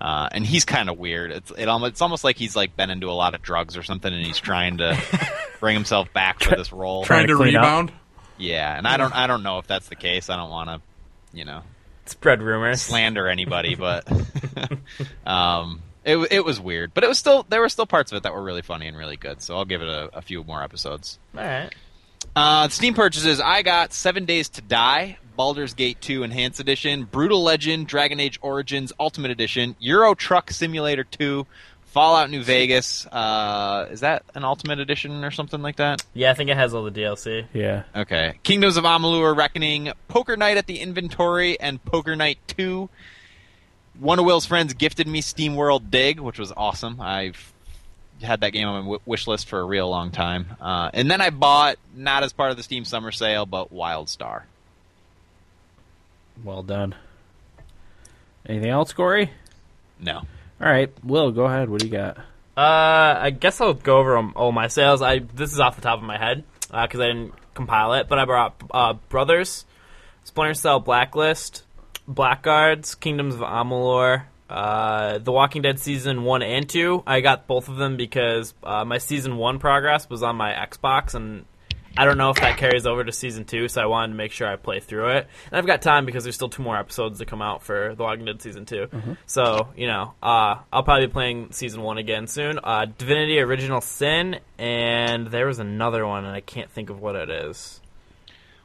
[0.01, 1.31] uh, and he's kind of weird.
[1.31, 3.83] It's it almost it's almost like he's like been into a lot of drugs or
[3.83, 4.97] something, and he's trying to
[5.59, 7.03] bring himself back for this role.
[7.05, 7.61] Trying Trying to to clean up.
[7.63, 7.91] rebound.
[8.37, 10.29] Yeah, and I don't I don't know if that's the case.
[10.31, 10.81] I don't want to,
[11.37, 11.61] you know,
[12.07, 12.81] Spread rumors.
[12.81, 14.07] slander anybody, but
[15.25, 16.93] um, it it was weird.
[16.93, 18.97] But it was still there were still parts of it that were really funny and
[18.97, 19.41] really good.
[19.41, 21.19] So I'll give it a, a few more episodes.
[21.37, 21.69] All right.
[22.35, 23.39] Uh, Steam purchases.
[23.39, 28.39] I got Seven Days to Die, Baldur's Gate 2 Enhanced Edition, Brutal Legend, Dragon Age
[28.41, 31.45] Origins Ultimate Edition, Euro Truck Simulator 2,
[31.85, 33.05] Fallout New Vegas.
[33.07, 36.03] Uh, is that an Ultimate Edition or something like that?
[36.13, 37.45] Yeah, I think it has all the DLC.
[37.53, 37.83] Yeah.
[37.95, 38.35] Okay.
[38.43, 42.89] Kingdoms of Amalur Reckoning, Poker Night at the Inventory, and Poker Night 2.
[43.99, 47.01] One of Will's friends gifted me SteamWorld Dig, which was awesome.
[47.01, 47.51] I've
[48.21, 50.45] had that game on my w- wish list for a real long time.
[50.61, 54.43] Uh, and then I bought, not as part of the Steam Summer Sale, but WildStar.
[56.43, 56.95] Well done.
[58.45, 59.31] Anything else, Corey?
[59.99, 60.17] No.
[60.17, 61.69] All right, Will, go ahead.
[61.69, 62.17] What do you got?
[62.57, 65.01] Uh, I guess I'll go over um, all my sales.
[65.01, 68.19] I this is off the top of my head because I didn't compile it, but
[68.19, 69.65] I brought uh, Brothers,
[70.23, 71.63] Splinter Cell Blacklist,
[72.07, 77.03] Blackguards, Kingdoms of Amalur, uh, The Walking Dead season one and two.
[77.07, 81.15] I got both of them because uh, my season one progress was on my Xbox,
[81.15, 81.45] and
[81.97, 84.31] I don't know if that carries over to season two, so I wanted to make
[84.31, 85.27] sure I play through it.
[85.47, 88.03] And I've got time because there's still two more episodes to come out for The
[88.03, 88.87] Walking Dead season 2
[89.25, 92.59] So you know, uh, I'll probably be playing season one again soon.
[92.63, 97.15] Uh, Divinity: Original Sin, and there was another one, and I can't think of what
[97.15, 97.81] it is.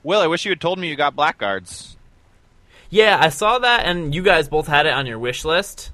[0.05, 1.97] Will, I wish you had told me you got Blackguards.
[2.91, 5.91] Yeah, I saw that, and you guys both had it on your wish list,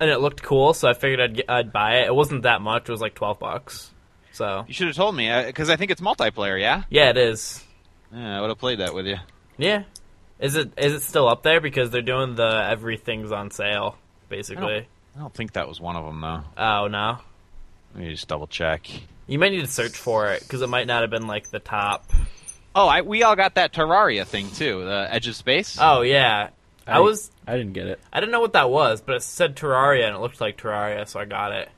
[0.00, 2.08] and it looked cool, so I figured I'd get, I'd buy it.
[2.08, 3.92] It wasn't that much; it was like twelve bucks.
[4.32, 6.84] So You should have told me, uh, because I think it's multiplayer, yeah?
[6.90, 7.62] yeah, it is.
[8.14, 9.16] Yeah, I would have played that with you.
[9.58, 9.84] Yeah,
[10.40, 13.96] is it is it still up there because they're doing the everything's on sale
[14.28, 14.86] basically?
[15.16, 16.42] I don't think that was one of them, though.
[16.56, 17.18] Oh no,
[17.94, 18.88] Let me just double check.
[19.26, 21.58] you might need to search for it because it might not have been like the
[21.58, 22.10] top.
[22.74, 25.76] Oh, I, we all got that Terraria thing, too, the Edge of Space.
[25.78, 26.48] Oh yeah,
[26.86, 28.00] I, was I didn't get it.
[28.12, 31.06] I didn't know what that was, but it said Terraria and it looked like Terraria,
[31.06, 31.68] so I got it.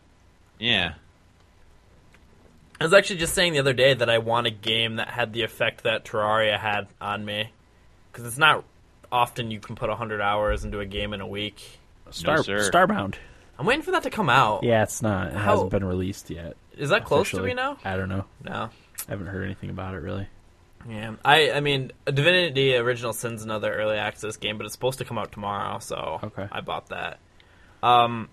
[0.60, 0.94] Yeah.
[2.81, 5.33] I was actually just saying the other day that I want a game that had
[5.33, 7.51] the effect that Terraria had on me,
[8.13, 8.65] because it's not
[9.13, 11.79] often you can put hundred hours into a game in a week.
[12.11, 12.69] Star sir.
[12.71, 13.15] Starbound.
[13.59, 14.65] I'm waiting for that to come out.
[14.65, 15.29] Yeah, it's not.
[15.29, 16.57] It How- hasn't been released yet.
[16.77, 17.51] Is that close to officially.
[17.51, 17.79] me now?
[17.85, 18.25] I don't know.
[18.43, 18.69] No.
[19.07, 20.27] I haven't heard anything about it really.
[20.89, 25.05] Yeah, I I mean, Divinity Original Sin's another early access game, but it's supposed to
[25.05, 26.49] come out tomorrow, so Okay.
[26.51, 27.19] I bought that.
[27.83, 28.29] Um,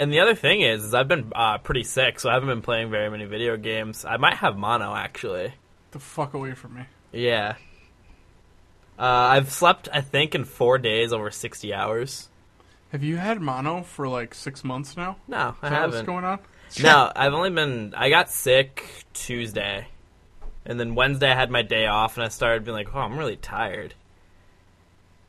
[0.00, 2.62] and the other thing is, is I've been uh, pretty sick, so I haven't been
[2.62, 4.04] playing very many video games.
[4.04, 5.54] I might have mono actually.
[5.92, 6.82] The fuck away from me.
[7.12, 7.54] Yeah.
[8.98, 12.28] Uh, I've slept, I think, in four days over sixty hours.
[12.92, 15.16] Have you had mono for like six months now?
[15.28, 16.06] No, I that what's haven't.
[16.06, 16.38] going on?
[16.82, 17.94] No, I've only been.
[17.96, 19.86] I got sick Tuesday,
[20.64, 23.18] and then Wednesday I had my day off, and I started being like, "Oh, I'm
[23.18, 23.94] really tired."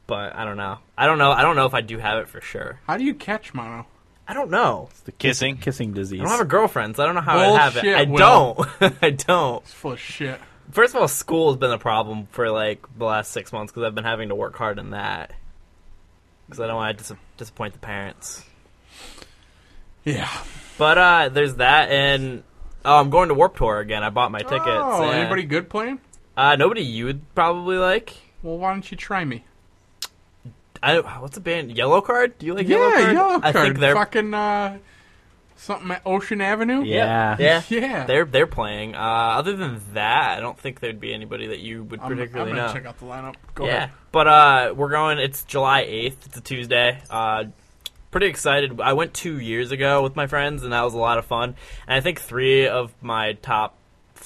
[0.08, 0.80] But I don't know.
[0.98, 1.32] I don't know.
[1.32, 2.80] I don't know if I do have it for sure.
[2.88, 3.86] How do you catch mono?
[4.32, 4.88] I don't know.
[4.92, 5.58] It's the kiss- Kissing?
[5.58, 6.22] kissing disease.
[6.22, 7.84] I don't have a girlfriend, so I don't know how I have it.
[7.84, 8.68] Bullshit, I Will.
[8.80, 8.94] don't.
[9.02, 9.62] I don't.
[9.64, 10.40] It's full of shit.
[10.72, 13.86] First of all, school has been a problem for like the last six months because
[13.86, 15.34] I've been having to work hard in that.
[16.48, 18.46] Because I don't want to dis- disappoint the parents.
[20.06, 20.30] Yeah.
[20.78, 22.44] But uh, there's that, and
[22.86, 24.02] oh, I'm going to Warp Tour again.
[24.04, 24.64] I bought my tickets.
[24.66, 26.00] Oh, and- anybody good playing?
[26.38, 28.14] Uh, nobody you would probably like.
[28.42, 29.44] Well, why don't you try me?
[30.84, 31.76] I what's the band?
[31.76, 32.34] Yellowcard?
[32.40, 33.14] Do you like yeah, Yellowcard?
[33.14, 34.78] yellow I think they're fucking uh,
[35.56, 36.84] something at Ocean Avenue.
[36.84, 37.36] Yeah.
[37.40, 37.62] yeah.
[37.70, 38.06] Yeah.
[38.06, 38.96] They're they're playing.
[38.96, 42.18] Uh, other than that, I don't think there'd be anybody that you would I'm, I'm
[42.18, 42.74] particularly gonna know.
[42.74, 43.36] check out the lineup.
[43.54, 43.92] Go yeah, ahead.
[44.12, 45.20] but uh, we're going.
[45.20, 46.26] It's July eighth.
[46.26, 47.00] It's a Tuesday.
[47.10, 47.46] Uh,
[48.10, 48.82] pretty excited.
[48.82, 51.56] I went two years ago with my friends, and that was a lot of fun.
[51.88, 53.78] And I think three of my top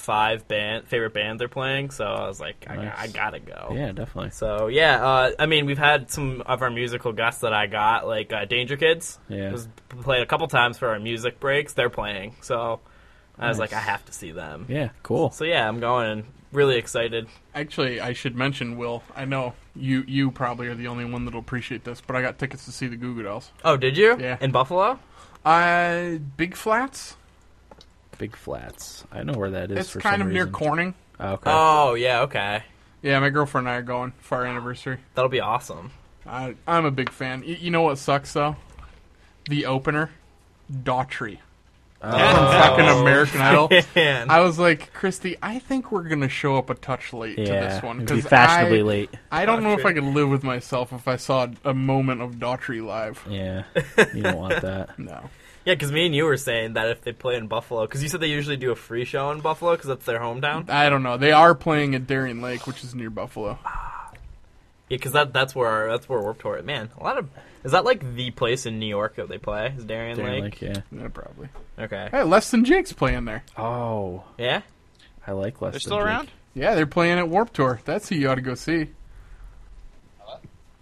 [0.06, 1.90] five band favorite band they're playing.
[1.92, 2.94] So I was like, I, Nice.
[2.98, 3.72] I gotta go.
[3.74, 4.32] Yeah, definitely.
[4.32, 8.08] So yeah, uh, I mean, we've had some of our musical guests that I got,
[8.08, 9.20] like uh, Danger Kids.
[9.28, 9.52] Yeah.
[9.52, 11.74] was played a couple times for our music breaks.
[11.74, 12.80] They're playing, so
[13.38, 13.72] I was Nice.
[13.72, 14.66] like, I have to see them.
[14.70, 15.32] Yeah, cool.
[15.32, 17.28] So yeah, I'm going and really excited.
[17.54, 19.04] Actually, I should mention, Will.
[19.16, 22.38] I know you you probably are the only one that'll appreciate this, but I got
[22.40, 23.52] tickets to see the Goo Goo Dolls.
[23.64, 24.18] Oh, did you?
[24.20, 24.38] Yeah.
[24.40, 25.00] In Buffalo?
[25.44, 27.18] Uh, Big Flats.
[28.18, 29.04] Big Flats.
[29.12, 29.78] I know where that is.
[29.80, 30.54] It's for kind some of near reason.
[30.54, 30.94] Corning.
[31.20, 31.52] Oh, okay.
[31.54, 32.64] Oh yeah, okay.
[33.02, 34.98] Yeah, my girlfriend and I are going for our anniversary.
[35.14, 35.92] That'll be awesome.
[36.26, 37.42] I, I'm a big fan.
[37.42, 38.56] Y- you know what sucks though?
[39.50, 40.10] The opener,
[40.72, 41.40] Daughtry.
[42.02, 42.12] Oh.
[42.12, 43.70] From fucking American Idol.
[43.96, 44.30] Man.
[44.30, 47.52] I was like, Christy, I think we're gonna show up a touch late yeah, to
[47.52, 49.10] this one it'd be 'cause fashionably I, late.
[49.32, 52.36] I don't know if I could live with myself if I saw a moment of
[52.36, 53.24] Daughtry live.
[53.30, 53.64] Yeah,
[54.14, 54.98] you don't want that.
[55.00, 55.30] No.
[55.66, 58.10] Yeah, because me and you were saying that if they play in Buffalo, because you
[58.10, 60.70] said they usually do a free show in Buffalo because that's their hometown.
[60.70, 61.18] I don't know.
[61.18, 63.58] They are playing at Darien Lake, which is near Buffalo.
[63.64, 66.62] Yeah, because that that's where that's where Warped Tour.
[66.62, 67.28] Man, a lot of
[67.64, 69.74] is that like the place in New York that they play?
[69.76, 70.62] Is Darien, Darien Lake?
[70.62, 70.82] Lake, yeah.
[71.02, 71.50] Yeah, probably.
[71.80, 72.10] Okay.
[72.12, 73.44] Hey, Less Than Jake's playing there.
[73.58, 74.62] Oh, Yeah.
[75.26, 75.72] I like less.
[75.72, 76.06] They're Than still Jake.
[76.06, 76.32] around.
[76.54, 77.82] Yeah, they're playing at Warp Tour.
[77.84, 78.90] That's who you ought to go see.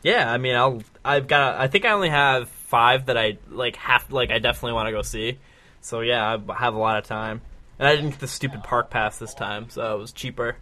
[0.03, 0.83] Yeah, I mean, I'll.
[1.05, 1.55] I've got.
[1.59, 3.75] I think I only have five that I like.
[3.75, 5.37] Have like I definitely want to go see.
[5.81, 7.41] So yeah, I have a lot of time,
[7.77, 10.57] and I didn't get the stupid park pass this time, so it was cheaper.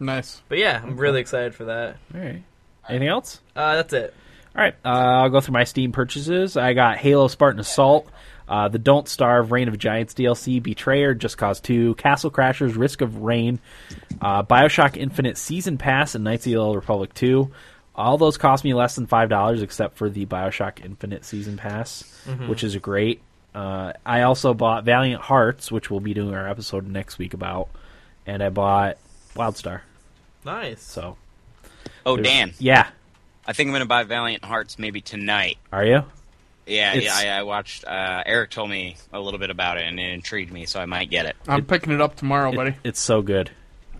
[0.00, 0.42] Nice.
[0.48, 1.98] But yeah, I'm really excited for that.
[2.12, 2.42] All right.
[2.88, 3.40] Anything else?
[3.54, 4.14] Uh, that's it.
[4.56, 6.56] All right, uh, I'll go through my Steam purchases.
[6.56, 8.08] I got Halo Spartan Assault,
[8.48, 13.00] uh, the Don't Starve Reign of Giants DLC, Betrayer, Just Cause 2, Castle Crashers, Risk
[13.02, 13.60] of Rain,
[14.20, 17.50] uh, Bioshock Infinite Season Pass, and Knights of the Old Republic 2.
[17.96, 22.04] All those cost me less than $5 except for the Bioshock Infinite Season Pass,
[22.46, 23.20] which is great.
[23.54, 27.68] Uh, I also bought Valiant Hearts, which we'll be doing our episode next week about,
[28.26, 28.98] and I bought
[29.34, 29.80] WildStar.
[30.44, 30.82] Nice.
[30.82, 31.16] So,
[32.04, 32.88] Oh, Dan, Yeah.
[33.46, 35.56] I think I'm gonna buy Valiant Hearts maybe tonight.
[35.72, 36.04] Are you?
[36.66, 37.36] Yeah, It's- yeah.
[37.36, 37.84] I, I watched.
[37.84, 40.84] Uh, Eric told me a little bit about it, and it intrigued me, so I
[40.84, 41.36] might get it.
[41.48, 42.74] I'm picking it up tomorrow, It- buddy.
[42.84, 43.50] it's so good.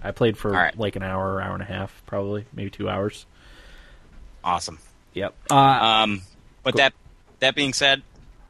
[0.04, 0.76] I played for All right.
[0.78, 3.24] like an hour, hour and a half, probably, maybe two hours.
[4.46, 4.78] Awesome.
[5.14, 5.34] Yep.
[5.50, 6.22] Uh, Um,
[6.62, 6.78] but Cool.
[6.78, 6.92] that
[7.40, 8.02] that being said,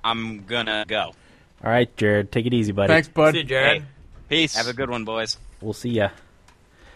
[0.05, 1.12] I'm gonna go.
[1.64, 2.89] all right, Jared, take it easy, buddy.
[2.89, 3.32] Thanks, bud.
[3.32, 3.82] See you, Jared.
[3.82, 3.89] Hey.
[4.28, 4.56] Peace.
[4.56, 5.39] Have a good one, boys.
[5.60, 6.10] We'll see ya.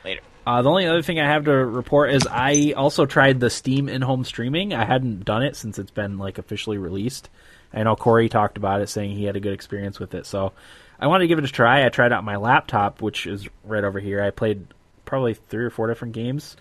[0.05, 0.21] Later.
[0.47, 3.89] Uh, the only other thing I have to report is I also tried the Steam
[3.89, 4.73] in-home streaming.
[4.75, 7.29] I hadn't done it since it's been like officially released.
[7.73, 10.27] I know Corey talked about it, saying he had a good experience with it.
[10.27, 10.53] So
[10.99, 11.87] I wanted to give it a try.
[11.87, 14.23] I tried out my laptop, which is right over here.
[14.23, 14.67] I played
[15.05, 16.57] probably three or four different games.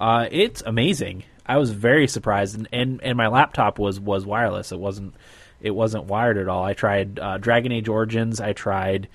[0.00, 1.24] Uh, it's amazing.
[1.46, 4.72] I was very surprised, and, and, and my laptop was was wireless.
[4.72, 5.14] It wasn't
[5.60, 6.64] it wasn't wired at all.
[6.64, 8.40] I tried uh, Dragon Age Origins.
[8.40, 9.08] I tried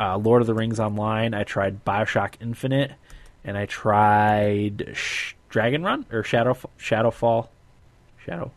[0.00, 1.34] uh, Lord of the Rings Online.
[1.34, 2.92] I tried Bioshock Infinite,
[3.44, 7.48] and I tried Sh- Dragon Run or Shadow Shadowfall.
[8.24, 8.50] Shadow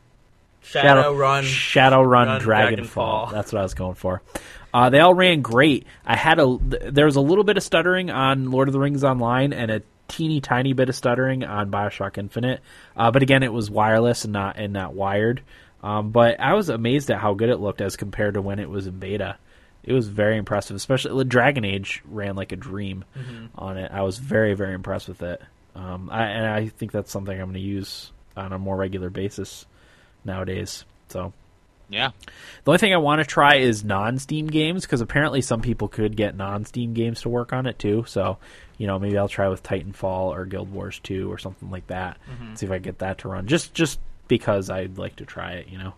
[0.62, 1.44] Shadow Run.
[1.44, 3.28] Shadowrun Run Dragonfall.
[3.28, 3.32] Dragonfall.
[3.32, 4.22] That's what I was going for.
[4.74, 5.86] Uh, they all ran great.
[6.06, 9.04] I had a there was a little bit of stuttering on Lord of the Rings
[9.04, 12.62] Online and a teeny tiny bit of stuttering on Bioshock Infinite.
[12.96, 15.42] Uh, but again, it was wireless and not and not wired.
[15.84, 18.70] Um, but I was amazed at how good it looked as compared to when it
[18.70, 19.38] was in beta.
[19.84, 23.06] It was very impressive, especially Dragon Age ran like a dream
[23.56, 23.92] on it.
[23.92, 25.42] I was very very impressed with it.
[25.76, 29.10] Um, I, and I think that's something I'm going to use on a more regular
[29.12, 29.66] basis
[30.24, 30.86] nowadays.
[31.10, 31.34] So
[31.90, 32.12] Yeah.
[32.64, 36.16] the only thing I want to try is non-Steam games because apparently some people could
[36.16, 38.06] get non-Steam games to work on it too.
[38.08, 38.38] So,
[38.78, 42.18] you know, maybe I'll try with Titanfall or Guild Wars 2 or something like that.
[42.56, 43.48] See if I get that to run.
[43.48, 45.94] Just just because I'd like to try it, you know.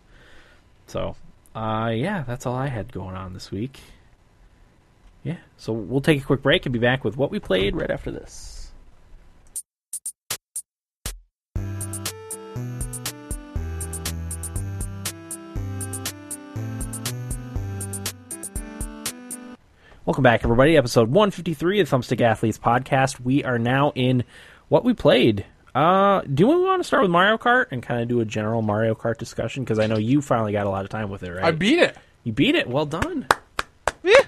[0.88, 1.16] So,
[1.56, 3.80] uh yeah, that's all I had going on this week.
[5.24, 5.38] Yeah.
[5.58, 8.12] So, we'll take a quick break and be back with what we played right after
[8.12, 8.57] this.
[20.08, 20.78] Welcome back, everybody.
[20.78, 23.20] Episode 153 of Thumbstick Athletes podcast.
[23.20, 24.24] We are now in
[24.70, 25.46] what we played.
[25.76, 28.62] Uh, do we want to start with Mario Kart and kind of do a general
[28.62, 29.66] Mario Kart discussion?
[29.66, 31.44] Because I know you finally got a lot of time with it, right?
[31.44, 31.98] I beat it.
[32.24, 32.70] you beat it.
[32.70, 33.28] Well done.
[34.02, 34.22] Yeah.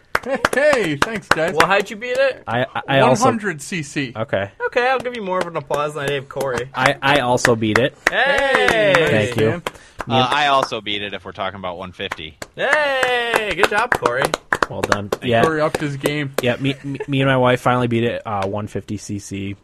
[0.54, 1.56] Hey, thanks, guys.
[1.56, 2.44] Well, how'd you beat it?
[2.46, 4.18] I I, I also 100 cc.
[4.18, 4.52] okay.
[4.66, 6.70] Okay, I'll give you more of an applause than I gave Corey.
[6.76, 7.98] I I also beat it.
[8.10, 8.96] Hey!
[8.98, 9.64] Thank you.
[10.10, 12.38] Uh, I also beat it if we're talking about 150.
[12.58, 13.54] Hey!
[13.56, 14.24] Good job, Corey.
[14.70, 15.10] Well done.
[15.24, 15.44] Yeah.
[15.44, 16.34] Corey upped his game.
[16.42, 18.22] Yeah, me, me, me and my wife finally beat it.
[18.26, 19.56] Uh, 150cc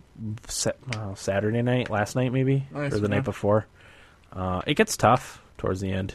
[0.95, 3.17] uh, Saturday night, last night maybe, Nice, or the man.
[3.17, 3.65] night before.
[4.33, 6.13] Uh, it gets tough towards the end.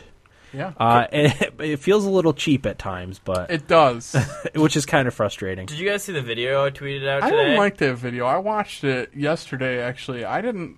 [0.52, 4.16] Yeah, Uh, it, it feels a little cheap at times, but it does.
[4.56, 5.66] which is kind of frustrating.
[5.66, 8.26] Did you guys see the video I tweeted out I didn't like that video.
[8.26, 9.80] I watched it yesterday.
[9.80, 10.76] Actually, I didn't.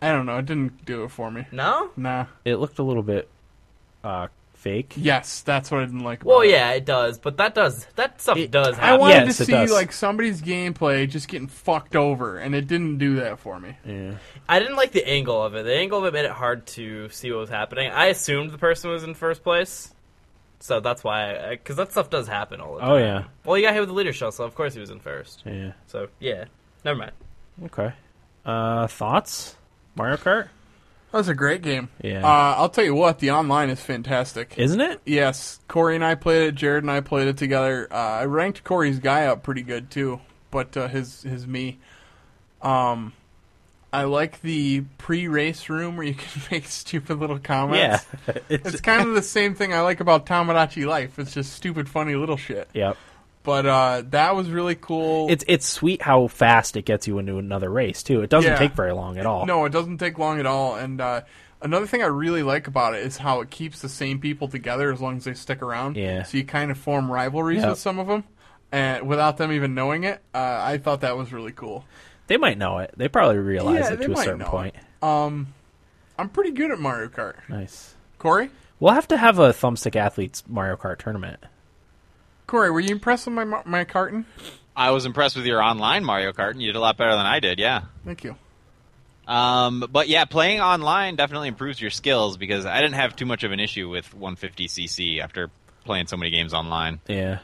[0.00, 0.38] I don't know.
[0.38, 1.46] It didn't do it for me.
[1.50, 1.90] no.
[1.96, 2.26] Nah.
[2.44, 3.28] It looked a little bit
[4.04, 4.28] uh,
[4.62, 4.94] fake.
[4.96, 6.24] Yes, that's what I didn't like.
[6.24, 6.50] Well, about it.
[6.50, 9.00] yeah, it does, but that does that stuff It- does I happen.
[9.00, 9.72] wanted Yes, to it see does.
[9.72, 13.76] like somebody's gameplay just getting fucked over, and it didn't do that for me.
[13.84, 14.12] Yeah.
[14.48, 15.64] I didn't like the angle of it.
[15.64, 17.90] The angle of it made it hard to see what was happening.
[17.90, 19.92] I assumed the person was in first place,
[20.60, 21.50] so that's why.
[21.50, 22.90] Because that stuff does happen all the time.
[22.90, 23.24] Oh yeah.
[23.44, 25.42] Well, you got hit with the leader shell, so of course he was in first.
[25.44, 25.72] Yeah.
[25.88, 26.44] So yeah,
[26.84, 27.12] never mind.
[27.64, 27.92] Okay.
[28.46, 29.56] Uh, thoughts?
[29.96, 30.48] Mario Kart?
[31.12, 31.90] That was a great game.
[32.00, 32.24] Yeah.
[32.24, 34.54] Uh, I'll tell you what, the online is fantastic.
[34.56, 35.02] Isn't it?
[35.04, 36.54] Yes, Corey and I played it.
[36.54, 37.86] Jared and I played it together.
[37.92, 40.20] Uh, I ranked Corey's guy up pretty good too,
[40.50, 41.78] but uh, his his me.
[42.62, 43.12] Um,
[43.92, 48.06] I like the pre-race room where you can make stupid little comments.
[48.26, 48.34] Yeah.
[48.48, 51.18] It's kind of the same thing I like about Tomodachi Life.
[51.18, 52.70] It's just stupid, funny little shit.
[52.72, 52.96] Yep.
[53.44, 55.28] But uh, that was really cool.
[55.30, 58.22] It's it's sweet how fast it gets you into another race too.
[58.22, 58.56] It doesn't Yeah.
[58.58, 59.46] take very long at all.
[59.46, 60.76] No, it doesn't take long at all.
[60.76, 61.22] And uh,
[61.60, 64.92] another thing I really like about it is how it keeps the same people together
[64.92, 65.96] as long as they stick around.
[65.96, 66.22] Yeah.
[66.22, 67.70] So you kind of form rivalries Yep.
[67.70, 68.22] with some of them,
[68.70, 70.20] and without them even knowing it.
[70.32, 71.84] Uh, I thought that was really cool.
[72.28, 72.94] They might know it.
[72.96, 74.74] They probably realize Yeah, it they to a might certain know point.
[75.02, 75.48] Um,
[76.16, 77.36] I'm pretty good at Mario Kart.
[77.48, 77.94] Nice.
[78.20, 81.40] Corey, We'll have to have a thumbstick athletes Mario Kart tournament.
[82.52, 84.26] Corey, were you impressed with my mar- my karting?
[84.76, 87.24] I was impressed with your online Mario Kart, and you did a lot better than
[87.24, 87.58] I did.
[87.58, 87.84] Yeah.
[88.04, 88.36] Thank you.
[89.26, 93.42] Um, but yeah, playing online definitely improves your skills because I didn't have too much
[93.42, 95.48] of an issue with 150cc after
[95.86, 97.00] playing so many games online.
[97.08, 97.38] Yeah.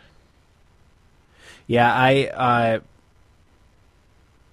[1.66, 2.80] Yeah, I uh,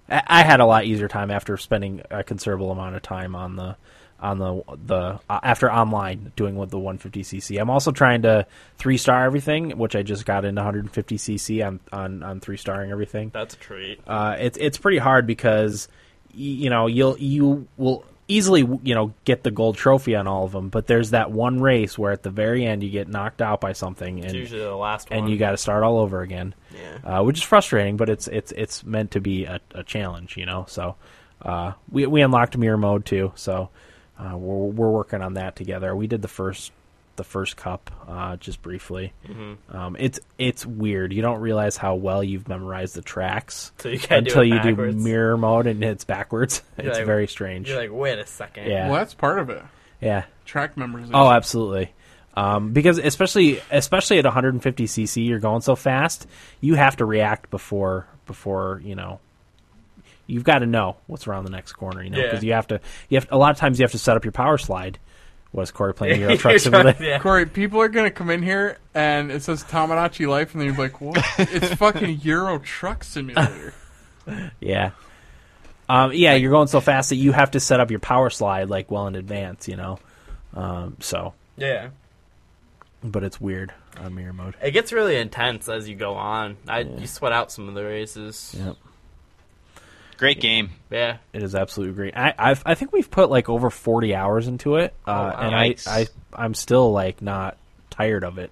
[0.08, 3.56] I I had a lot easier time after spending a considerable amount of time on
[3.56, 3.76] the
[4.20, 7.60] on the the uh, after online doing with the 150cc.
[7.60, 8.46] I'm also trying to
[8.78, 13.30] three star everything, which I just got into 150cc on on on three starring everything.
[13.32, 14.00] That's a treat.
[14.06, 15.88] Uh, it's it's pretty hard because
[16.32, 20.44] y- you know you'll you will easily you know get the gold trophy on all
[20.44, 23.40] of them, but there's that one race where at the very end you get knocked
[23.42, 25.20] out by something It's and usually the last one.
[25.20, 27.18] and you got to start all over again, Yeah.
[27.20, 27.96] uh, which is frustrating.
[27.96, 30.64] But it's it's it's meant to be a, a challenge, you know.
[30.68, 30.96] So
[31.42, 33.68] uh, we we unlocked mirror mode too, so
[34.18, 35.94] uh, we're we're working on that together.
[35.94, 36.72] We did the first
[37.16, 39.12] the first cup uh, just briefly.
[39.26, 39.74] Mm-hmm.
[39.76, 41.12] Um, it's it's weird.
[41.14, 44.54] You don't realize how well you've memorized the tracks So you gotta do until you
[44.56, 44.96] backwards.
[44.96, 46.62] do mirror mode and it's backwards.
[46.78, 47.68] You're it's like- very strange.
[47.70, 48.68] You're like, wait a second.
[48.68, 48.86] Yeah.
[48.88, 49.62] Well, that's part of it.
[50.00, 50.24] yeah.
[50.44, 51.10] Track memorization.
[51.14, 51.92] Oh, absolutely.
[52.34, 56.26] Um, because especially especially at 150 cc, you're going so fast.
[56.60, 59.20] You have to react before before you know.
[60.26, 62.24] You've got to know what's around the next corner, you know, Yeah.
[62.30, 62.80] because you have to.
[63.08, 64.98] You have a lot of times you have to set up your power slide.
[65.52, 67.02] Was Corey playing Euro Truck Simulator?
[67.04, 67.18] yeah.
[67.18, 71.00] Corey, people are gonna come in here and it says Tomodachi Life, and they're like,
[71.00, 71.24] "What?
[71.38, 73.72] it's fucking Euro Truck Simulator."
[74.60, 74.90] Yeah.
[75.88, 78.68] Um, yeah, you're going so fast that you have to set up your power slide
[78.68, 80.00] like well in advance, you know.
[80.52, 81.90] Um, so, Yeah.
[83.04, 84.56] but it's weird on mirror mode.
[84.60, 86.56] It gets really intense as you go on.
[86.66, 88.52] I you sweat out some of the races.
[88.58, 88.76] Yep.
[90.18, 90.70] Great game.
[90.90, 91.18] Yeah.
[91.32, 92.16] It is absolutely great.
[92.16, 95.40] I I've, I think we've put like over forty hours into it, uh, wow.
[95.40, 95.86] and I, Yikes.
[95.86, 97.56] I I'm still like not
[97.90, 98.50] tired of it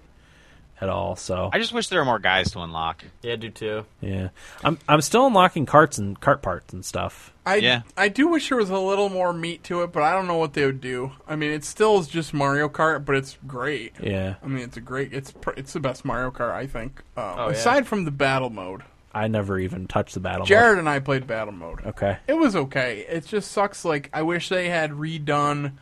[0.81, 1.15] at all.
[1.15, 3.03] So I just wish there were more guys to unlock.
[3.23, 3.85] Yeah, I do too.
[4.01, 4.29] yeah,
[4.63, 7.31] I'm I'm still unlocking carts and cart parts and stuff.
[7.47, 7.81] I Yeah.
[7.95, 10.37] I do wish there was a little more meat to it, but I don't know
[10.37, 11.11] what they would do.
[11.27, 13.93] I mean, it still is just Mario Kart, but it's great.
[14.01, 15.13] Yeah, I mean, it's a great.
[15.13, 17.01] It's pr- it's the best Mario Kart, I think.
[17.17, 17.53] Uh, Oh, yeah.
[17.53, 18.81] aside from the battle mode,
[19.15, 20.39] I never even touched the battle.
[20.39, 20.47] mode.
[20.49, 21.85] Jared and I played battle mode.
[21.85, 22.17] Okay.
[22.27, 23.05] It was okay.
[23.07, 23.85] It just sucks.
[23.85, 25.73] Like I wish they had redone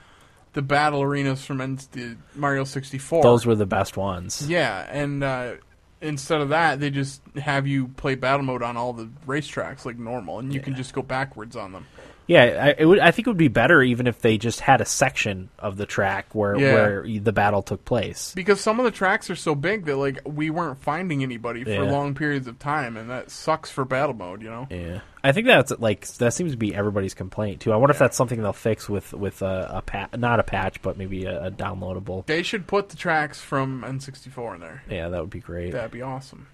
[0.54, 3.24] the battle arenas from the Mario sixty four.
[3.24, 4.48] Those were the best ones.
[4.48, 5.54] yeah, and uh,
[6.00, 9.98] instead of that, they just have you play battle mode on all the racetracks like
[9.98, 11.88] normal, and you can just go backwards on them.
[12.28, 14.80] Yeah, I, it would, I think it would be better even if they just had
[14.82, 16.74] a section of the track where Yeah.
[16.74, 18.34] where the battle took place.
[18.34, 21.70] Because some of the tracks are so big that like we weren't finding anybody for
[21.72, 21.82] Yeah.
[21.82, 24.42] long periods of time, and that sucks for battle mode.
[24.42, 24.68] You know.
[24.70, 27.74] Yeah, I think that's like that seems to be everybody's complaint too.
[27.74, 30.82] I wonder if that's something they'll fix with with a, a pat, not a patch,
[30.82, 32.26] but maybe a, a downloadable.
[32.26, 34.84] They should put the tracks from N64 in there.
[34.90, 35.74] Yeah, that would be great.
[35.74, 36.48] That'd be awesome.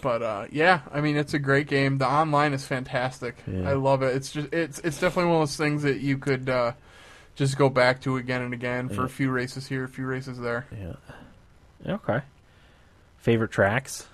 [0.00, 1.98] But uh, yeah, I mean it's a great game.
[1.98, 3.36] The online is fantastic.
[3.46, 3.70] Yeah.
[3.70, 4.14] I love it.
[4.16, 6.72] It's just it's it's definitely one of those things that you could uh,
[7.36, 9.06] just go back to again and again for Yeah.
[9.06, 10.66] a few races here, a few races there.
[10.78, 11.94] Yeah.
[11.94, 12.20] Okay.
[13.18, 14.06] Favorite tracks?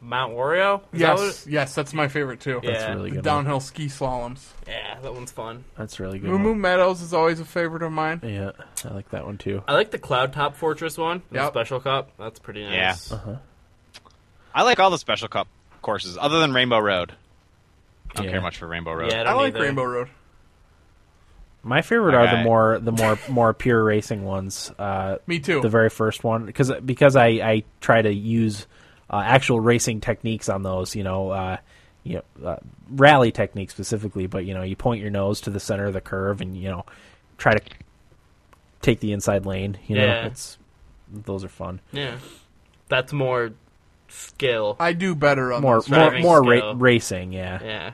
[0.00, 0.80] Mount Wario.
[0.92, 2.58] Is that Yes, what- yes, that's my favorite too.
[2.62, 2.72] Yeah.
[2.72, 3.26] That's really The good.
[3.26, 3.44] One.
[3.44, 4.48] downhill ski slaloms.
[4.66, 5.64] yeah, that one's fun.
[5.76, 6.28] That's really good.
[6.28, 8.20] Moo Moo Meadows is always a favorite of mine.
[8.24, 8.50] Yeah,
[8.84, 9.62] I like that one too.
[9.68, 12.10] I like the Cloud Top Fortress one, the Special Cup.
[12.18, 13.10] That's pretty nice.
[13.10, 13.16] Yeah.
[13.16, 13.36] Uh-huh.
[14.54, 15.48] I like all the special cup
[15.80, 17.12] courses other than Rainbow Road.
[18.10, 18.32] I don't Yeah.
[18.32, 19.10] care much for Rainbow Road.
[19.12, 19.64] Yeah, I I don't like either.
[19.64, 20.08] Rainbow Road.
[21.64, 22.42] My favorite are the Okay.
[22.42, 24.72] more the more more pure racing ones.
[24.78, 25.60] Uh, Me too.
[25.60, 28.66] the very first one because because I, I try to use
[29.08, 30.96] uh, actual racing techniques on those.
[30.96, 31.56] You know, uh,
[32.02, 32.56] you know, uh,
[32.90, 34.26] rally techniques specifically.
[34.26, 36.68] But you know, you point your nose to the center of the curve and you
[36.68, 36.84] know
[37.38, 37.60] try to
[38.80, 39.78] take the inside lane.
[39.86, 40.26] You know, Yeah.
[40.26, 40.58] it's
[41.12, 41.78] those are fun.
[41.92, 42.16] Yeah,
[42.88, 43.52] that's more
[44.12, 44.76] skill.
[44.78, 45.88] I do better on More those.
[45.90, 47.32] more more ra- racing.
[47.32, 47.92] Yeah, Yeah,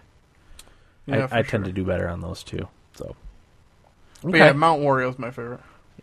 [1.07, 1.65] Yeah, I, for I tend sure.
[1.65, 2.69] to do better on those too.
[2.95, 3.15] So.
[4.23, 4.39] But Okay.
[4.39, 5.61] yeah, Mount Wario is my favorite.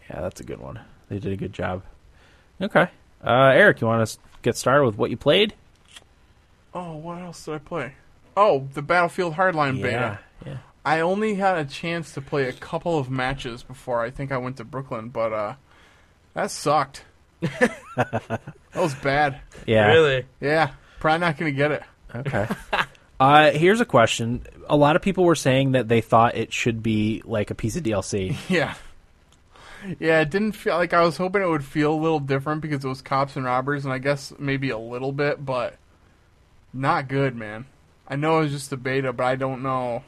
[0.09, 0.79] Yeah, that's a good one.
[1.09, 1.83] They did a good job.
[2.61, 2.87] Okay.
[3.23, 5.53] Uh, Eric, you want to get started with what you played?
[6.73, 7.93] Oh, what else did I play?
[8.37, 9.83] Oh, the Battlefield Hardline yeah.
[9.83, 10.19] beta.
[10.45, 10.57] Yeah.
[10.85, 14.37] I only had a chance to play a couple of matches before I think I
[14.37, 15.55] went to Brooklyn, but uh,
[16.33, 17.03] that sucked.
[17.41, 18.41] That
[18.75, 19.39] was bad.
[19.65, 19.87] Yeah.
[19.87, 20.25] really.
[20.41, 21.83] Yeah, probably not gonna get it.
[22.13, 22.47] Okay.
[23.19, 24.45] uh, here's a question.
[24.67, 27.75] A lot of people were saying that they thought it should be like a piece
[27.75, 28.35] of DLC.
[28.49, 28.75] Yeah.
[29.99, 32.83] Yeah, it didn't feel like I was hoping it would feel a little different because
[32.83, 35.75] it was cops and robbers, and I guess maybe a little bit, but
[36.73, 37.67] not good, man.
[38.07, 40.03] I know it was just a beta, but I don't know.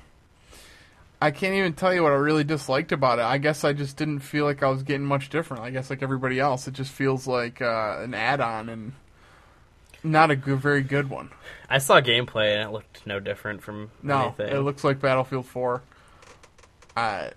[1.20, 3.24] I can't even tell you what I really disliked about it.
[3.24, 5.64] I guess I just didn't feel like I was getting much different.
[5.64, 8.94] I guess like everybody else, it just feels like uh, an add-on and
[10.04, 11.32] not a good, very good one.
[11.70, 14.56] I saw gameplay and it looked no different from No, anything.
[14.56, 15.82] it looks like Battlefield 4.
[16.96, 17.32] I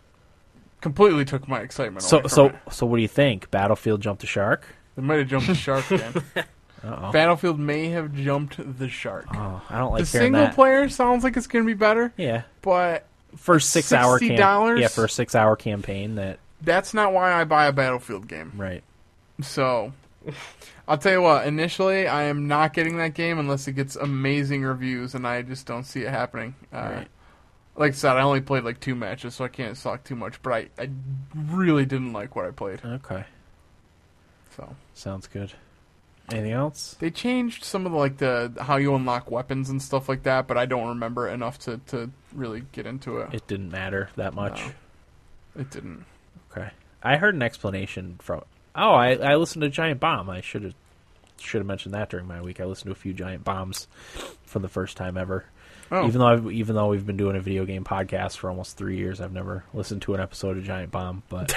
[0.82, 2.54] completely took my excitement so from so it.
[2.70, 3.50] so what do you think?
[3.50, 4.66] Battlefield jumped the shark?
[4.96, 6.14] They might have jumped the shark again.
[6.82, 7.12] Uh-oh.
[7.12, 9.26] Battlefield may have jumped the shark.
[9.34, 10.54] Oh, I don't like the single that.
[10.54, 12.42] player sounds like it's going to be better, yeah.
[12.62, 14.80] but For 6 hour cam- $60?
[14.80, 18.52] Yeah, for a 6 hour campaign that that's not why I buy a Battlefield game.
[18.56, 18.82] right.
[19.42, 19.92] So,
[20.86, 24.62] I'll tell you what, initially, I am not getting that game unless it gets amazing
[24.62, 26.54] reviews, and I just don't see it happening.
[26.72, 27.08] Uh, Right.
[27.76, 30.42] Like I said, I only played like two matches, so I can't talk too much,
[30.42, 30.90] but I, I
[31.34, 32.80] really didn't like what I played.
[32.84, 33.24] Okay.
[34.54, 35.52] So Sounds good.
[36.30, 36.96] Anything else?
[37.00, 40.46] They changed some of the, like the how you unlock weapons and stuff like that,
[40.46, 43.34] but I don't remember it enough to, to really get into it.
[43.34, 44.64] It didn't matter that much.
[45.54, 45.62] No.
[45.62, 46.04] It didn't.
[46.50, 46.70] Okay.
[47.02, 48.42] I heard an explanation from.
[48.74, 50.30] Oh, I, I listened to Giant Bomb.
[50.30, 50.74] I should have
[51.38, 52.60] should have mentioned that during my week.
[52.60, 53.88] I listened to a few Giant Bombs
[54.44, 55.46] for the first time ever.
[55.92, 58.76] Oh, Even though I've, even though we've been doing a video game podcast for almost
[58.76, 61.24] three years, I've never listened to an episode of Giant Bomb.
[61.28, 61.52] But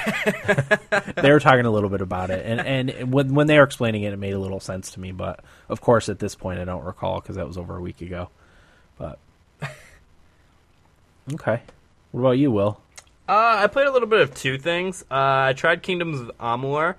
[1.17, 2.59] they were talking a little bit about it, and
[2.91, 5.11] and when when they were explaining it, it made a little sense to me.
[5.11, 8.01] But of course, at this point, I don't recall because that was over a week
[8.01, 8.29] ago.
[8.97, 9.19] But
[11.33, 11.61] okay,
[12.11, 12.81] what about you, Will?
[13.29, 15.03] Uh, I played a little bit of two things.
[15.11, 16.95] Uh, I tried Kingdoms of Amalur.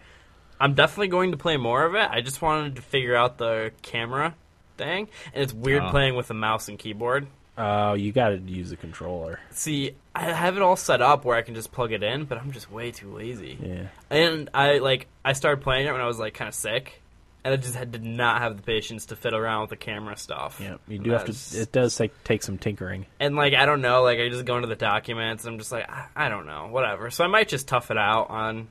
[0.60, 2.08] I'm definitely going to play more of it.
[2.08, 4.34] I just wanted to figure out the camera
[4.76, 5.90] thing, and it's weird Oh.
[5.90, 7.26] playing with a mouse and keyboard.
[7.56, 9.38] Oh, you got to use a controller.
[9.52, 12.36] See, I have it all set up where I can just plug it in, but
[12.38, 13.56] I'm just way too lazy.
[13.62, 13.86] Yeah.
[14.10, 17.00] And I like I started playing it when I was like kind of sick,
[17.44, 20.16] and I just had, did not have the patience to fiddle around with the camera
[20.16, 20.58] stuff.
[20.60, 21.60] Yeah, you do have to.
[21.60, 23.06] It does take take some tinkering.
[23.20, 25.70] And like I don't know, like I just go into the documents and I'm just
[25.70, 27.08] like I, I don't know, whatever.
[27.10, 28.66] So I might just tough it out on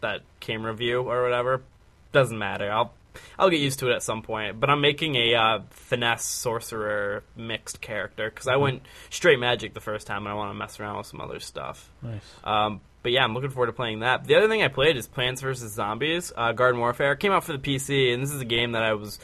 [0.00, 1.62] that camera view or whatever.
[2.10, 2.68] Doesn't matter.
[2.72, 2.92] I'll
[3.38, 4.60] I'll get used to it at some point.
[4.60, 9.80] But I'm making a uh, finesse sorcerer mixed character because I went straight magic the
[9.80, 11.90] first time and I want to mess around with some other stuff.
[12.02, 12.20] Nice.
[12.44, 14.24] Um, but yeah, I'm looking forward to playing that.
[14.24, 17.12] The other thing I played is Plants vs Zombies: uh, Garden Warfare.
[17.12, 19.18] It came out for the PC, and this is a game that I was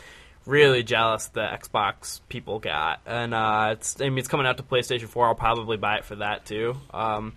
[0.46, 3.00] really jealous the Xbox people got.
[3.06, 5.26] And uh, it's I mean it's coming out to PlayStation 4.
[5.26, 6.76] I'll probably buy it for that too.
[6.92, 7.34] Um,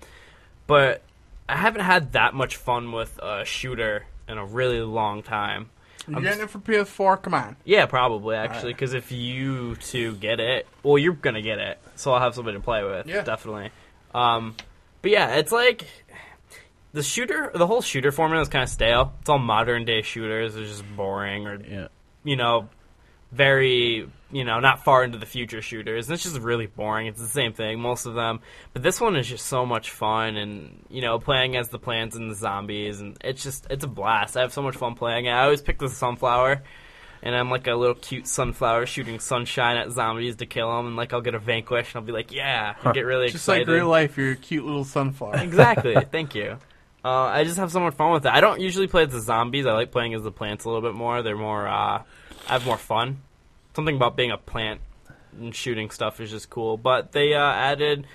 [0.67, 1.01] but
[1.49, 5.69] I haven't had that much fun with a shooter in a really long time.
[6.07, 7.21] You I'm getting it for PS4?
[7.21, 7.55] Come on.
[7.65, 12.13] Yeah, probably actually, because if you two get it, well, you're gonna get it, so
[12.13, 13.07] I'll have somebody to play with.
[13.07, 13.21] Yeah.
[13.23, 13.71] definitely.
[14.13, 14.55] Um,
[15.01, 15.85] but yeah, it's like
[16.93, 19.13] the shooter, the whole shooter formula is kind of stale.
[19.21, 20.55] It's all modern day shooters.
[20.55, 21.87] It's just boring, or Yeah.
[22.23, 22.69] you know,
[23.31, 26.07] very you know not far into the future shooters.
[26.07, 27.07] And it's just really boring.
[27.07, 28.39] It's the same thing, most of them.
[28.73, 32.15] But this one is just so much fun, and you know, playing as the plants
[32.15, 34.37] and the zombies, and it's just it's a blast.
[34.37, 35.31] I have so much fun playing it.
[35.31, 36.63] I always pick the sunflower.
[37.23, 40.95] And I'm like a little cute sunflower shooting sunshine at zombies to kill them, and
[40.95, 43.67] like I'll get a vanquish, and I'll be like, "Yeah!" and get really Just excited.
[43.67, 45.37] like real life, you're a cute little sunflower.
[45.37, 45.95] exactly.
[46.11, 46.59] Thank you.
[47.03, 48.31] Uh, I just have so much fun with it.
[48.31, 49.65] I don't usually play as the zombies.
[49.65, 51.23] I like playing as the plants a little bit more.
[51.23, 51.67] They're more.
[51.67, 52.03] Uh,
[52.47, 53.21] I have more fun.
[53.73, 54.81] something about being a plant
[55.39, 56.77] and shooting stuff is just cool.
[56.77, 58.07] But they uh, added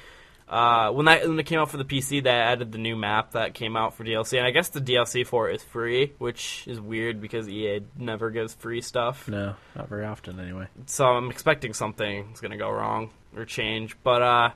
[0.53, 3.33] uh, when that when it came out for the PC, they added the new map
[3.33, 6.65] that came out for DLC, and I guess the DLC for it is free, which
[6.67, 9.29] is weird because EA never gives free stuff.
[9.29, 10.69] No, not very often anyway.
[10.85, 13.97] So I'm expecting something is gonna go wrong or change.
[14.03, 14.51] But uh,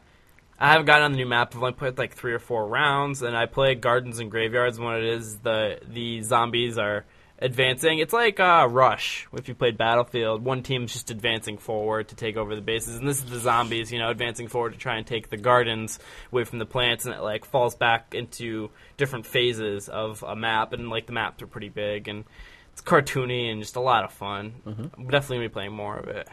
[0.60, 1.54] I haven't gotten on the new map.
[1.54, 4.76] I've only played like three or four rounds, and I play Gardens and Graveyards.
[4.76, 7.06] And what it is, the the zombies are
[7.38, 7.98] advancing.
[7.98, 9.26] It's like uh, Rush.
[9.32, 13.08] If you played Battlefield, one team's just advancing forward to take over the bases, and
[13.08, 15.98] this is the zombies, you know, advancing forward to try and take the gardens
[16.32, 20.72] away from the plants, and it like falls back into different phases of a map,
[20.72, 22.24] and like the maps are pretty big, and
[22.72, 24.54] it's cartoony and just a lot of fun.
[24.66, 26.28] I'm definitely gonna be playing more of it.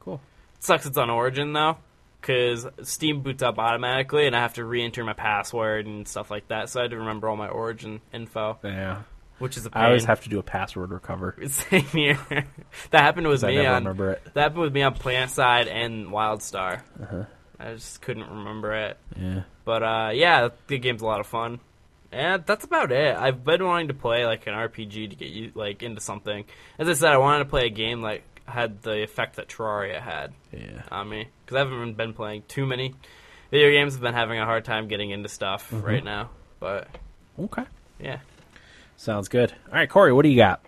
[0.00, 0.20] Cool.
[0.60, 1.76] sucks it's on Origin though,
[2.20, 6.48] because Steam boots up automatically, and I have to re-enter my password and stuff like
[6.48, 6.68] that.
[6.68, 9.02] So I had to remember all my Origin info, Yeah.
[9.38, 9.82] Which is a pain.
[9.82, 11.36] I always have to do a password recover.
[11.48, 12.18] Same here.
[12.90, 14.22] that happened with I me never on remember it.
[14.34, 16.80] that happened with me on PlanetSide and WildStar.
[17.02, 17.24] Uh-huh.
[17.60, 18.96] I just couldn't remember it.
[19.16, 19.42] Yeah.
[19.64, 21.60] But uh, yeah, the game's a lot of fun.
[22.10, 23.16] And that's about it.
[23.16, 26.44] I've been wanting to play like an RPG to get you like into something.
[26.78, 30.00] As I said, I wanted to play a game like had the effect that Terraria
[30.00, 30.82] had Yeah.
[30.90, 32.94] on me because I haven't been playing too many
[33.50, 33.94] video games.
[33.94, 35.84] I've been having a hard time getting into stuff Mm-hmm.
[35.86, 36.30] right now.
[36.60, 36.88] But
[37.38, 37.64] Okay.
[38.00, 38.20] yeah,
[38.98, 39.52] Sounds good.
[39.68, 40.60] All right, Corey, what do you got?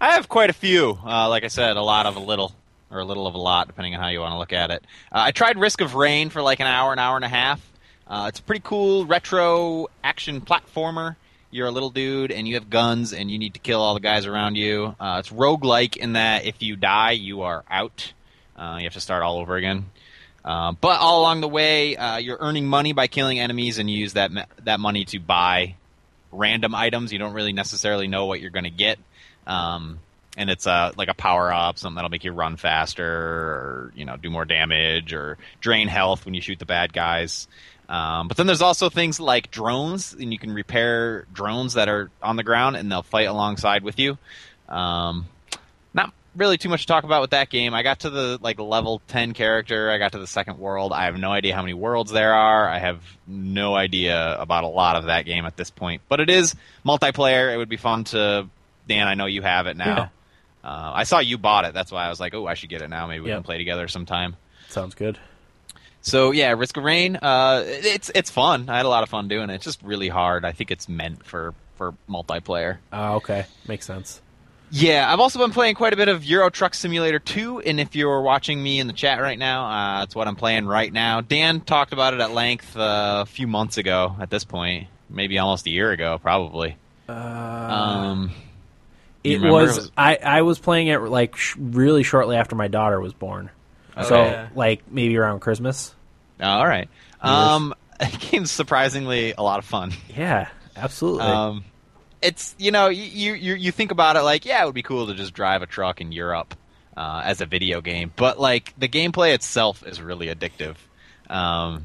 [0.00, 0.96] I have quite a few.
[1.04, 2.54] Uh, like I said, a lot of a little,
[2.88, 4.84] or a little of a lot, depending on how you want to look at it.
[5.10, 7.60] Uh, I tried Risk of Rain for like an hour, an hour and a half.
[8.06, 11.16] Uh, it's a pretty cool retro action platformer.
[11.50, 14.00] You're a little dude and you have guns and you need to kill all the
[14.00, 14.94] guys around you.
[15.00, 18.12] Uh, it's roguelike in that if you die, you are out.
[18.56, 19.86] Uh, you have to start all over again.
[20.44, 23.98] Uh, but all along the way, uh, you're earning money by killing enemies, and you
[23.98, 25.74] use that me- that money to buy
[26.32, 27.12] random items.
[27.12, 28.98] You don't really necessarily know what you're going to get.
[29.46, 30.00] Um,
[30.36, 34.04] and it's uh, like a power up, something that'll make you run faster, or you
[34.04, 37.48] know, do more damage, or drain health when you shoot the bad guys.
[37.88, 42.10] Um, but then there's also things like drones, and you can repair drones that are
[42.22, 44.18] on the ground, and they'll fight alongside with you.
[44.68, 45.26] Um,
[46.38, 47.74] really too much to talk about with that game.
[47.74, 49.90] I got to the like level 10 character.
[49.90, 50.92] I got to the second world.
[50.92, 52.68] I have no idea how many worlds there are.
[52.68, 56.02] I have no idea about a lot of that game at this point.
[56.08, 56.54] But it is
[56.86, 57.52] multiplayer.
[57.52, 58.48] It would be fun to
[58.86, 60.10] Dan, I know you have it now.
[60.64, 61.74] Uh, I saw you bought it.
[61.74, 63.06] That's why I was like, "Oh, I should get it now.
[63.06, 63.36] Maybe we Yep.
[63.38, 64.34] can play together sometime."
[64.68, 65.18] Sounds good.
[66.00, 67.16] So yeah, Risk of Rain.
[67.16, 68.68] Uh, it's it's fun.
[68.68, 69.54] I had a lot of fun doing it.
[69.56, 70.44] It's just really hard.
[70.44, 72.78] I think it's meant for for multiplayer.
[72.92, 74.20] Uh, okay, makes sense.
[74.70, 77.96] Yeah, I've also been playing quite a bit of Euro Truck Simulator 2, and if
[77.96, 79.64] you're watching me in the chat right now,
[80.00, 81.22] uh, it's what I'm playing right now.
[81.22, 84.14] Dan talked about it at length uh, a few months ago.
[84.20, 86.76] At this point, maybe almost a year ago, probably.
[87.08, 88.30] Uh, Um,
[89.24, 92.68] it was, It was- I I was playing it like sh- really shortly after my
[92.68, 93.50] daughter was born.
[94.04, 95.94] so like maybe around Christmas.
[96.40, 96.88] all right.
[97.20, 99.92] Um, the game's surprisingly a lot of fun.
[100.14, 101.22] Yeah, absolutely.
[101.22, 101.64] Um,
[102.20, 105.06] it's you know you, you you think about it like yeah it would be cool
[105.06, 106.54] to just drive a truck in Europe
[106.98, 110.74] uh, as a video game, but like the gameplay itself is really addictive.
[111.30, 111.84] Um,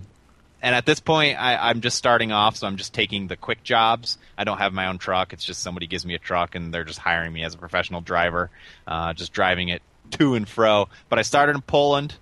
[0.60, 3.64] and at this point, I, I'm just starting off, so I'm just taking the quick
[3.64, 4.18] jobs.
[4.36, 5.32] I don't have my own truck.
[5.32, 8.02] It's just somebody gives me a truck, and they're just hiring me as a professional
[8.02, 8.50] driver,
[8.88, 10.90] uh, just driving it to and fro.
[11.10, 12.16] But I started in Poland.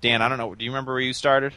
[0.00, 0.54] Dan, I don't know.
[0.54, 1.52] Do you remember where you started?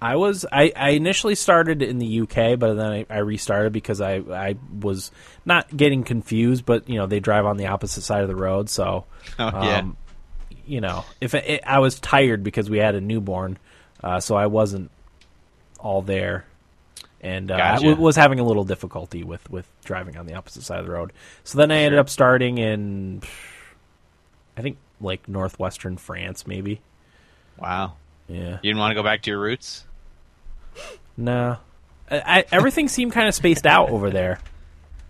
[0.00, 4.00] I was I, I initially started in the UK, but then I, I restarted because
[4.00, 5.10] I I was
[5.44, 8.68] not getting confused, but you know they drive on the opposite side of the road,
[8.68, 9.04] so
[9.38, 9.78] Oh yeah.
[9.78, 9.96] um,
[10.66, 13.58] you know if it, it, I was tired because we had a newborn,
[14.04, 14.90] uh, so I wasn't
[15.80, 16.44] all there,
[17.22, 17.82] and uh, Gotcha.
[17.86, 20.92] w- was having a little difficulty with with driving on the opposite side of the
[20.92, 21.12] road.
[21.44, 22.00] So then I ended Sure.
[22.00, 23.22] up starting in,
[24.58, 26.80] I think like northwestern France, maybe.
[27.58, 27.94] wow.
[28.28, 28.54] Yeah.
[28.60, 29.84] You didn't want to go back to your roots?
[31.16, 31.56] No,
[32.10, 34.38] I, I, everything seemed kind of spaced out over there.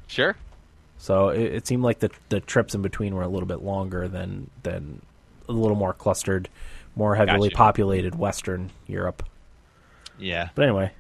[0.07, 0.37] Sure.
[0.99, 4.09] So it, it seemed like the the trips in between were a little bit longer
[4.09, 5.03] than than
[5.49, 6.49] a little more clustered,
[6.95, 7.57] more heavily Gotcha.
[7.57, 9.23] populated Western Europe.
[10.19, 10.49] Yeah.
[10.55, 10.93] But anyway,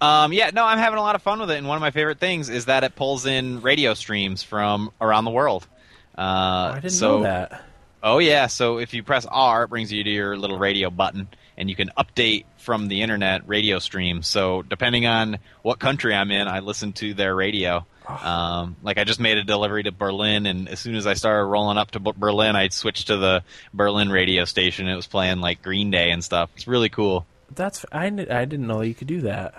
[0.00, 1.90] Um, yeah, no, I'm having a lot of fun with it, and one of my
[1.90, 5.66] favorite things is that it pulls in radio streams from around the world.
[6.16, 7.64] Uh, I didn't so, know that.
[8.02, 11.28] Oh yeah, so if you press R, it brings you to your little radio button,
[11.62, 14.22] and you can update from the internet radio stream.
[14.22, 17.86] So depending on what country I'm in, I listen to their radio.
[18.08, 21.44] Um, like I just made a delivery to Berlin, and as soon as I started
[21.44, 24.88] rolling up to B- Berlin, I switched to the Berlin radio station.
[24.88, 26.50] It was playing like Green Day and stuff.
[26.56, 27.24] It's really cool.
[27.54, 28.10] That's I, I
[28.44, 29.54] didn't know you could do that.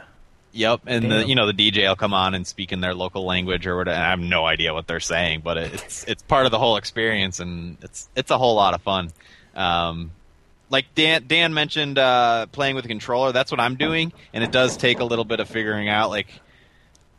[0.51, 3.25] Yep, and the you know the DJ will come on and speak in their local
[3.25, 3.97] language or whatever.
[3.97, 7.39] I have no idea what they're saying, but it's it's part of the whole experience,
[7.39, 9.09] and it's it's a whole lot of fun.
[9.55, 10.11] Um,
[10.73, 13.31] like Dan Dan mentioned, uh, playing with a controller.
[13.31, 16.09] That's what I'm doing, and it does take a little bit of figuring out.
[16.09, 16.27] Like,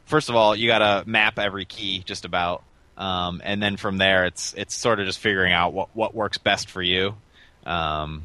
[0.07, 2.65] first of all, you got to map every key just about,
[2.99, 6.37] um, and then from there, it's it's sort of just figuring out what what works
[6.37, 7.15] best for you.
[7.65, 8.25] Um,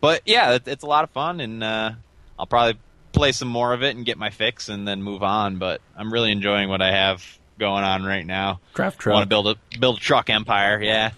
[0.00, 1.92] but yeah, it, it's a lot of fun, and uh,
[2.36, 2.76] I'll probably
[3.12, 5.58] play some more of it and get my fix, and then move on.
[5.58, 7.24] But I'm really enjoying what I have
[7.60, 8.58] going on right now.
[8.74, 10.82] Draft I want to build a build a truck empire.
[10.82, 11.12] Yeah.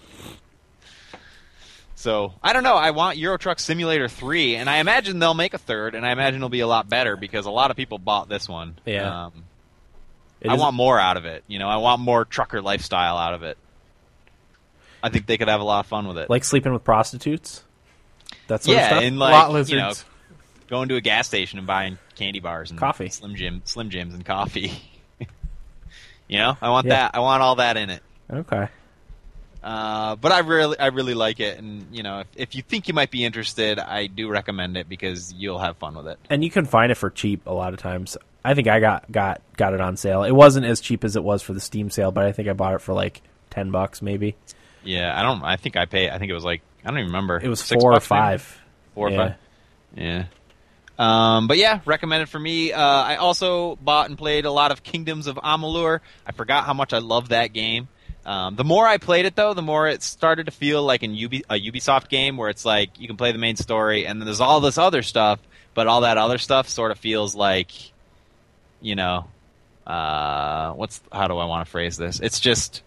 [1.96, 2.76] So I don't know.
[2.76, 6.12] I want Euro Truck Simulator three, and I imagine they'll make a third, and I
[6.12, 8.78] imagine it'll be a lot better because a lot of people bought this one.
[8.84, 9.26] Yeah.
[9.26, 9.44] Um,
[10.46, 11.42] I want more out of it.
[11.48, 13.56] You know, I want more trucker lifestyle out of it.
[15.02, 16.28] I think they could have a lot of fun with it.
[16.28, 17.64] like sleeping with prostitutes.
[18.46, 19.02] That's sort yeah, of stuff.
[19.02, 19.92] and like Lot you know,
[20.68, 23.08] going to a gas station and buying candy bars and Coffee.
[23.08, 24.72] Slim Jim, Slim Jims, and coffee.
[26.28, 26.94] you know, I want Yeah.
[26.94, 27.14] that.
[27.14, 28.02] I want all that in it.
[28.30, 28.68] okay.
[29.66, 32.86] Uh, but I really, I really like it, and you know, if, if you think
[32.86, 36.20] you might be interested, I do recommend it because you'll have fun with it.
[36.30, 38.16] and you can find it for cheap a lot of times.
[38.44, 40.22] I think I got got got it on sale.
[40.22, 42.52] It wasn't as cheap as it was for the Steam sale, but I think I
[42.52, 44.36] bought it for like ten bucks maybe.
[44.84, 45.42] Yeah, I don't.
[45.42, 46.10] I think I pay.
[46.10, 47.40] I think it was like I don't even remember.
[47.42, 48.20] It was Six four or bucks maybe?
[48.20, 48.60] five.
[48.94, 49.16] Four Yeah.
[49.16, 49.34] or five.
[49.96, 50.24] Yeah.
[50.98, 52.72] Um, but yeah, recommended for me.
[52.72, 56.00] Uh, I also bought and played a lot of Kingdoms of Amalur.
[56.24, 57.88] I forgot how much I love that game.
[58.26, 61.14] Um, the more I played it, though, the more it started to feel like an
[61.14, 64.26] Ubi- a Ubisoft game where it's like you can play the main story and then
[64.26, 65.38] there's all this other stuff,
[65.74, 67.70] but all that other stuff sort of feels like,
[68.80, 69.28] you know,
[69.86, 72.18] uh, what's how do I want to phrase this?
[72.18, 72.82] It's just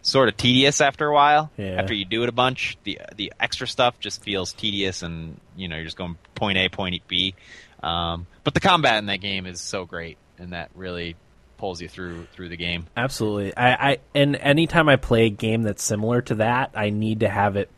[0.00, 1.50] sort of tedious after a while.
[1.58, 1.72] Yeah.
[1.72, 5.68] After you do it a bunch, the the extra stuff just feels tedious, and you
[5.68, 7.34] know you're just going point A, point B.
[7.82, 11.16] Um, but the combat in that game is so great, and that really
[11.60, 12.86] pulls you through through the game.
[12.96, 13.54] Absolutely.
[13.54, 17.28] I, I and anytime I play a game that's similar to that, I need to
[17.28, 17.70] have it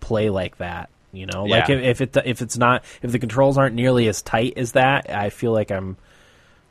[0.00, 0.90] play like that.
[1.12, 4.20] You know, like if, if it if it's not if the controls aren't nearly as
[4.20, 5.96] tight as that, I feel like I'm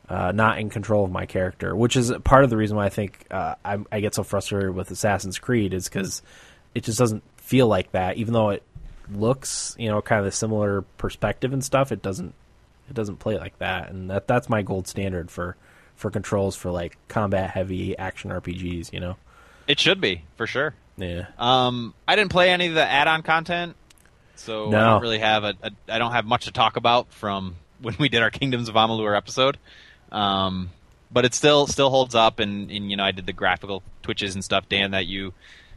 [0.08, 2.90] uh, not in control of my character, which is part of the reason why I
[2.90, 6.22] think uh, I, I get so frustrated with Assassin's Creed is because
[6.74, 8.16] it just doesn't feel like that.
[8.18, 8.62] Even though it
[9.10, 12.34] looks, you know, kind of a similar perspective and stuff, it doesn't
[12.88, 15.56] it doesn't play like that, and that that's my gold standard for
[16.00, 18.92] for controls for like combat heavy action RPGs.
[18.92, 19.16] You know,
[19.68, 20.74] It should be for sure.
[20.96, 23.76] yeah, Um, I didn't play any of the add-on content,
[24.36, 25.70] so I don't really have a, a.
[25.88, 29.16] I don't have much to talk about from when we did our Kingdoms of Amalur
[29.16, 29.58] episode.
[30.10, 30.70] Um,
[31.12, 34.34] but it still still holds up, and, and you know I did the graphical twitches
[34.34, 35.32] and stuff, Dan, that you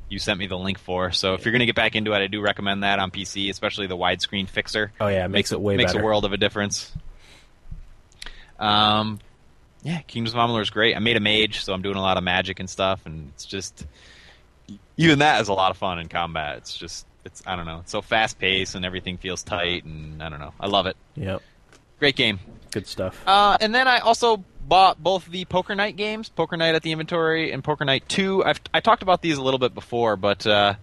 [0.09, 1.11] you sent me the link for.
[1.11, 3.87] So if you're gonna get back into it, I do recommend that on PC, especially
[3.87, 4.91] the widescreen fixer.
[5.01, 6.01] Oh, yeah, it makes it way makes better.
[6.03, 6.91] a world of a difference.
[8.59, 9.19] Um,
[9.84, 10.95] yeah, Kingdoms of Amalur is great.
[10.95, 13.45] I made a mage, so I'm doing a lot of magic and stuff, and it's
[13.45, 13.85] just
[14.97, 16.57] even that is a lot of fun in combat.
[16.57, 20.22] It's just it's I don't know, it's so fast paced and everything feels tight, and
[20.23, 20.97] I don't know, I love it.
[21.15, 21.41] yep,
[21.99, 22.39] Great game.
[22.72, 23.22] good stuff.
[23.27, 26.91] Uh, and then I also bought both the Poker Night games, Poker Night at the
[26.91, 28.43] Inventory and Poker Night Two.
[28.43, 30.76] I've I talked about these a little bit before, but uh,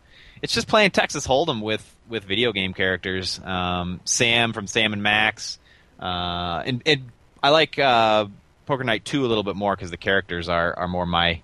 [0.42, 3.40] it's just playing Texas Hold'em with with video game characters.
[3.42, 5.58] Um, Sam from Sam and Max,
[6.00, 7.08] uh, and, and
[7.42, 8.26] I like uh,
[8.70, 11.42] Poker Night Two a little bit more because the characters are are more my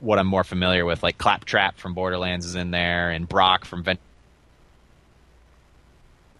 [0.00, 1.00] what I'm more familiar with.
[1.02, 4.00] Like Claptrap from Borderlands is in there, and Brock from Vent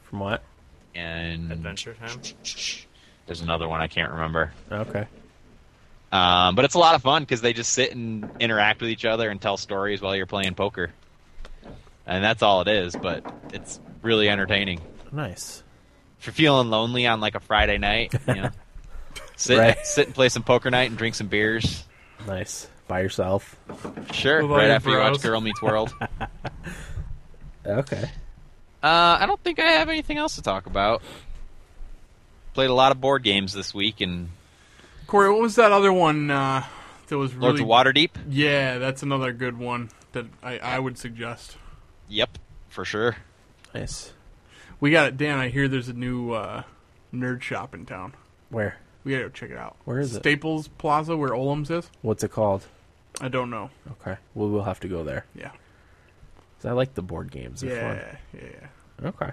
[0.05, 0.43] From what?
[0.97, 2.21] and Adventure Time.
[3.27, 4.53] there's another one I can't remember.
[4.73, 5.07] Okay,
[6.11, 9.05] Um, but it's a lot of fun because they just sit and interact with each
[9.05, 10.91] other and tell stories while you're playing poker.
[12.05, 14.81] And that's all it is, but it's really entertaining.
[15.13, 15.63] nice.
[16.19, 18.51] If you're feeling lonely on like a Friday night, you know,
[19.41, 19.79] sit Right.
[19.87, 21.85] sit and play some poker night and drink some beers.
[22.27, 23.57] Nice by yourself.
[24.13, 25.23] Sure, With all right your after you watch.
[25.23, 25.95] Girl Meets World.
[27.67, 28.11] Okay.
[28.83, 31.03] Uh, I don't think I have anything else to talk about.
[32.55, 34.31] Played a lot of board games this week, and
[35.07, 36.65] Corey, what was that other one uh,
[37.09, 37.61] that was really?
[37.61, 38.11] Lords of Waterdeep.
[38.31, 41.59] Yeah, that's another good one that I, I would suggest.
[42.09, 42.39] Yep,
[42.71, 43.17] for sure.
[43.75, 44.13] Nice.
[44.81, 45.39] We got it, Dan.
[45.39, 46.63] I hear there's a new uh,
[47.15, 48.15] nerd shop in town.
[48.49, 48.79] Where?
[49.05, 49.77] We gotta go check it out.
[49.85, 50.21] Where is it?
[50.21, 51.91] Staples Plaza, where Olam's is.
[52.03, 52.67] What's it called?
[53.21, 53.71] I don't know.
[54.01, 54.17] Okay.
[54.35, 55.25] Well, we'll have to go there.
[55.35, 55.51] Yeah,
[56.59, 57.61] 'Cause I like the board games.
[57.63, 57.75] They're
[58.35, 58.49] yeah, yeah,
[59.03, 59.09] yeah.
[59.09, 59.31] Okay.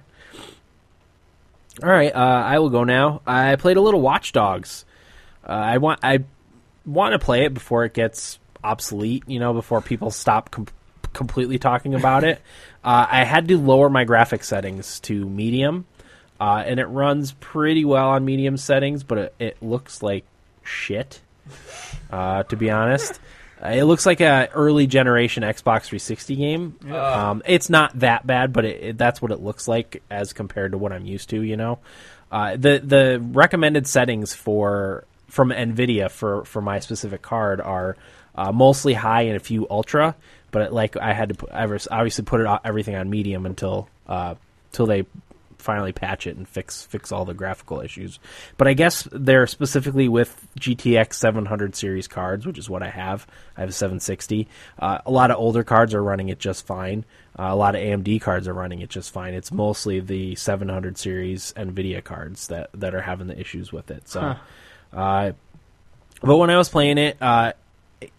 [1.83, 3.21] All right, uh, I will go now.
[3.27, 4.83] I played a little Watch Dogs.
[5.47, 6.23] Uh, I want I
[6.85, 9.23] want to play it before it gets obsolete.
[9.27, 10.67] You know, before people stop com-
[11.13, 12.41] completely talking about it.
[12.83, 15.85] Uh, I had to lower my graphic settings to medium,
[16.39, 20.23] uh, and it runs pretty well on medium settings, but it, it looks like
[20.63, 21.21] shit.
[22.11, 23.13] Uh, to be honest,
[23.61, 26.75] Uh, It looks like a early generation Xbox 360 game.
[26.93, 30.73] Um, it's not that bad, but it, it, that's what it looks like as compared
[30.73, 31.41] to what I'm used to.
[31.41, 31.79] You know,
[32.31, 37.97] uh, the the recommended settings for from Nvidia for for my specific card are
[38.35, 40.15] uh, mostly high and a few ultra.
[40.51, 44.35] But like I had to put, obviously put it everything on medium until uh,
[44.71, 45.05] till they
[45.57, 48.19] finally patch it and fix fix all the graphical issues.
[48.57, 53.27] But I guess they're specifically with GTX 700 series cards, which is what I have.
[53.55, 54.47] I have a 760.
[54.79, 57.05] Uh, a lot of older cards are running it just fine.
[57.37, 59.33] Uh, a lot of AMD cards are running it just fine.
[59.33, 64.07] It's mostly the 700 series Nvidia cards that that are having the issues with it.
[64.09, 64.35] So,
[64.93, 65.31] uh,
[66.21, 67.53] but when I was playing it, uh,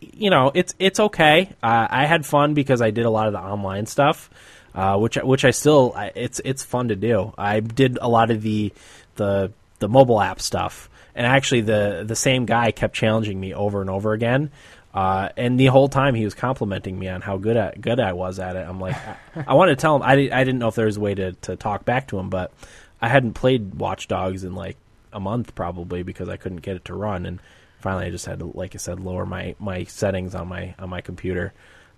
[0.00, 1.50] you know, it's it's okay.
[1.62, 4.30] Uh, I had fun because I did a lot of the online stuff,
[4.78, 7.34] uh, which which I still I, it's it's fun to do.
[7.36, 8.72] I did a lot of the
[9.16, 9.50] the
[9.80, 13.90] the mobile app stuff, and actually the the same guy kept challenging me over and
[13.90, 14.52] over again.
[14.94, 18.12] Uh, and the whole time he was complimenting me on how good at, good I
[18.12, 18.66] was at it.
[18.66, 19.16] I'm like, I,
[19.48, 21.32] I wanted to tell him I, I didn't know if there was a way to,
[21.32, 22.52] to talk back to him, but
[23.00, 24.76] I hadn't played Watch Dogs in like
[25.12, 27.26] a month probably because I couldn't get it to run.
[27.26, 27.40] And
[27.80, 30.88] finally, I just had to, like I said, lower my, my settings on my on
[30.88, 31.52] my computer.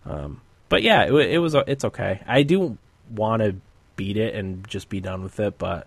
[0.05, 0.40] Um,
[0.71, 2.23] but yeah, it, it was it's okay.
[2.27, 2.79] I do
[3.15, 3.57] want to
[3.97, 5.87] beat it and just be done with it, but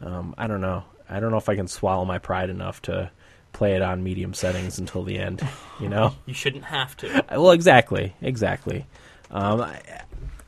[0.00, 0.84] um, I don't know.
[1.10, 3.10] I don't know if I can swallow my pride enough to
[3.52, 5.46] play it on medium settings until the end.
[5.78, 6.14] You know.
[6.26, 7.24] You shouldn't have to.
[7.30, 8.86] Well, exactly, exactly.
[9.30, 9.82] Um, I,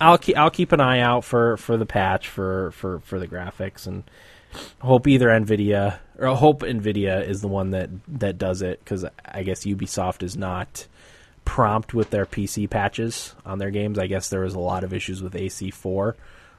[0.01, 3.29] I'll keep I'll keep an eye out for, for the patch for, for, for the
[3.29, 4.05] graphics and
[4.81, 9.43] hope either Nvidia or hope Nvidia is the one that that does it because I
[9.43, 10.87] guess Ubisoft is not
[11.45, 13.99] prompt with their PC patches on their games.
[13.99, 16.15] I guess there was a lot of issues with AC4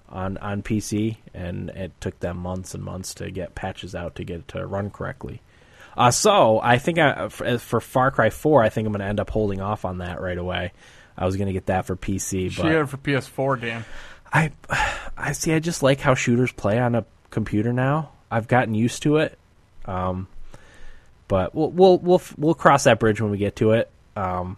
[0.10, 4.24] on on PC, and it took them months and months to get patches out to
[4.24, 5.42] get it to run correctly.
[5.98, 9.08] Uh, so I think I, for, for Far Cry 4, I think I'm going to
[9.08, 10.74] end up holding off on that right away.
[11.18, 13.86] I was going to get that for PC, She but it for PS4, Dan.
[14.34, 14.52] I,
[15.18, 15.54] I see.
[15.54, 18.12] I just like how shooters play on a computer now.
[18.30, 19.40] I've gotten used to it.
[19.86, 20.28] Um,
[21.28, 23.90] but we'll we'll we'll we'll cross that bridge when we get to it.
[24.16, 24.58] Um,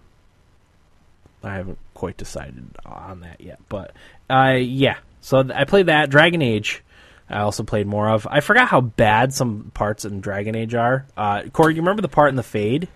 [1.44, 3.94] I haven't quite decided on that yet, but
[4.30, 4.98] uh, yeah.
[5.22, 6.84] So th- I played that Dragon Age.
[7.30, 8.26] I also played more of.
[8.30, 11.06] I forgot how bad some parts in Dragon Age are.
[11.18, 12.88] Uh, Corey, you remember the part in the Fade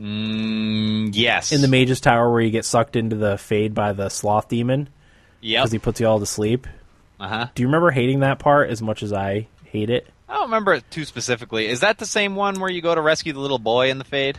[0.00, 1.52] Mm, yes.
[1.52, 4.88] in the Mage's Tower where you get sucked into the Fade by the Sloth Demon
[5.40, 5.62] Yep.
[5.62, 6.66] because he puts you all to sleep?
[7.20, 7.46] Uh huh.
[7.54, 10.08] Do you remember hating that part as much as I hate it?
[10.28, 11.68] I don't remember it too specifically.
[11.68, 14.04] Is that the same one where you go to rescue the little boy in the
[14.04, 14.38] fade?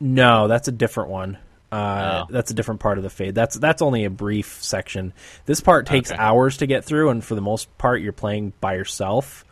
[0.00, 1.38] No, that's a different one.
[1.70, 2.32] Uh, Oh.
[2.32, 3.34] That's a different part of the fade.
[3.34, 5.12] That's that's only a brief section.
[5.46, 6.18] This part takes Okay.
[6.20, 9.44] hours to get through, and for the most part, you're playing by yourself,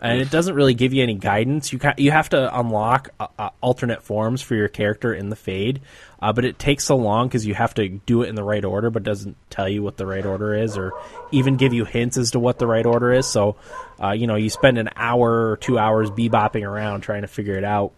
[0.00, 1.72] and it doesn't really give you any guidance.
[1.72, 5.36] You ca- you have to unlock uh, uh, alternate forms for your character in the
[5.36, 5.80] fade,
[6.20, 8.64] uh, but it takes so long because you have to do it in the right
[8.64, 10.92] order, but doesn't tell you what the right order is, or
[11.30, 13.26] even give you hints as to what the right order is.
[13.26, 13.56] So,
[14.02, 17.54] uh, you know, you spend an hour or two hours bebopping around trying to figure
[17.56, 17.92] it out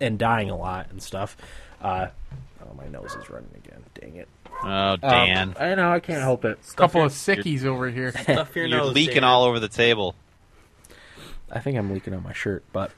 [0.00, 1.36] and dying a lot and stuff.
[2.80, 3.82] My nose is running again.
[4.00, 4.28] Dang it.
[4.62, 5.54] Oh, Dan.
[5.58, 5.90] I know.
[5.92, 6.58] I can't help it.
[6.72, 8.12] A couple of sickies over here.
[8.12, 9.24] Stuff your You're nose, leaking Dan.
[9.24, 10.14] all over the table.
[11.50, 12.92] I think I'm leaking on my shirt, but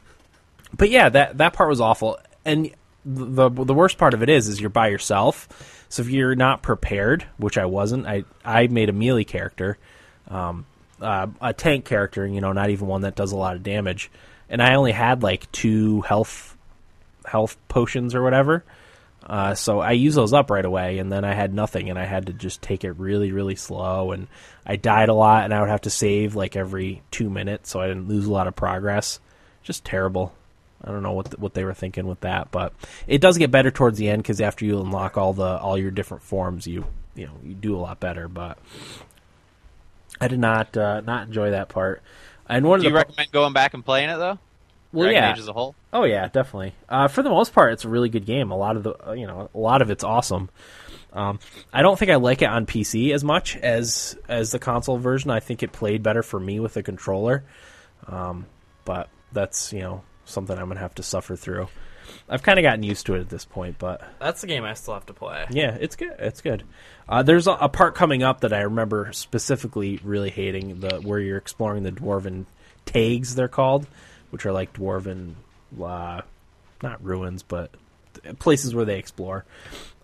[0.76, 2.18] but yeah, that that part was awful.
[2.44, 2.70] And
[3.04, 5.86] the the worst part of it is, is you're by yourself.
[5.88, 9.78] So if you're not prepared, which I wasn't, I I made a melee character,
[10.28, 10.66] um,
[11.00, 12.26] uh, a tank character.
[12.26, 14.10] You know, not even one that does a lot of damage.
[14.48, 16.56] And I only had like two health
[17.24, 18.64] health potions or whatever.
[19.24, 22.04] Uh, so I used those up right away, and then I had nothing, and I
[22.04, 24.12] had to just take it really, really slow.
[24.12, 24.26] And
[24.66, 27.80] I died a lot, and I would have to save like every two minutes, so
[27.80, 29.20] I didn't lose a lot of progress.
[29.62, 30.34] Just terrible.
[30.84, 32.72] I don't know what th- what they were thinking with that, but
[33.06, 35.92] it does get better towards the end because after you unlock all the all your
[35.92, 36.84] different forms, you
[37.14, 38.26] you know you do a lot better.
[38.26, 38.58] But
[40.20, 42.02] I did not uh, not enjoy that part.
[42.48, 44.38] And one Do of you the recommend going back and playing it though?
[44.92, 45.74] Well, Dragon yeah, Age as a whole.
[45.92, 46.74] Oh yeah, definitely.
[46.88, 48.50] Uh, for the most part, it's a really good game.
[48.50, 50.50] A lot of the, uh, you know, a lot of it's awesome.
[51.12, 51.38] Um,
[51.72, 55.30] I don't think I like it on PC as much as as the console version.
[55.30, 57.44] I think it played better for me with the controller.
[58.06, 58.46] Um,
[58.84, 61.68] but that's you know something I'm gonna have to suffer through.
[62.28, 64.74] I've kind of gotten used to it at this point, but That's the game I
[64.74, 65.46] still have to play.
[65.50, 66.14] yeah, it's good.
[66.18, 66.64] It's good.
[67.08, 71.20] Uh, there's a, a part coming up that I remember specifically really hating the where
[71.20, 72.46] you're exploring the dwarven
[72.86, 73.34] thaigs.
[73.34, 73.86] They're called,
[74.32, 75.34] which are like dwarven,
[75.82, 76.22] uh,
[76.82, 77.70] not ruins, but
[78.38, 79.44] places where they explore.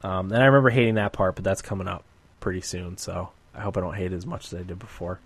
[0.03, 2.05] Um, and I remember hating that part, but that's coming up
[2.41, 2.99] pretty soon.
[2.99, 5.19] So I hope I don't hate it as much as I did before.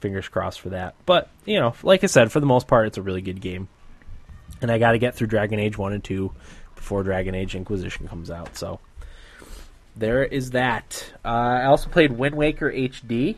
[0.00, 0.94] Fingers crossed for that.
[1.04, 3.68] But you know, like I said, for the most part, it's a really good game.
[4.62, 6.32] And I got to get through Dragon Age one and two
[6.74, 8.56] before Dragon Age Inquisition comes out.
[8.56, 8.80] So
[9.94, 11.12] there is that.
[11.22, 13.36] Uh, I also played Wind Waker HD,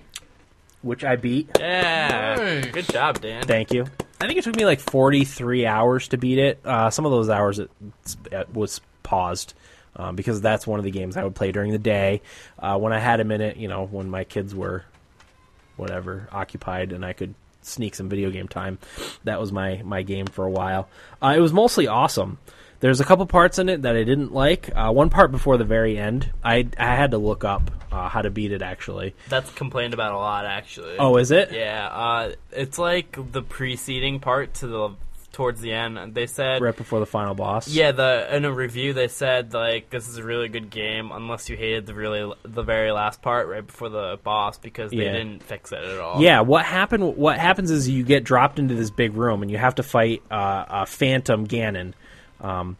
[0.83, 1.51] which I beat.
[1.59, 2.37] Yeah.
[2.37, 2.71] Hey.
[2.71, 3.43] Good job, Dan.
[3.43, 3.87] Thank you.
[4.21, 6.61] I think it took me like 43 hours to beat it.
[6.65, 7.71] Uh, some of those hours it,
[8.31, 9.55] it was paused
[9.97, 12.21] um, because that's one of the games I would play during the day
[12.59, 13.57] uh, when I had a minute.
[13.57, 14.85] You know, when my kids were
[15.77, 18.79] whatever occupied and I could sneak some video game time.
[19.25, 20.89] That was my my game for a while.
[21.23, 22.39] Uh, it was mostly awesome.
[22.81, 24.71] There's a couple parts in it that I didn't like.
[24.75, 28.23] Uh, one part before the very end, I I had to look up uh, how
[28.23, 29.15] to beat it actually.
[29.29, 30.97] That's complained about a lot, actually.
[30.99, 31.53] Oh, is it?
[31.53, 34.91] Yeah, uh, it's like the preceding part to the
[35.33, 36.15] towards the end.
[36.15, 37.69] They said, Right before the final boss.
[37.69, 41.49] yeah, the in a review they said like this is a really good game unless
[41.49, 45.13] you hated the really the very last part right before the boss because they Yeah.
[45.13, 46.21] didn't fix it at all.
[46.23, 47.17] Yeah, what happened?
[47.17, 50.23] What happens is you get dropped into this big room and you have to fight
[50.31, 51.93] uh, a Phantom Ganon.
[52.41, 52.77] Um,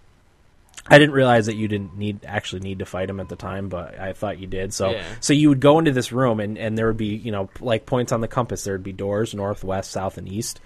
[0.87, 3.69] I didn't realize that you didn't need actually need to fight him at the time,
[3.69, 4.73] but I thought you did.
[4.73, 5.03] So, Yeah.
[5.21, 7.85] so you would go into this room and, and there would be you know like
[7.87, 8.65] points on the compass.
[8.65, 10.61] There would be doors north, west, south, and east.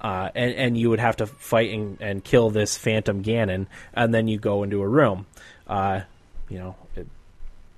[0.00, 4.12] Uh, and, and you would have to fight and, and kill this Phantom Ganon, and
[4.12, 5.24] then you go into a room.
[5.66, 6.00] Uh,
[6.50, 7.06] you know, it,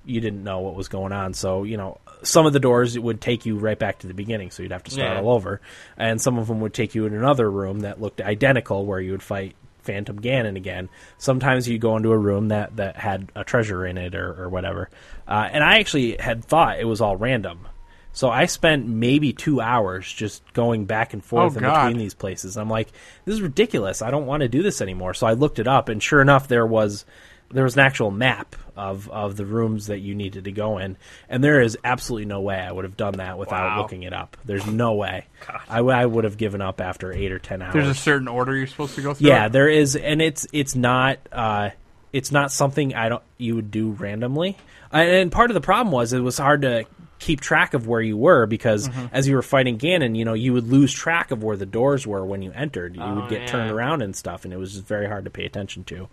[0.03, 1.33] you didn't know what was going on.
[1.33, 4.51] So, you know, some of the doors would take you right back to the beginning,
[4.51, 5.19] so you'd have to start Yeah.
[5.21, 5.61] all over.
[5.95, 9.11] And some of them would take you in another room that looked identical where you
[9.11, 9.55] would fight
[9.87, 10.89] Phantom Ganon again.
[11.17, 14.49] Sometimes you'd go into a room that, that had a treasure in it or, or
[14.49, 14.89] whatever.
[15.27, 17.67] Uh, and I actually had thought it was all random.
[18.13, 21.85] So I spent maybe two hours just going back and forth Oh, in God.
[21.85, 22.57] between these places.
[22.57, 22.89] I'm like,
[23.25, 24.01] this is ridiculous.
[24.01, 25.13] I don't want to do this anymore.
[25.13, 27.05] So I looked it up, and sure enough, there was
[27.51, 30.97] there was an actual map of of the rooms that you needed to go in,
[31.29, 33.81] and there is absolutely no way I would have done that without Wow.
[33.81, 34.37] looking it up.
[34.45, 35.25] There's no way.
[35.69, 37.73] I would have given up after eight or ten hours.
[37.73, 39.27] There's a certain order you're supposed to go through.
[39.29, 41.69] Yeah, there is, and it's it's not uh,
[42.13, 44.57] it's not something I don't you would do randomly.
[44.91, 46.85] And part of the problem was it was hard to
[47.19, 49.07] keep track of where you were because Mm-hmm.
[49.11, 52.05] as you were fighting Ganon, you know, you would lose track of where the doors
[52.05, 52.95] were when you entered.
[52.95, 53.47] You Oh, would get yeah.
[53.47, 56.07] turned around and stuff, and it was just very hard to pay attention to.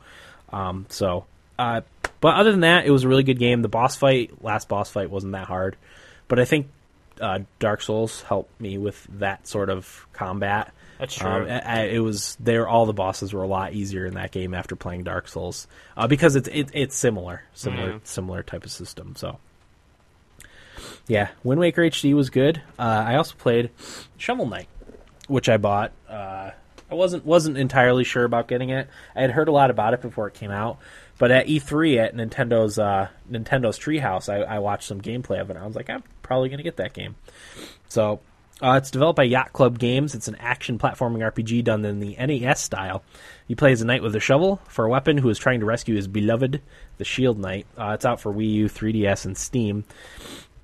[0.52, 1.26] Um, so,
[1.58, 1.80] uh,
[2.20, 3.62] but other than that, it was a really good game.
[3.62, 5.76] The boss fight, last boss fight, wasn't that hard,
[6.28, 6.68] but I think
[7.20, 10.72] uh, Dark Souls helped me with that sort of combat.
[10.98, 11.28] That's true.
[11.28, 12.68] Um, I, I- it was there.
[12.68, 15.66] All the bosses were a lot easier in that game after playing Dark Souls
[15.96, 18.06] uh, because it's it, it's similar, similar, Mhm.
[18.06, 19.14] similar type of system.
[19.16, 19.38] So,
[21.06, 22.62] yeah, Wind Waker HD was good.
[22.78, 23.70] Uh, I also played
[24.16, 24.68] Shovel Knight,
[25.28, 25.92] which I bought.
[26.08, 26.50] Uh,
[26.90, 28.89] I wasn't wasn't entirely sure about getting it.
[29.16, 30.78] I had heard a lot about it before it came out,
[31.19, 35.56] but at E3 at Nintendo's uh, Nintendo's Treehouse, I, I watched some gameplay of it.
[35.56, 37.16] and I was like, I'm probably gonna get that game.
[37.89, 38.20] So
[38.62, 40.15] uh, it's developed by Yacht Club Games.
[40.15, 43.02] It's an action platforming RPG done in the NES style.
[43.48, 45.66] You play as a knight with a shovel for a weapon who is trying to
[45.66, 46.62] rescue his beloved,
[46.98, 47.66] the Shield Knight.
[47.77, 49.85] Uh, it's out for Wii U, 3DS, and Steam.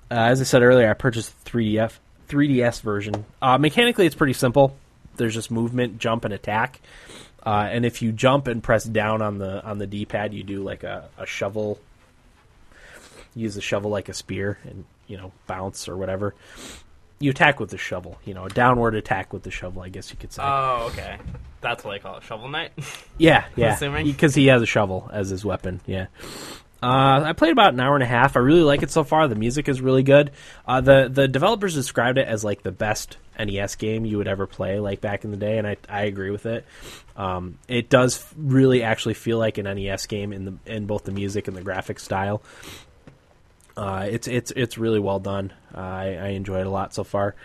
[0.09, 1.99] Uh, as I said earlier, I purchased the 3DF,
[2.29, 3.25] 3DS version.
[3.41, 4.75] Uh, mechanically, it's pretty simple.
[5.17, 6.81] There's just movement, jump, and attack.
[7.43, 10.63] Uh, and if you jump and press down on the on the D-pad, you do
[10.63, 11.79] like a, a shovel.
[13.35, 16.35] Use the shovel like a spear, and you know bounce or whatever.
[17.19, 18.19] You attack with the shovel.
[18.25, 19.81] You know, a downward attack with the shovel.
[19.81, 20.43] I guess you could say.
[20.43, 21.17] Oh, okay.
[21.61, 22.71] That's what I call it, Shovel Knight.
[23.19, 23.75] Yeah, yeah.
[23.75, 24.05] assuming.
[24.05, 25.79] Because he has a shovel as his weapon.
[25.85, 26.07] Yeah.
[26.83, 28.35] Uh, I played about an hour and a half.
[28.35, 29.27] I really like it so far.
[29.27, 30.31] The music is really good.
[30.67, 34.47] Uh, the the developers described it as like the best NES game you would ever
[34.47, 36.65] play, like back in the day, and I I agree with it.
[37.15, 41.11] Um, it does really actually feel like an NES game in the in both the
[41.11, 42.41] music and the graphic style.
[43.77, 45.53] Uh, it's it's it's really well done.
[45.73, 47.35] I, I enjoy it a lot so far.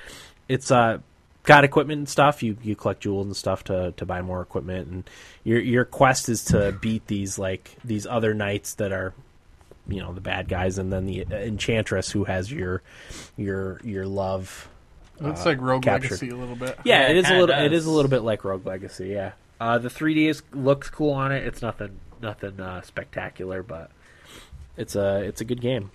[0.48, 0.98] It's uh,
[1.46, 2.42] got equipment and stuff.
[2.42, 5.10] You you collect jewels and stuff to, to buy more equipment, and
[5.44, 9.14] your your quest is to beat these like these other knights that are,
[9.88, 12.82] you know, the bad guys, and then the enchantress who has your
[13.36, 14.68] your your love.
[15.20, 16.10] It's uh, like Rogue captured.
[16.10, 16.78] Legacy a little bit.
[16.84, 17.56] Yeah, Yeah, it it is a little.
[17.56, 17.80] It does.
[17.80, 19.08] is a little bit like Rogue Legacy.
[19.08, 21.46] Yeah, uh, the 3D is, looks cool on it.
[21.46, 23.90] It's nothing nothing uh, spectacular, but
[24.76, 25.90] it's a it's a good game.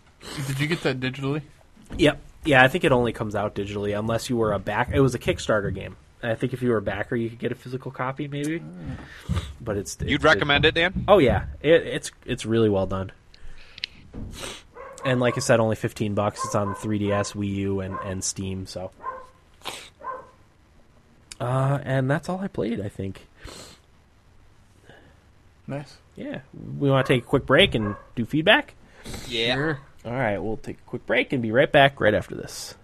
[0.47, 1.41] Did you get that digitally?
[1.97, 2.19] Yep.
[2.43, 4.89] Yeah, I think it only comes out digitally unless you were a back.
[4.93, 5.95] It was a Kickstarter game.
[6.23, 8.61] I think if you were a backer, you could get a physical copy, maybe.
[9.59, 11.05] But it's You'd it's recommend it, Dan?
[11.07, 13.11] Oh yeah, it, it's it's really well done.
[15.03, 16.41] And like I said, only fifteen bucks.
[16.45, 18.67] It's on the 3DS, Wii U, and, and Steam.
[18.67, 18.91] So,
[21.39, 22.79] uh, and that's all I played.
[22.79, 23.27] I think.
[25.67, 25.97] Nice.
[26.15, 26.41] Yeah,
[26.77, 28.75] we want to take a quick break and do feedback.
[29.27, 29.55] Yeah.
[29.55, 29.79] Sure.
[30.05, 32.75] All right, we'll take a quick break and be right back right after this.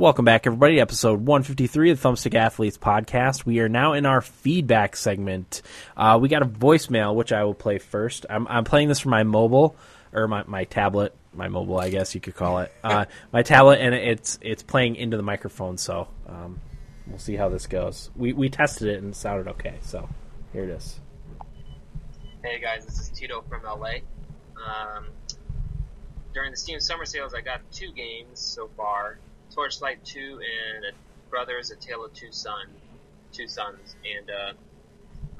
[0.00, 0.80] Welcome back, everybody.
[0.80, 3.44] Episode 153 of the Thumbstick Athletes podcast.
[3.44, 5.60] We are now in our feedback segment.
[5.94, 8.24] Uh, we got a voicemail, which I will play first.
[8.30, 9.76] I'm, I'm playing this from my mobile
[10.14, 12.72] or my, my tablet, my mobile, I guess you could call it.
[12.82, 15.76] Uh, my tablet, and it's it's playing into the microphone.
[15.76, 16.60] So um,
[17.06, 18.10] we'll see how this goes.
[18.16, 19.74] We we tested it and it sounded okay.
[19.82, 20.08] So
[20.54, 20.98] here it is.
[22.42, 23.96] Hey guys, this is Tito from LA.
[24.66, 25.08] Um,
[26.32, 29.18] during the Steam Summer Sales, I got two games so far:
[29.54, 30.94] Torchlight 2 and
[31.28, 32.66] Brothers: A Tale of Two Son,
[33.32, 33.96] Two Sons.
[34.04, 34.52] And uh,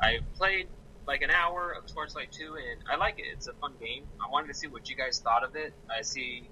[0.00, 0.68] I played
[1.06, 3.26] like an hour of Torchlight 2, and I like it.
[3.32, 4.04] It's a fun game.
[4.24, 5.72] I wanted to see what you guys thought of it.
[5.90, 6.48] I see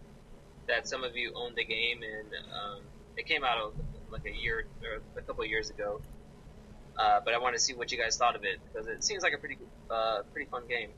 [0.66, 2.80] that some of you own the game, and um,
[3.16, 3.74] it came out
[4.10, 6.00] like a year or a couple of years ago.
[6.98, 9.22] Uh, but I want to see what you guys thought of it because it seems
[9.22, 9.58] like a pretty
[9.90, 10.90] uh, pretty fun game.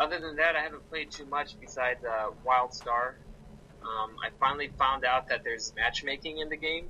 [0.00, 3.14] Other than that, I haven't played too much besides uh, WildStar.
[3.82, 6.88] Um, I finally found out that there's matchmaking in the game.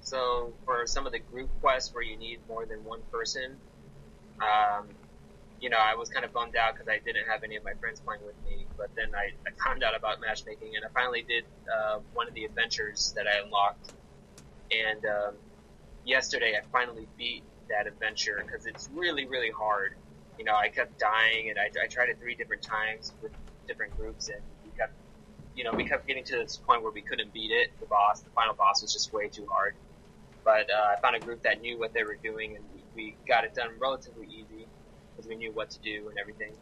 [0.00, 3.56] So for some of the group quests where you need more than one person,
[4.40, 4.86] um,
[5.60, 7.72] you know, I was kind of bummed out because I didn't have any of my
[7.80, 8.66] friends playing with me.
[8.76, 12.34] But then I, I found out about matchmaking, and I finally did uh, one of
[12.34, 13.92] the adventures that I unlocked.
[14.70, 15.34] And um,
[16.04, 19.94] yesterday, I finally beat that adventure because it's really, really hard.
[20.38, 23.32] You know, I kept dying, and I, I tried it three different times with
[23.66, 24.42] different groups, and
[25.54, 27.68] you know, we kept getting to this point where we couldn't beat it.
[27.80, 29.74] The boss, the final boss, was just way too hard.
[30.44, 33.18] But uh, I found a group that knew what they were doing, and we, we
[33.26, 34.68] got it done relatively easy
[35.16, 36.52] because we knew what to do and everything.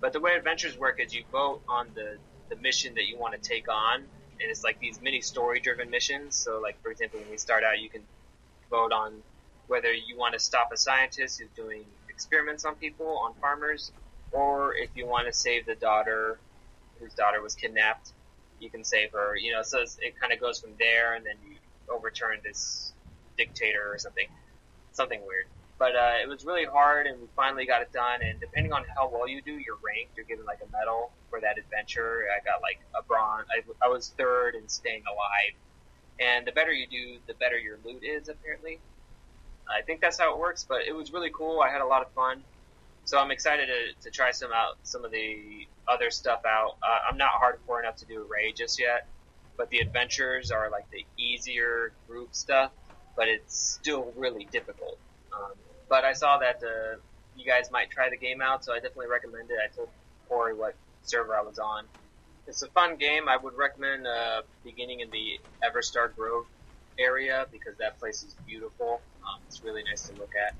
[0.00, 2.18] But the way adventures work is you vote on the
[2.48, 5.90] the mission that you want to take on, and it's like these mini story driven
[5.90, 6.36] missions.
[6.36, 8.02] So, like for example, when we start out, you can
[8.70, 9.22] vote on
[9.66, 13.92] whether you want to stop a scientist who's doing experiments on people, on farmers,
[14.32, 16.38] or if you want to save the daughter
[17.00, 18.12] whose daughter was kidnapped,
[18.60, 19.36] you can save her.
[19.36, 21.56] You know, so it kind of goes from there, and then you
[21.92, 22.92] overturn this
[23.36, 24.26] dictator or something,
[24.92, 25.46] something weird.
[25.78, 28.22] But uh, it was really hard, and we finally got it done.
[28.22, 30.16] And depending on how well you do, you're ranked.
[30.16, 32.24] You're given like a medal for that adventure.
[32.34, 33.46] I got like a bronze.
[33.50, 35.54] I, I was third in staying alive.
[36.18, 38.30] And the better you do, the better your loot is.
[38.30, 38.78] Apparently,
[39.68, 40.64] I think that's how it works.
[40.66, 41.60] But it was really cool.
[41.60, 42.42] I had a lot of fun.
[43.06, 46.76] So I'm excited to, to try some out, some of the other stuff out.
[46.82, 49.06] Uh, I'm not hardcore enough to do a raid just yet,
[49.56, 52.72] but the adventures are like the easier group stuff,
[53.16, 54.98] but it's still really difficult.
[55.32, 55.52] Um,
[55.88, 56.96] but I saw that uh,
[57.36, 59.56] you guys might try the game out, so I definitely recommend it.
[59.64, 59.88] I told
[60.28, 60.74] Corey what
[61.04, 61.84] server I was on.
[62.48, 63.28] It's a fun game.
[63.28, 66.46] I would recommend uh, beginning in the Everstar Grove
[66.98, 69.00] area because that place is beautiful.
[69.22, 70.56] Um, it's really nice to look at.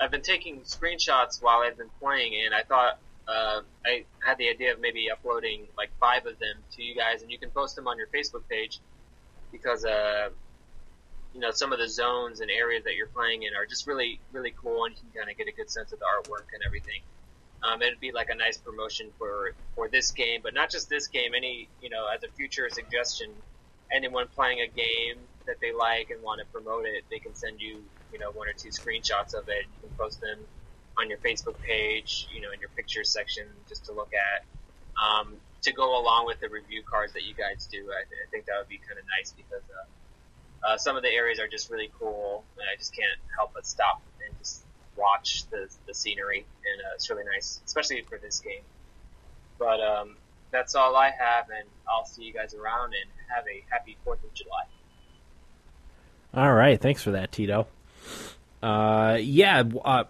[0.00, 2.98] I've been taking screenshots while I've been playing, and I thought
[3.28, 7.22] uh, I had the idea of maybe uploading like five of them to you guys,
[7.22, 8.78] and you can post them on your Facebook page
[9.50, 10.28] because uh,
[11.34, 14.20] you know some of the zones and areas that you're playing in are just really
[14.32, 16.62] really cool, and you can kind of get a good sense of the artwork and
[16.64, 17.00] everything.
[17.62, 21.08] Um, it'd be like a nice promotion for for this game, but not just this
[21.08, 21.32] game.
[21.34, 23.30] Any you know, as a future suggestion,
[23.90, 27.60] anyone playing a game that they like and want to promote it, they can send
[27.60, 27.82] you
[28.12, 29.64] you know one or two screenshots of it.
[29.64, 30.38] You can post them
[30.98, 34.44] on your Facebook page, you know, in your pictures section, just to look at.
[35.02, 38.30] Um, to go along with the review cards that you guys do, I, th- I
[38.30, 41.48] think that would be kind of nice because uh, uh, some of the areas are
[41.48, 44.62] just really cool, and I just can't help but stop and just
[44.96, 48.62] watch the the scenery, and uh, it's really nice, especially for this game.
[49.58, 50.16] But um,
[50.50, 54.22] that's all I have, and I'll see you guys around, and have a happy Fourth
[54.24, 54.64] of July.
[56.34, 57.66] All right, thanks for that, Tito.
[58.62, 60.04] Uh, yeah, uh,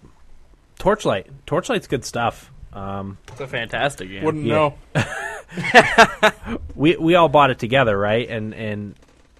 [0.78, 1.27] Torchlight.
[1.47, 2.51] Torchlight's good stuff.
[2.73, 4.24] Um, It's a fantastic game.
[4.24, 4.73] Wouldn't Yeah.
[4.94, 6.32] know.
[6.74, 8.28] we we all bought it together, right?
[8.28, 8.94] And and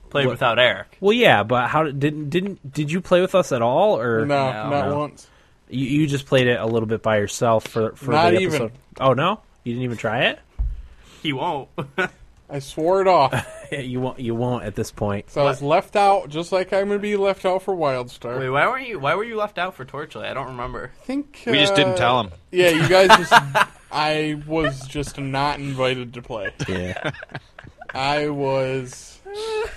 [0.09, 0.97] Played What- without Eric.
[1.01, 4.24] well, yeah, but how did didn't didn't did you play with us at all, or
[4.24, 4.99] No, No, not no.
[5.01, 5.28] once.
[5.69, 8.55] you, you just played it a little bit by yourself for for Not the even.
[8.62, 8.73] episode?
[9.01, 10.39] Oh no, you didn't even try it.
[11.23, 11.69] He won't.
[12.49, 13.33] I swore it off.
[13.78, 14.18] you won't.
[14.20, 15.30] You won't at this point.
[15.30, 18.38] So I was left out, just like I'm going to be left out for Wildstar.
[18.38, 18.98] Wait, why weren't you?
[18.98, 20.30] Why were you left out for Torchlight?
[20.30, 20.93] I don't remember.
[21.02, 22.30] I think We just didn't uh, tell him.
[22.51, 23.32] Yeah, you guys just.
[23.93, 26.52] I was just not invited to play.
[26.68, 27.12] Yeah.
[27.94, 29.18] I was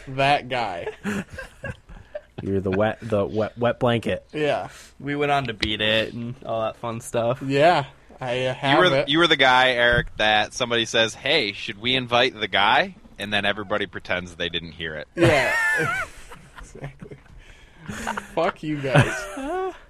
[0.07, 0.87] that guy.
[2.41, 4.25] You're the wet the wet wet blanket.
[4.33, 7.41] Yeah, We went on to beat it and all that fun stuff.
[7.45, 7.85] yeah.
[8.21, 9.09] I uh, have You were the, it.
[9.09, 13.31] you were the guy, Eric, that somebody says, "Hey, should we invite the guy?" And
[13.33, 15.07] then everybody pretends they didn't hear it.
[15.15, 15.53] Yeah,
[16.59, 17.17] exactly.
[17.87, 19.13] Fuck you guys.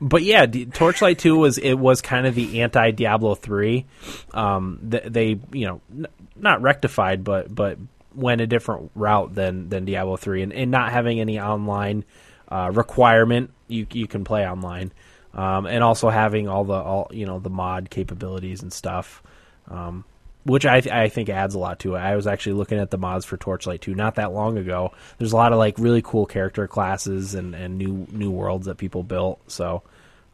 [0.00, 3.84] But yeah, Torchlight Two was it was kind of the anti Diablo Three.
[4.32, 6.06] Um, th- they you know n-
[6.36, 7.76] not rectified, but but
[8.14, 12.04] went a different route than than Diablo three, and, and not having any online
[12.48, 13.50] uh, requirement.
[13.68, 14.92] You you can play online,
[15.32, 19.22] um, and also having all the all you know the mod capabilities and stuff.
[19.68, 20.04] Um,
[20.44, 21.98] which I, th- I think adds a lot to it.
[22.00, 24.92] I was actually looking at the mods for Torchlight 2 not that long ago.
[25.18, 28.76] There's a lot of like really cool character classes and, and new new worlds that
[28.76, 29.40] people built.
[29.50, 29.82] So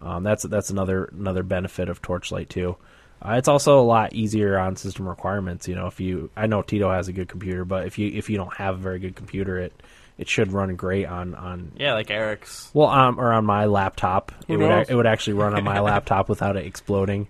[0.02, 2.76] um, that's that's another another benefit of Torchlight 2.
[3.22, 5.68] Uh, it's also a lot easier on system requirements.
[5.68, 8.30] You know, if you I know Tito has a good computer, but if you if
[8.30, 9.72] you don't have a very good computer, it
[10.16, 12.70] it should run great on on Yeah, like Eric's.
[12.74, 14.88] well, um, or on my laptop, Who it would knows?
[14.88, 17.28] a- it would actually run on my laptop without it exploding.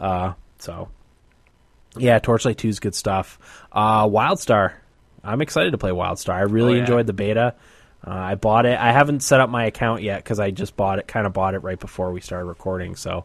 [0.00, 0.88] Uh, so,
[1.96, 3.38] yeah, Torchlight Two is good stuff.
[3.72, 4.72] Uh, WildStar,
[5.22, 6.34] I'm excited to play WildStar.
[6.34, 6.80] I really Oh, yeah.
[6.80, 7.54] enjoyed the beta.
[8.06, 8.78] Uh, I bought it.
[8.78, 11.06] I haven't set up my account yet because I just bought it.
[11.08, 12.96] Kind of bought it right before we started recording.
[12.96, 13.24] So,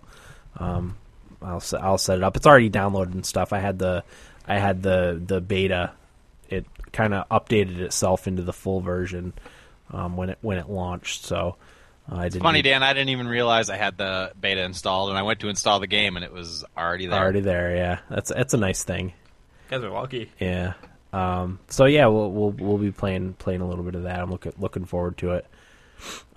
[0.58, 0.96] um,
[1.42, 2.38] I'll I'll set it up.
[2.38, 3.52] It's already downloaded and stuff.
[3.54, 4.04] I had the
[4.48, 5.92] I had the the beta.
[6.50, 9.34] It kind of updated itself into the full version
[9.92, 11.24] um, when it when it launched.
[11.26, 11.58] So
[12.12, 12.84] I didn't Funny, need- Dan.
[12.84, 15.88] I didn't even realize I had the beta installed, and I went to install the
[15.88, 17.20] game, and it was already there.
[17.20, 17.76] already there.
[17.76, 19.08] Yeah, that's that's a nice thing.
[19.70, 20.32] You guys are lucky.
[20.40, 20.74] Yeah.
[21.14, 24.20] Um, so yeah, we'll we'll we'll be playing playing a little bit of that.
[24.20, 25.46] I'm looking looking forward to it.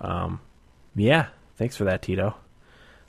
[0.01, 0.39] Um,
[0.95, 1.27] yeah.
[1.57, 2.35] Thanks for that, Tito.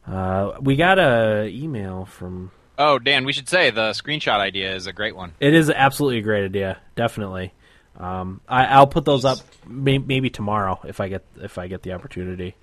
[0.06, 2.50] Uh, we got a email from.
[2.76, 5.32] Oh, Dan, we should say the screenshot idea is a great one.
[5.40, 6.78] It is absolutely a great idea.
[6.96, 7.52] Definitely.
[7.96, 11.82] Um, I, I'll put those up may, maybe tomorrow if I get if I get
[11.82, 12.56] the opportunity.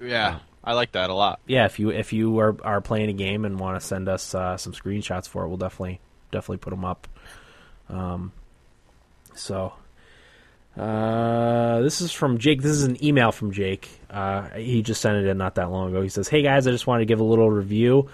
[0.00, 1.40] Yeah, I like that a lot.
[1.46, 4.34] Yeah, if you if you are are playing a game and want to send us
[4.34, 6.00] uh, some screenshots for it, we'll definitely
[6.30, 7.08] definitely put them up.
[7.90, 8.32] Um,
[9.34, 9.74] so
[10.76, 12.62] uh, this is from Jake.
[12.62, 13.88] This is an email from Jake.
[14.08, 16.00] Uh, he just sent it in not that long ago.
[16.00, 18.08] He says, "Hey guys, I just wanted to give a little review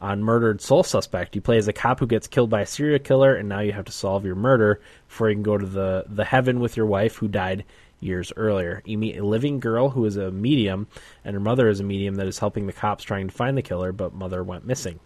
[0.00, 1.34] on Murdered Soul Suspect.
[1.34, 3.72] You play as a cop who gets killed by a serial killer, and now you
[3.72, 6.86] have to solve your murder before you can go to the the heaven with your
[6.86, 7.64] wife who died."
[8.02, 10.86] Years earlier, you meet a living girl who is a medium,
[11.22, 13.62] and her mother is a medium that is helping the cops trying to find the
[13.62, 15.00] killer, but mother went missing.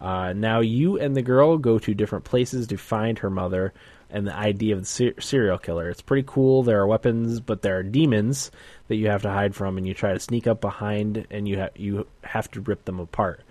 [0.00, 3.72] Uh, now you and the girl go to different places to find her mother
[4.10, 5.88] and the idea of the ser- serial killer.
[5.88, 6.64] It's pretty cool.
[6.64, 8.50] There are weapons, but there are demons
[8.88, 11.60] that you have to hide from, and you try to sneak up behind, and you
[11.60, 13.43] ha- you have to rip them apart.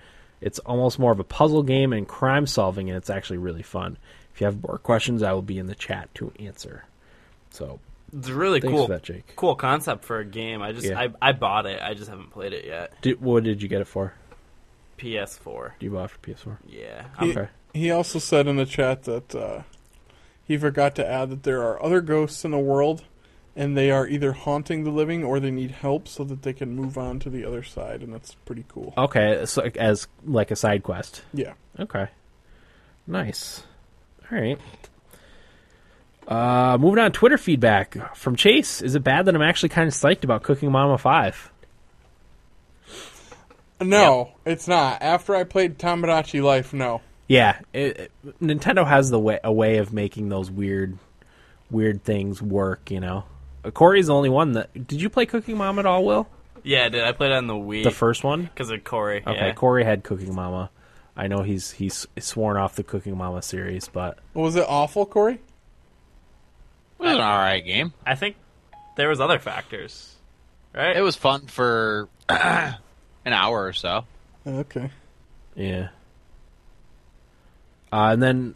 [0.43, 3.97] It's almost more of a puzzle game and crime solving, and it's actually really fun.
[4.33, 6.85] If you have more questions, I will be in the chat to answer.
[7.51, 7.79] So
[8.17, 9.35] It's a really thanks cool, for that, Jake.
[9.35, 10.61] cool concept for a game.
[10.61, 10.99] I just, Yeah.
[10.99, 11.81] I, I bought it.
[11.81, 12.93] I just haven't played it yet.
[13.01, 14.13] Did, what did you get it for?
[14.97, 15.71] PS4.
[15.79, 16.57] Do you buy it for PS4?
[16.67, 17.05] Yeah.
[17.19, 17.47] He, Okay.
[17.73, 19.61] he also said in the chat that uh,
[20.45, 23.03] he forgot to add that there are other ghosts in the world,
[23.55, 26.75] and they are either haunting the living or they need help so that they can
[26.75, 28.93] move on to the other side, and that's pretty cool.
[28.97, 31.23] Okay, so as like a side quest.
[31.33, 31.53] Yeah.
[31.79, 32.07] Okay.
[33.05, 33.63] Nice.
[34.31, 34.59] All right.
[36.27, 38.81] Uh, moving on, Twitter feedback from Chase.
[38.81, 41.51] Is it bad that I'm actually kind of psyched about Cooking Mama 5?
[43.81, 45.01] No, it's not.
[45.01, 47.01] After I played Tomodachi Life, no.
[47.27, 50.97] Yeah, it, it- Nintendo has the way a way of making those weird,
[51.69, 52.89] weird things work.
[52.91, 53.25] You know,
[53.71, 54.87] Corey's the only one that.
[54.87, 56.27] Did you play Cooking Mama at all, Will?
[56.63, 57.83] Yeah, did I played it on the Wii.
[57.83, 58.43] The first one.
[58.43, 59.21] because of Corey.
[59.25, 59.53] Okay, yeah.
[59.53, 60.69] Corey had Cooking Mama.
[61.15, 65.35] I know he's he's sworn off the Cooking Mama series, but Was it awful, Corey?
[65.35, 65.39] It
[66.99, 67.93] was an all right game.
[68.05, 68.35] I think
[68.95, 70.15] there was other factors,
[70.73, 70.95] right?
[70.95, 72.75] It was fun for an
[73.25, 74.05] hour or so.
[74.47, 74.89] Okay.
[75.55, 75.89] Yeah.
[77.91, 78.55] Uh, and then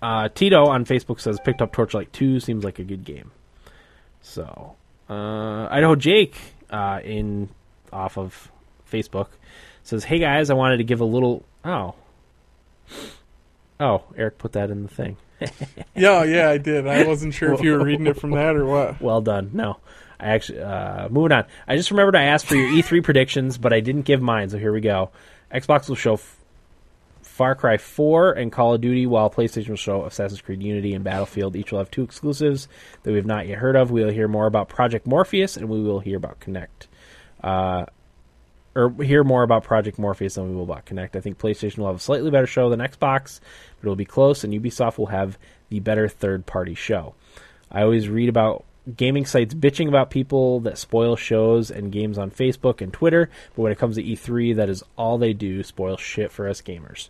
[0.00, 3.32] uh, Tito on Facebook says picked up Torchlight 2 seems like a good game.
[4.22, 4.76] So
[5.08, 6.36] uh, Idaho Jake
[6.70, 7.48] uh, in
[7.92, 8.50] off of
[8.90, 9.28] Facebook
[9.82, 11.94] says, "Hey guys, I wanted to give a little oh
[13.78, 15.16] oh Eric put that in the thing.
[15.94, 16.86] Yeah, yeah, I did.
[16.86, 19.00] I wasn't sure if you were reading it from that or what.
[19.02, 19.50] Well done.
[19.52, 19.78] No,
[20.18, 21.44] I actually uh, moving on.
[21.66, 24.48] I just remembered I asked for your E3 predictions, but I didn't give mine.
[24.50, 25.10] So here we go.
[25.52, 26.36] Xbox will show F-
[27.40, 31.02] Far Cry 4 and Call of Duty, while PlayStation will show Assassin's Creed Unity and
[31.02, 31.56] Battlefield.
[31.56, 32.68] Each will have two exclusives
[33.02, 33.90] that we have not yet heard of.
[33.90, 36.88] We will hear more about Project Morpheus, and we will hear about Kinect.
[37.42, 37.86] Uh,
[38.76, 41.16] or hear more about Project Morpheus than we will about Kinect.
[41.16, 43.40] I think PlayStation will have a slightly better show than Xbox,
[43.80, 45.38] but it will be close, and Ubisoft will have
[45.70, 47.14] the better third party show.
[47.72, 52.30] I always read about gaming sites bitching about people that spoil shows and games on
[52.30, 55.96] Facebook and Twitter, but when it comes to E3, that is all they do spoil
[55.96, 57.08] shit for us gamers.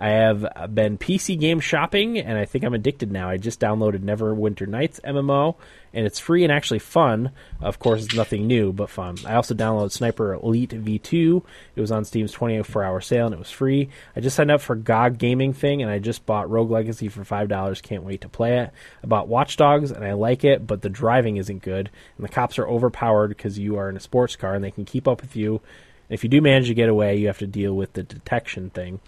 [0.00, 3.28] I have been PC game shopping, and I think I'm addicted now.
[3.28, 5.56] I just downloaded Neverwinter Nights MMO,
[5.92, 7.32] and it's free and actually fun.
[7.60, 9.16] Of course, it's nothing new, but fun.
[9.26, 11.42] I also downloaded Sniper Elite V2.
[11.76, 13.90] It was on Steam's 24 hour sale, and it was free.
[14.16, 17.22] I just signed up for GOG Gaming Thing, and I just bought Rogue Legacy for
[17.22, 17.82] $5.
[17.82, 18.70] Can't wait to play it.
[19.04, 22.32] I bought Watch Dogs, and I like it, but the driving isn't good, and the
[22.32, 25.20] cops are overpowered because you are in a sports car, and they can keep up
[25.20, 25.60] with you.
[26.08, 28.98] If you do manage to get away, you have to deal with the detection thing.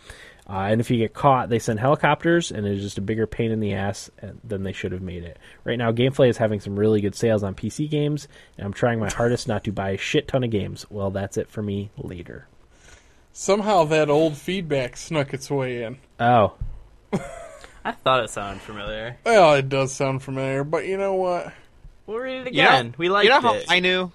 [0.52, 3.50] Uh, and if you get caught, they send helicopters, and it's just a bigger pain
[3.50, 5.38] in the ass uh, than they should have made it.
[5.64, 8.98] Right now, GameFly is having some really good sales on PC games, and I'm trying
[9.00, 10.84] my hardest not to buy a shit ton of games.
[10.90, 12.48] Well, that's it for me later.
[13.32, 15.96] Somehow that old feedback snuck its way in.
[16.20, 16.52] Oh,
[17.84, 19.16] I thought it sounded familiar.
[19.24, 21.52] Well, it does sound familiar, but you know what?
[22.06, 22.94] We'll read it You know- again.
[22.98, 23.64] we liked you know how it.
[23.70, 24.12] I knew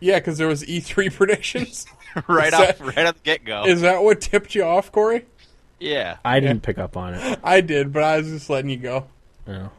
[0.00, 1.86] Yeah, because there was E3 predictions.
[2.28, 3.64] right Is off that- right at the get go.
[3.66, 5.26] Is that what tipped you off, Corey?
[5.84, 6.16] Yeah.
[6.24, 7.38] I didn't pick up on it.
[7.44, 9.06] I did, but I was just letting you go.
[9.46, 9.70] No.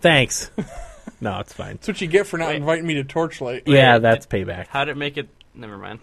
[0.00, 0.50] Thanks.
[1.20, 1.72] no, it's fine.
[1.74, 2.56] That's what you get for not Wait.
[2.56, 3.64] inviting me to Torchlight.
[3.66, 4.68] Yeah, that's payback.
[4.68, 5.28] How did it make it?
[5.54, 5.98] Never mind.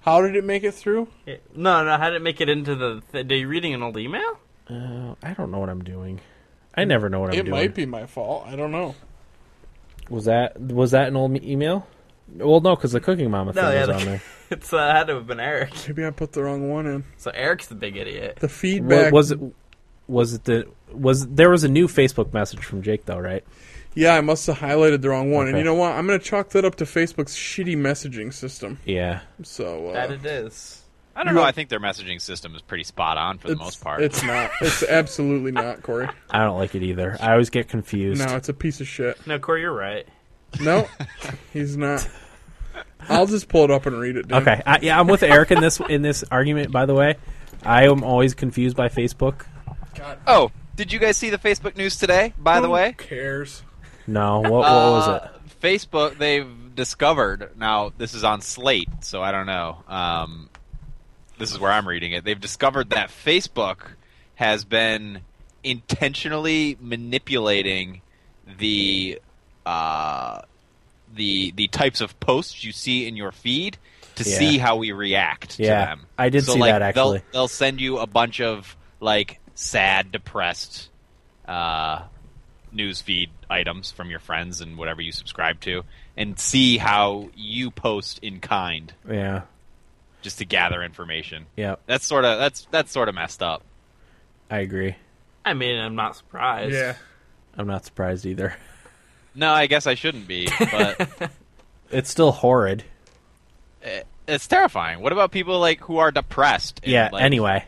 [0.00, 1.08] How did it make it through?
[1.26, 1.96] It- no, no.
[1.96, 3.02] How did it make it into the?
[3.12, 4.38] Th- are you reading an old email?
[4.68, 6.20] Uh, I don't know what I'm doing.
[6.74, 7.46] I never know what I'm doing.
[7.46, 7.60] it doing.
[7.60, 8.44] might be my fault.
[8.46, 8.94] I don't know.
[10.08, 11.86] Was that was that an old me- email?
[12.34, 14.22] Well, no, because the Cooking Mama thing No, yeah, was the- on there.
[14.50, 15.72] It's uh, had to have been Eric.
[15.86, 17.04] Maybe I put the wrong one in.
[17.18, 18.38] So Eric's the big idiot.
[18.40, 19.38] The Wa- feedback was it?
[20.08, 20.66] Was it the?
[20.92, 23.44] Was there was a new Facebook message from Jake though, right?
[23.94, 25.46] Yeah, I must have highlighted the wrong one.
[25.46, 25.58] And Okay.
[25.58, 25.92] you know what?
[25.92, 28.78] I'm going to chalk that up to Facebook's shitty messaging system.
[28.84, 29.20] Yeah.
[29.44, 30.82] So uh, that it is.
[31.14, 31.40] I don't You know.
[31.42, 34.02] know- I think their messaging system is pretty spot on for the it's, most part.
[34.02, 34.50] It's not.
[34.60, 36.08] It's absolutely not, Corey.
[36.30, 37.16] I don't like it either.
[37.20, 38.24] I always get confused.
[38.26, 39.24] No, it's a piece of shit.
[39.28, 40.08] No, Corey, you're right.
[40.60, 40.88] No,
[41.52, 42.08] he's not.
[43.08, 44.28] I'll just pull it up and read it.
[44.28, 44.42] Dan.
[44.42, 44.62] Okay.
[44.66, 46.70] I, yeah, I'm with Eric in this in this argument.
[46.72, 47.16] By the way,
[47.62, 49.46] I am always confused by Facebook.
[49.94, 52.32] God, oh, did you guys see the Facebook news today?
[52.38, 53.62] By the who way, cares?
[54.06, 55.60] No, what, what was Uh, it?
[55.62, 57.50] Facebook, they've discovered.
[57.58, 59.82] Now, this is on Slate, so I don't know.
[59.88, 60.48] Um,
[61.38, 62.24] this is where I'm reading it.
[62.24, 63.92] They've discovered that Facebook
[64.36, 65.20] has been
[65.62, 68.00] intentionally manipulating
[68.58, 69.20] the
[69.66, 70.40] uh,
[71.14, 73.76] the the types of posts you see in your feed
[74.16, 74.38] to Yeah.
[74.38, 76.06] see how we react to Yeah, them.
[76.18, 77.18] I did so, see like, that, actually.
[77.18, 80.88] They'll, they'll send you a bunch of like sad, depressed
[81.48, 82.02] uh,
[82.72, 85.82] news feed items from your friends and whatever you subscribe to,
[86.16, 89.42] and see how you post in kind Yeah.
[90.22, 91.46] just to gather information.
[91.56, 91.76] Yeah.
[91.86, 93.62] That's sort of that's that's sort of messed up.
[94.50, 94.96] I agree.
[95.44, 96.74] I mean, I'm not surprised.
[96.74, 96.94] Yeah.
[97.56, 98.54] I'm not surprised either.
[99.34, 101.30] No, I guess I shouldn't be, but
[101.90, 102.84] It's still horrid.
[103.82, 105.00] it- it's terrifying.
[105.00, 106.80] What about people like who are depressed?
[106.84, 107.08] and, Yeah.
[107.12, 107.64] like- Anyway,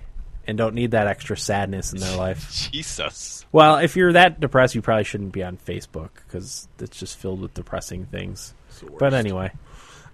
[0.47, 2.69] and don't need that extra sadness in their life.
[2.73, 3.45] Jesus.
[3.51, 7.41] Well, if you're that depressed, you probably shouldn't be on Facebook because it's just filled
[7.41, 8.55] with depressing things.
[8.99, 9.51] But anyway,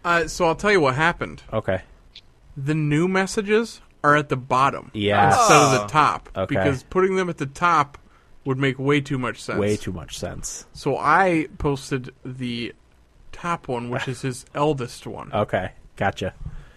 [0.05, 1.43] Uh, so I'll tell you what happened.
[1.53, 1.83] okay.
[2.57, 5.29] The new messages are at the bottom Yeah.
[5.29, 6.55] instead of the top Okay.
[6.55, 7.99] because putting them at the top
[8.49, 9.59] would make way too much sense.
[9.59, 10.65] Way too much sense.
[10.73, 12.73] So I posted the
[13.31, 15.31] top one, which is his eldest one.
[15.35, 15.73] Okay.
[15.97, 16.33] Gotcha.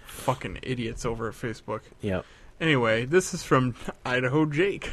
[0.06, 1.84] Fucking idiots over at Facebook.
[2.02, 2.26] Yep.
[2.60, 3.76] Anyway, this is from
[4.06, 4.92] Idaho Jake.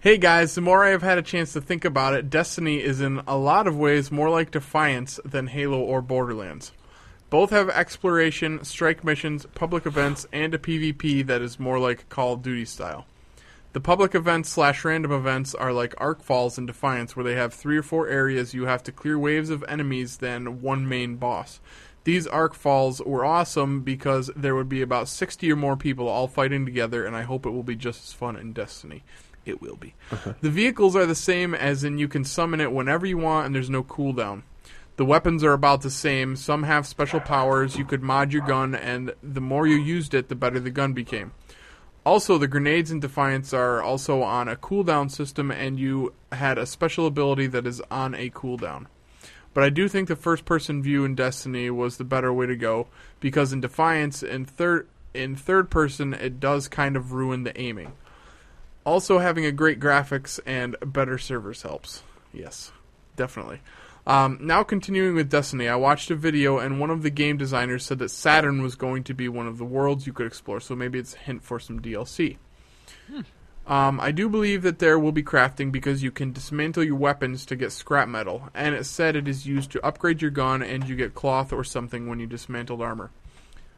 [0.00, 3.02] Hey guys, the more I have had a chance to think about it, Destiny is
[3.02, 6.72] in a lot of ways more like Defiance than Halo or Borderlands.
[7.28, 12.32] Both have exploration, strike missions, public events, and a PvP that is more like Call
[12.32, 13.04] of Duty style.
[13.72, 17.76] The public events slash random events are like Arkfalls and Defiance, where they have three
[17.76, 21.60] or four areas you have to clear waves of enemies then one main boss.
[22.04, 26.64] These Arkfalls were awesome because there would be about 60 or more people all fighting
[26.64, 29.04] together, and I hope it will be just as fun in Destiny.
[29.44, 29.94] It will be.
[30.10, 30.32] Uh-huh.
[30.40, 33.54] The vehicles are the same, as in you can summon it whenever you want, and
[33.54, 34.42] there's no cooldown.
[34.96, 36.34] The weapons are about the same.
[36.34, 37.76] Some have special powers.
[37.76, 40.94] You could mod your gun, and the more you used it, the better the gun
[40.94, 41.32] became.
[42.08, 46.64] Also, the grenades in Defiance are also on a cooldown system, and you had a
[46.64, 48.86] special ability that is on a cooldown.
[49.52, 52.56] But I do think the first person view in Destiny was the better way to
[52.56, 52.86] go,
[53.20, 57.92] because in Defiance, in third in third person, it does kind of ruin the aiming.
[58.86, 62.04] Also, having a great graphics and better servers helps.
[62.32, 62.72] Yes,
[63.16, 63.60] definitely.
[64.08, 67.84] Um, now, continuing with Destiny, I watched a video, and one of the game designers
[67.84, 70.74] said that Saturn was going to be one of the worlds you could explore, so
[70.74, 72.38] maybe it's a hint for some DLC.
[73.66, 77.44] Um, I do believe that there will be crafting because you can dismantle your weapons
[77.44, 80.88] to get scrap metal, and it said it is used to upgrade your gun and
[80.88, 83.10] you get cloth or something when you dismantled armor.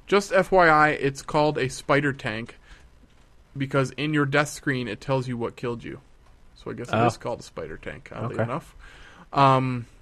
[0.07, 2.57] Just FYI, it's called a spider tank.
[3.57, 6.01] because in your death screen it tells you what killed you.
[6.55, 7.19] So I guess it is Oh.
[7.19, 8.09] called a spider tank.
[8.15, 8.45] Oddly Okay.
[8.45, 8.77] enough.
[9.33, 10.00] Um, where am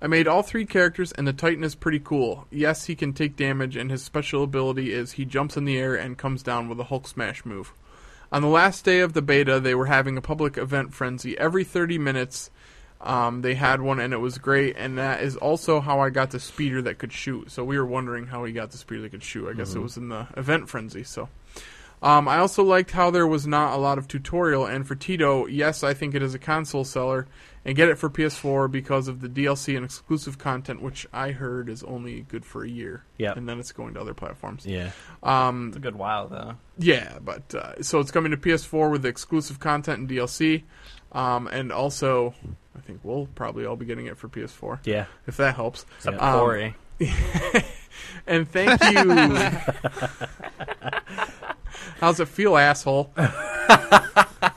[0.00, 0.06] I?
[0.06, 2.46] Made all three characters, and the Titan is pretty cool.
[2.50, 5.94] Yes, he can take damage, and his special ability is he jumps in the air
[5.94, 7.72] and comes down with a Hulk smash move.
[8.32, 11.36] On the last day of the beta, they were having a public event frenzy.
[11.36, 12.50] Every 30 minutes,
[13.00, 14.76] um, they had one, and it was great.
[14.76, 17.50] And that is also how I got the speeder that could shoot.
[17.50, 19.48] So we were wondering how he got the speeder that could shoot.
[19.48, 21.02] I guess it was in the event frenzy.
[21.04, 21.28] So.
[22.02, 25.46] Um, I also liked how there was not a lot of tutorial, and for Tito,
[25.46, 27.26] yes, I think it is a console seller,
[27.64, 31.68] and get it for PS4 because of the DLC and exclusive content, which I heard
[31.68, 33.04] is only good for a year.
[33.18, 33.36] Yep.
[33.36, 34.64] and then it's going to other platforms.
[34.64, 34.92] Yeah.
[35.22, 36.54] Um, It's a good while though.
[36.78, 40.62] yeah, but uh, so it's coming to PS4 with exclusive content and DLC,
[41.12, 42.34] um, and also
[42.76, 45.04] I think we'll probably all be getting it for PS4 Yeah.
[45.26, 45.84] if that helps.
[45.98, 46.32] Except Yeah.
[46.34, 46.74] Um, Corey.
[48.26, 49.14] And thank you.
[52.00, 53.12] How's it feel, asshole?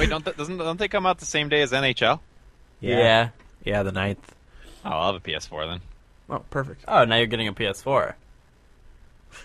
[0.00, 2.20] Wait, don't th- doesn't don't they come out the same day as NHL?
[2.80, 2.98] Yeah.
[2.98, 3.28] yeah.
[3.64, 4.34] Yeah, the ninth.
[4.82, 5.80] Oh, I'll have a PS4 then.
[6.30, 6.84] Oh, perfect.
[6.88, 8.14] Oh, now you're getting a PS4.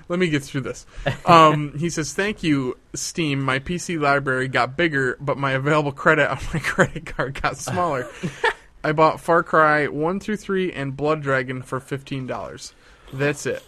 [0.07, 0.85] Let me get through this.
[1.25, 3.41] Um, he says, "Thank you, Steam.
[3.41, 8.07] My PC library got bigger, but my available credit on my credit card got smaller.
[8.83, 12.73] I bought Far Cry one through three and Blood Dragon for fifteen dollars.
[13.11, 13.61] That's it.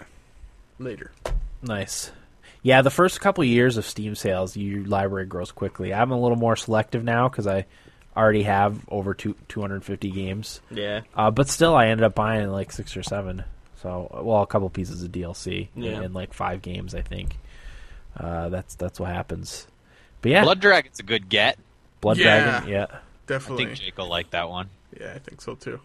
[0.79, 1.11] Later.
[1.61, 2.11] Nice.
[2.63, 5.93] Yeah, the first couple years of Steam sales, your library grows quickly.
[5.93, 7.65] I'm a little more selective now because I
[8.15, 10.59] already have over two, 250 games.
[10.71, 11.01] Yeah.
[11.15, 13.43] Uh, but still, I ended up buying like six or seven.
[13.83, 15.91] So, well, a couple pieces of DLC Yeah.
[15.91, 17.37] and, and like five games, I think.
[18.19, 19.67] Uh, that's that's what happens.
[20.21, 21.59] But yeah, Blood Dragon's a good get.
[22.01, 22.41] Blood Yeah.
[22.61, 22.69] Dragon.
[22.69, 22.85] Yeah,
[23.27, 23.65] definitely.
[23.65, 24.69] I think Jake will like that one.
[24.99, 25.79] Yeah, I think so too.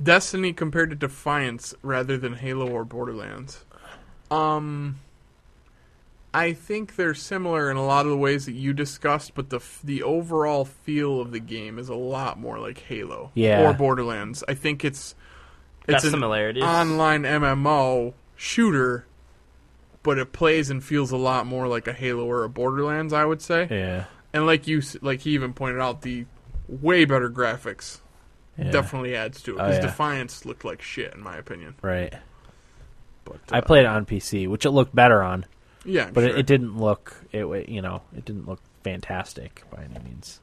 [0.00, 3.64] Destiny compared to Defiance rather than Halo or Borderlands.
[4.30, 5.00] Um,
[6.38, 9.60] I think they're similar in a lot of the ways that you discussed, but the
[9.82, 13.68] the overall feel of the game is a lot more like Halo Yeah.
[13.68, 14.44] or Borderlands.
[14.46, 15.14] I think it's
[15.86, 16.62] Got it's an similarities.
[16.62, 19.06] online MMO shooter,
[20.02, 23.12] but it plays and feels a lot more like a Halo or a Borderlands.
[23.12, 26.26] I would say, yeah, and like you like he even pointed out, the
[26.68, 28.00] way better graphics
[28.58, 28.70] yeah.
[28.70, 29.80] definitely adds to it Oh, yeah.
[29.80, 31.76] Defiance looked like shit in my opinion.
[31.82, 32.12] right.
[33.24, 35.46] But I uh, played it on PC, which it looked better on,
[35.86, 36.30] yeah, I'm but sure.
[36.30, 37.68] it, it didn't look it.
[37.68, 40.40] You know, it didn't look fantastic by any means.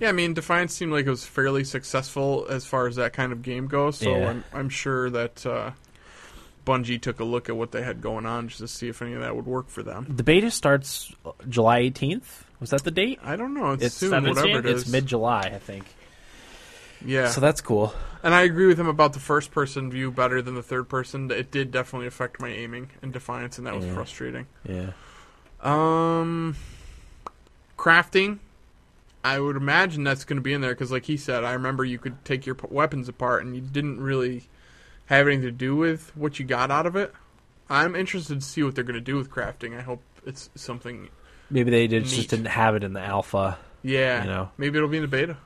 [0.00, 3.32] Yeah, I mean Defiance seemed like it was fairly successful as far as that kind
[3.32, 3.98] of game goes.
[3.98, 4.28] So Yeah.
[4.30, 5.70] I'm I'm sure that uh,
[6.66, 9.12] Bungie took a look at what they had going on just to see if any
[9.12, 10.06] of that would work for them.
[10.08, 11.12] The beta starts
[11.48, 12.42] July 18th.
[12.60, 13.18] Was that the date?
[13.22, 13.72] I don't know.
[13.72, 14.34] It's, It's soon, 17?
[14.34, 14.82] whatever it is.
[14.82, 15.84] It's mid July, I think.
[17.04, 17.92] Yeah, So that's cool.
[18.24, 21.30] And I agree with him about the first person view better than the third person.
[21.30, 23.94] It did definitely affect my aiming in Defiance, and that was Yeah.
[23.94, 24.46] frustrating.
[24.68, 24.90] Yeah.
[25.62, 26.56] Um,
[27.78, 28.38] crafting.
[29.22, 31.84] I would imagine that's going to be in there because, like he said, I remember
[31.84, 34.44] you could take your p- weapons apart and you didn't really
[35.06, 37.12] have anything to do with what you got out of it.
[37.70, 39.76] I'm interested to see what they're going to do with crafting.
[39.78, 41.08] I hope it's something.
[41.50, 43.58] Maybe they did, just didn't have it in the alpha.
[43.82, 44.50] Yeah, You know.
[44.58, 45.36] maybe it'll be in the beta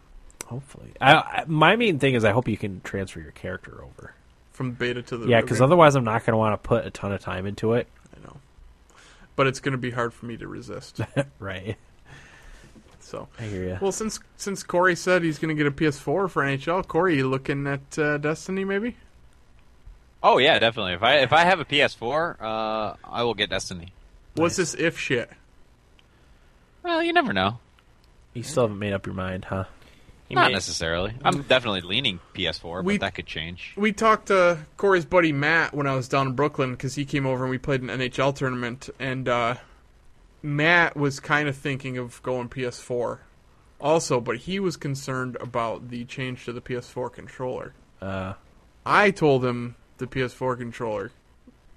[0.49, 4.15] Hopefully, I, I, my main thing is I hope you can transfer your character over.
[4.51, 6.91] from beta to the Yeah, because otherwise I'm not going to want to put a
[6.91, 7.87] ton of time into it.
[8.17, 8.37] I know,
[9.37, 11.01] but it's going to be hard for me to resist.
[11.39, 11.77] Right.
[13.01, 13.79] so, I hear you.
[13.81, 17.29] well, since since Corey said he's going to get a PS4 for NHL, Corey, you
[17.29, 18.97] looking at uh, Destiny maybe?
[20.23, 20.95] Oh yeah, definitely.
[20.95, 23.93] If I if I have a PS4, uh, I will get Destiny.
[24.35, 25.31] What's this if shit?
[26.83, 27.59] Well, you never know.
[28.35, 29.65] You still haven't made up your mind, huh?
[30.29, 31.15] He Not made- necessarily.
[31.25, 33.73] I'm definitely leaning PS4, We- but that could change.
[33.77, 37.25] We talked to Corey's buddy Matt when I was down in Brooklyn because he came
[37.27, 39.55] over and we played an NHL tournament, and uh,
[40.43, 43.21] Matt was kind of thinking of going PS4
[43.81, 47.73] also, but he was concerned about the change to the PS4 controller.
[48.03, 48.35] Uh,
[48.85, 51.11] I told him the PS4 controller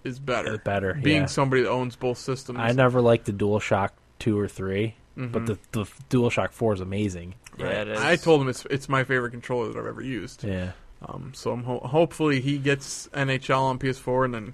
[0.03, 0.57] is better.
[0.57, 1.25] Better, Being yeah.
[1.27, 2.59] somebody that owns both systems.
[2.59, 5.31] I never liked the DualShock 2 or 3, Mhm.
[5.31, 7.35] but the, the DualShock 4 is amazing.
[7.57, 7.99] Yeah, it is.
[7.99, 10.43] I told him it's it's my favorite controller that I've ever used.
[10.43, 10.71] Yeah.
[11.05, 14.53] Um, so I'm ho- hopefully he gets NHL on PS4 and then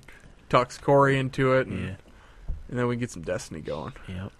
[0.49, 1.95] tucks Corey into it, and, Yeah.
[2.69, 3.94] and then we get some Destiny going.
[4.07, 4.32] Yep.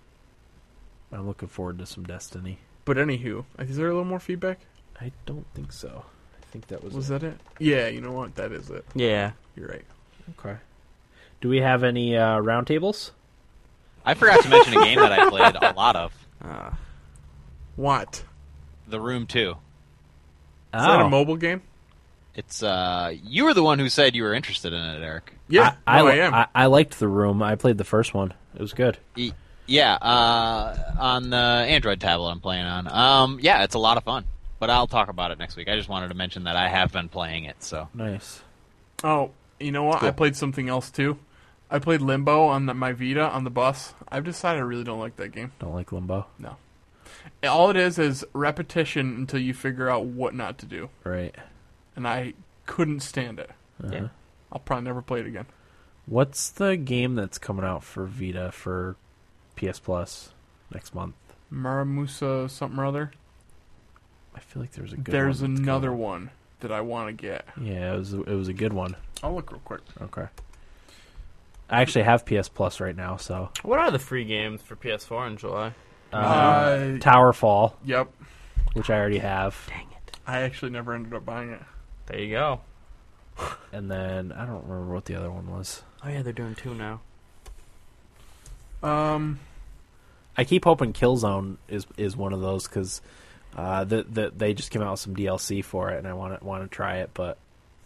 [1.12, 2.60] I'm looking forward to some Destiny.
[2.86, 4.60] But anywho, is there a little more feedback?
[5.02, 6.06] I don't think so.
[6.42, 7.20] I think that was, Was it.
[7.22, 7.38] that it?
[7.60, 8.36] Yeah, you know what?
[8.36, 8.86] That is it.
[8.96, 9.32] Yeah.
[9.56, 9.86] You're right.
[10.40, 10.58] Okay.
[11.42, 13.12] Do we have any uh, roundtables?
[14.06, 16.14] I forgot to mention a game that I played a lot of.
[16.42, 16.72] Uh,
[17.76, 18.24] What?
[18.88, 19.50] The Room 2.
[19.52, 19.56] Is
[20.74, 21.06] that Oh.
[21.06, 21.62] a mobile game?
[22.36, 25.34] It's uh you were the one who said you were interested in it, Eric.
[25.50, 26.34] Yeah, I, no, I, I am.
[26.34, 27.42] I, I liked the room.
[27.42, 28.34] I played the first one.
[28.54, 28.98] It was good.
[29.16, 29.32] E-
[29.66, 32.88] Yeah, uh, on the Android tablet I'm playing on.
[32.92, 34.26] Um, yeah, it's a lot of fun.
[34.60, 35.68] But I'll talk about it next week.
[35.68, 37.64] I just wanted to mention that I have been playing it.
[37.64, 38.42] So Nice.
[39.04, 40.04] Oh, you know what?
[40.04, 41.18] I played something else too.
[41.72, 43.94] I played Limbo on the, my Vita on the bus.
[44.10, 45.52] I've decided I really don't like that game.
[45.60, 46.26] Don't like Limbo.
[46.40, 46.56] No.
[47.48, 51.36] All it is is repetition until you figure out what not to do, Right.
[51.96, 52.34] and I
[52.66, 53.50] couldn't stand it.
[53.84, 53.94] Uh-huh.
[53.94, 54.08] Yeah.
[54.52, 55.46] I'll probably never play it again.
[56.06, 58.96] What's the game that's coming out for Vita for
[59.56, 60.32] PS Plus
[60.74, 61.16] next month?
[61.52, 63.12] Muramasa something or other.
[64.36, 66.02] I feel like there's a good There's one another coming.
[66.04, 66.30] one
[66.60, 67.46] that I want to get.
[67.60, 68.96] Yeah, it was it was a good one.
[69.24, 69.82] I'll look real quick.
[70.02, 70.28] Okay.
[71.70, 75.28] I actually have PS Plus right now, so What are the free games for PS4
[75.28, 75.74] in July?
[76.14, 78.10] Uh, Uh, Towerfall, Yep.
[78.74, 80.18] which I already have, Dang it.
[80.26, 81.62] I actually never ended up buying it.
[82.08, 82.62] There you go.
[83.72, 85.84] and then I don't remember what the other one was.
[86.04, 87.02] Oh yeah, they're doing two now.
[88.84, 89.40] Um,
[90.38, 93.02] I keep hoping Killzone is is one of those because
[93.56, 96.40] uh, the, the, they just came out with some DLC for it, and I want
[96.40, 97.38] to want to try it, but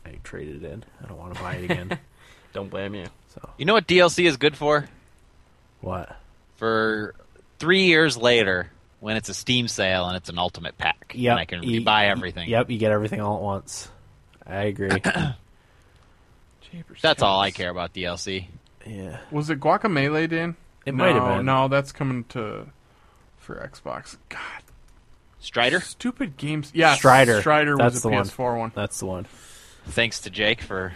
[0.05, 0.83] I traded it in.
[1.03, 1.97] I don't want to buy it again.
[2.53, 3.05] Don't blame you.
[3.33, 4.85] so you know what DLC is good for?
[5.79, 6.17] what?
[6.57, 7.15] For
[7.61, 8.69] three years later,
[8.99, 11.83] when it's a Steam sale and it's an ultimate pack, Yeah, and I can you-
[11.85, 12.49] buy everything.
[12.49, 13.87] Yep, you get everything all at once.
[14.47, 14.89] I agree.
[16.71, 18.47] Jeepers That's all I care about DLC.
[18.85, 20.55] yeah, Was it Guacamelee, Dan?
[20.85, 21.45] it no, might have been.
[21.45, 22.67] No, that's coming to
[23.37, 24.17] for Xbox.
[24.29, 24.39] God,
[25.39, 26.71] Strider, stupid games.
[26.73, 27.41] Yeah, Strider.
[27.41, 28.23] Strider That's was a the one.
[28.25, 28.71] PS4 one.
[28.75, 29.25] that's the one.
[29.87, 30.93] thanks to Jake for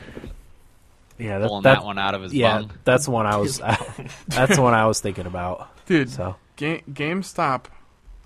[1.17, 2.71] Yeah, pulling that, one out of his Yeah, bung.
[2.83, 3.57] that's the one I was.
[4.27, 5.69] that's the one I was thinking about.
[5.85, 7.65] Dude, So Ga- GameStop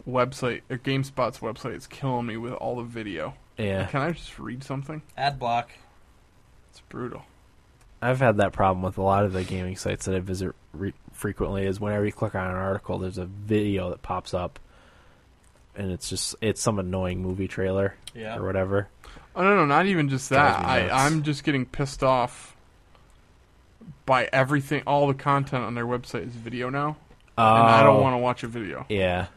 [0.08, 3.34] website or GameSpot's website is killing me with all the video.
[3.58, 5.02] yeah, Can I just read something?
[5.18, 5.72] Ad block.
[6.72, 7.24] It's brutal.
[8.02, 10.94] I've had that problem with a lot of the gaming sites that I visit re-
[11.12, 11.66] frequently.
[11.66, 14.58] Is whenever you click on an article, there's a video that pops up,
[15.76, 18.38] and it's just it's some annoying movie trailer Yeah.
[18.38, 18.88] or whatever.
[19.36, 20.64] Oh no, no, not even just that.
[20.66, 20.88] I.
[20.90, 22.56] I'm just getting pissed off
[24.06, 24.84] by everything.
[24.88, 26.96] All the content on their website is video now,
[27.40, 28.86] and I don't Oh, want to watch a video.
[28.90, 29.28] Yeah,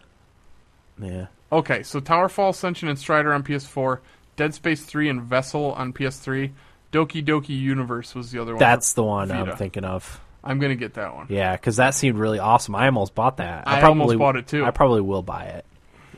[1.00, 1.26] yeah.
[1.50, 3.98] Okay, so Towerfall, Ascension, and Strider on PS4,
[4.36, 6.52] Dead Space 3 and Vessel on PS3,
[6.92, 8.58] Doki Doki Universe was the other one.
[8.60, 10.20] That's the one I'm thinking of.
[10.44, 11.26] I'm gonna get that one.
[11.28, 12.74] Yeah, because that seemed really awesome.
[12.74, 13.68] I almost bought that.
[13.68, 14.64] I probably, almost bought it, too.
[14.64, 15.64] I probably will buy it.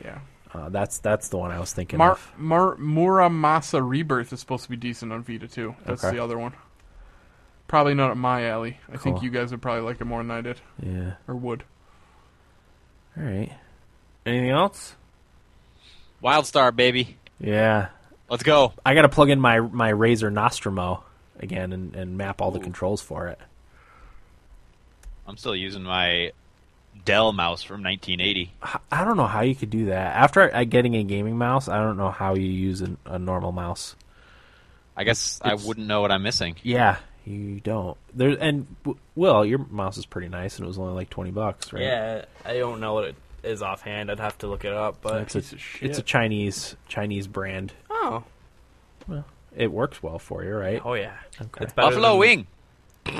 [0.03, 0.19] Yeah.
[0.53, 2.31] Uh, that's that's the one I was thinking Mar- of.
[2.37, 5.75] Mar- Muramasa Rebirth is supposed to be decent on Vita too.
[5.85, 6.15] That's Okay.
[6.15, 6.53] the other one.
[7.67, 8.77] Probably not at my alley.
[8.91, 11.13] I think you guys would probably like it more than I did, Yeah.
[11.27, 11.63] or would.
[13.17, 13.51] All right.
[14.25, 14.95] Anything else?
[16.23, 17.17] Wildstar, baby.
[17.39, 17.87] Yeah.
[18.29, 18.73] Let's go.
[18.85, 21.03] I got to plug in my my Razer Nostromo
[21.39, 23.39] again and, and map all the controls for it.
[25.27, 26.31] I'm still using my
[27.03, 28.51] Dell mouse from 1980.
[28.91, 30.15] I don't know how you could do that.
[30.15, 33.95] After getting a gaming mouse, I don't know how you use a normal mouse.
[34.95, 36.55] I guess I wouldn't know what I'm missing.
[36.63, 37.97] Yeah, you don't.
[38.13, 38.67] There and
[39.15, 41.83] well, your mouse is pretty nice, and it was only like twenty bucks, right?
[41.83, 44.09] Yeah, I don't know what it is offhand.
[44.11, 45.89] I'd have to look it up, but it's a Piece of shit.
[45.89, 47.73] it's a Chinese Chinese brand.
[47.89, 48.23] oh,
[49.07, 49.25] well,
[49.55, 50.81] It works well for you, right?
[50.83, 51.63] oh yeah, Okay.
[51.65, 52.47] it's Buffalo than, Wing.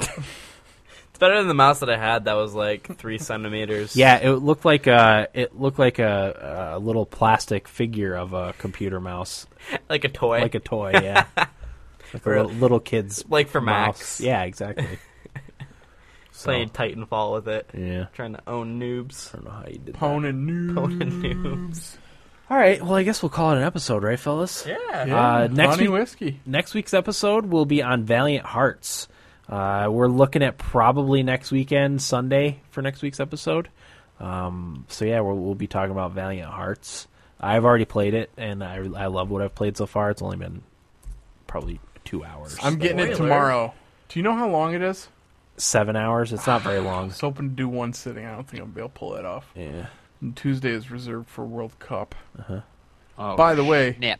[1.10, 2.26] It's better than the mouse that I had.
[2.26, 3.96] That was like three centimeters.
[3.96, 8.52] Yeah, it looked like a it looked like a, a little plastic figure of a
[8.58, 9.48] computer mouse,
[9.90, 10.42] like a toy.
[10.42, 10.92] like a toy.
[11.02, 11.24] Yeah,
[12.16, 13.98] like a For- little, little kid's like for mouse.
[14.00, 14.22] Max.
[14.22, 14.88] Yeah, exactly.
[16.32, 19.30] So, playing Titanfall with it, yeah, trying to own noobs.
[19.34, 19.96] I don't know how you did that.
[19.96, 21.00] Pwn and noobs.
[21.00, 21.22] Pwn
[21.72, 21.96] noobs.
[22.50, 24.66] All right, well, I guess we'll call it an episode, right, fellas?
[24.68, 25.06] Yeah.
[25.06, 26.42] Yeah, Uh, next honey week- whiskey.
[26.46, 29.08] Next week's episode will be on Valiant Hearts.
[29.48, 33.70] Uh, we're looking at probably next weekend, Sunday, for next week's episode.
[34.20, 37.08] Um, so yeah, we'll, we'll be talking about Valiant Hearts.
[37.40, 40.10] I've already played it, and I, I love what I've played so far.
[40.12, 40.64] It's only been
[41.48, 43.74] probably two hours, I'm getting it tomorrow.
[44.10, 45.10] Do you know how long it is?
[45.58, 46.34] seven hours.
[46.34, 47.08] It's not very I long.
[47.08, 48.26] was hoping to do one sitting.
[48.26, 49.50] I don't think I'll be able to pull that off.
[49.56, 49.88] Yeah.
[50.22, 52.14] And Tuesday is reserved for World Cup.
[52.38, 52.60] Uh-huh.
[53.18, 54.20] Oh, By the way, snap.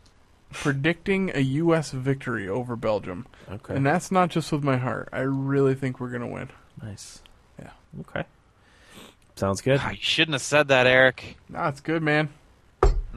[0.50, 1.90] predicting a U.S.
[1.90, 3.26] victory over Belgium.
[3.50, 3.74] Okay.
[3.74, 5.10] And that's not just with my heart.
[5.12, 6.48] I really think we're going to win.
[6.82, 7.20] nice.
[7.58, 7.70] Yeah.
[8.00, 8.24] Okay.
[9.34, 9.80] Sounds good.
[9.82, 11.36] Ah, you shouldn't have said that, Eric.
[11.50, 12.30] Nah, it's good, man.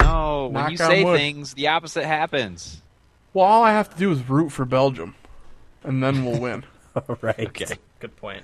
[0.01, 1.17] No, when Knock you on say wood.
[1.17, 2.78] things, the opposite happens.
[3.33, 5.15] Well, all I have to do is root for Belgium,
[5.83, 6.65] and then we'll win.
[6.95, 7.47] All right.
[7.47, 7.75] Okay.
[7.99, 8.43] Good point.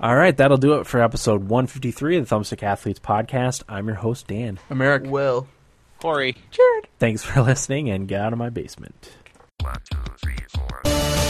[0.00, 0.36] All right.
[0.36, 3.62] That'll do it for episode 153 of the Thumbstick Athletes podcast.
[3.68, 4.58] I'm your host, Dan.
[4.70, 5.08] America.
[5.08, 5.46] Will.
[6.00, 6.36] Corey.
[6.50, 6.88] Jared.
[6.98, 9.10] Thanks for listening, and get out of my basement.
[9.60, 11.23] One, two, three, four.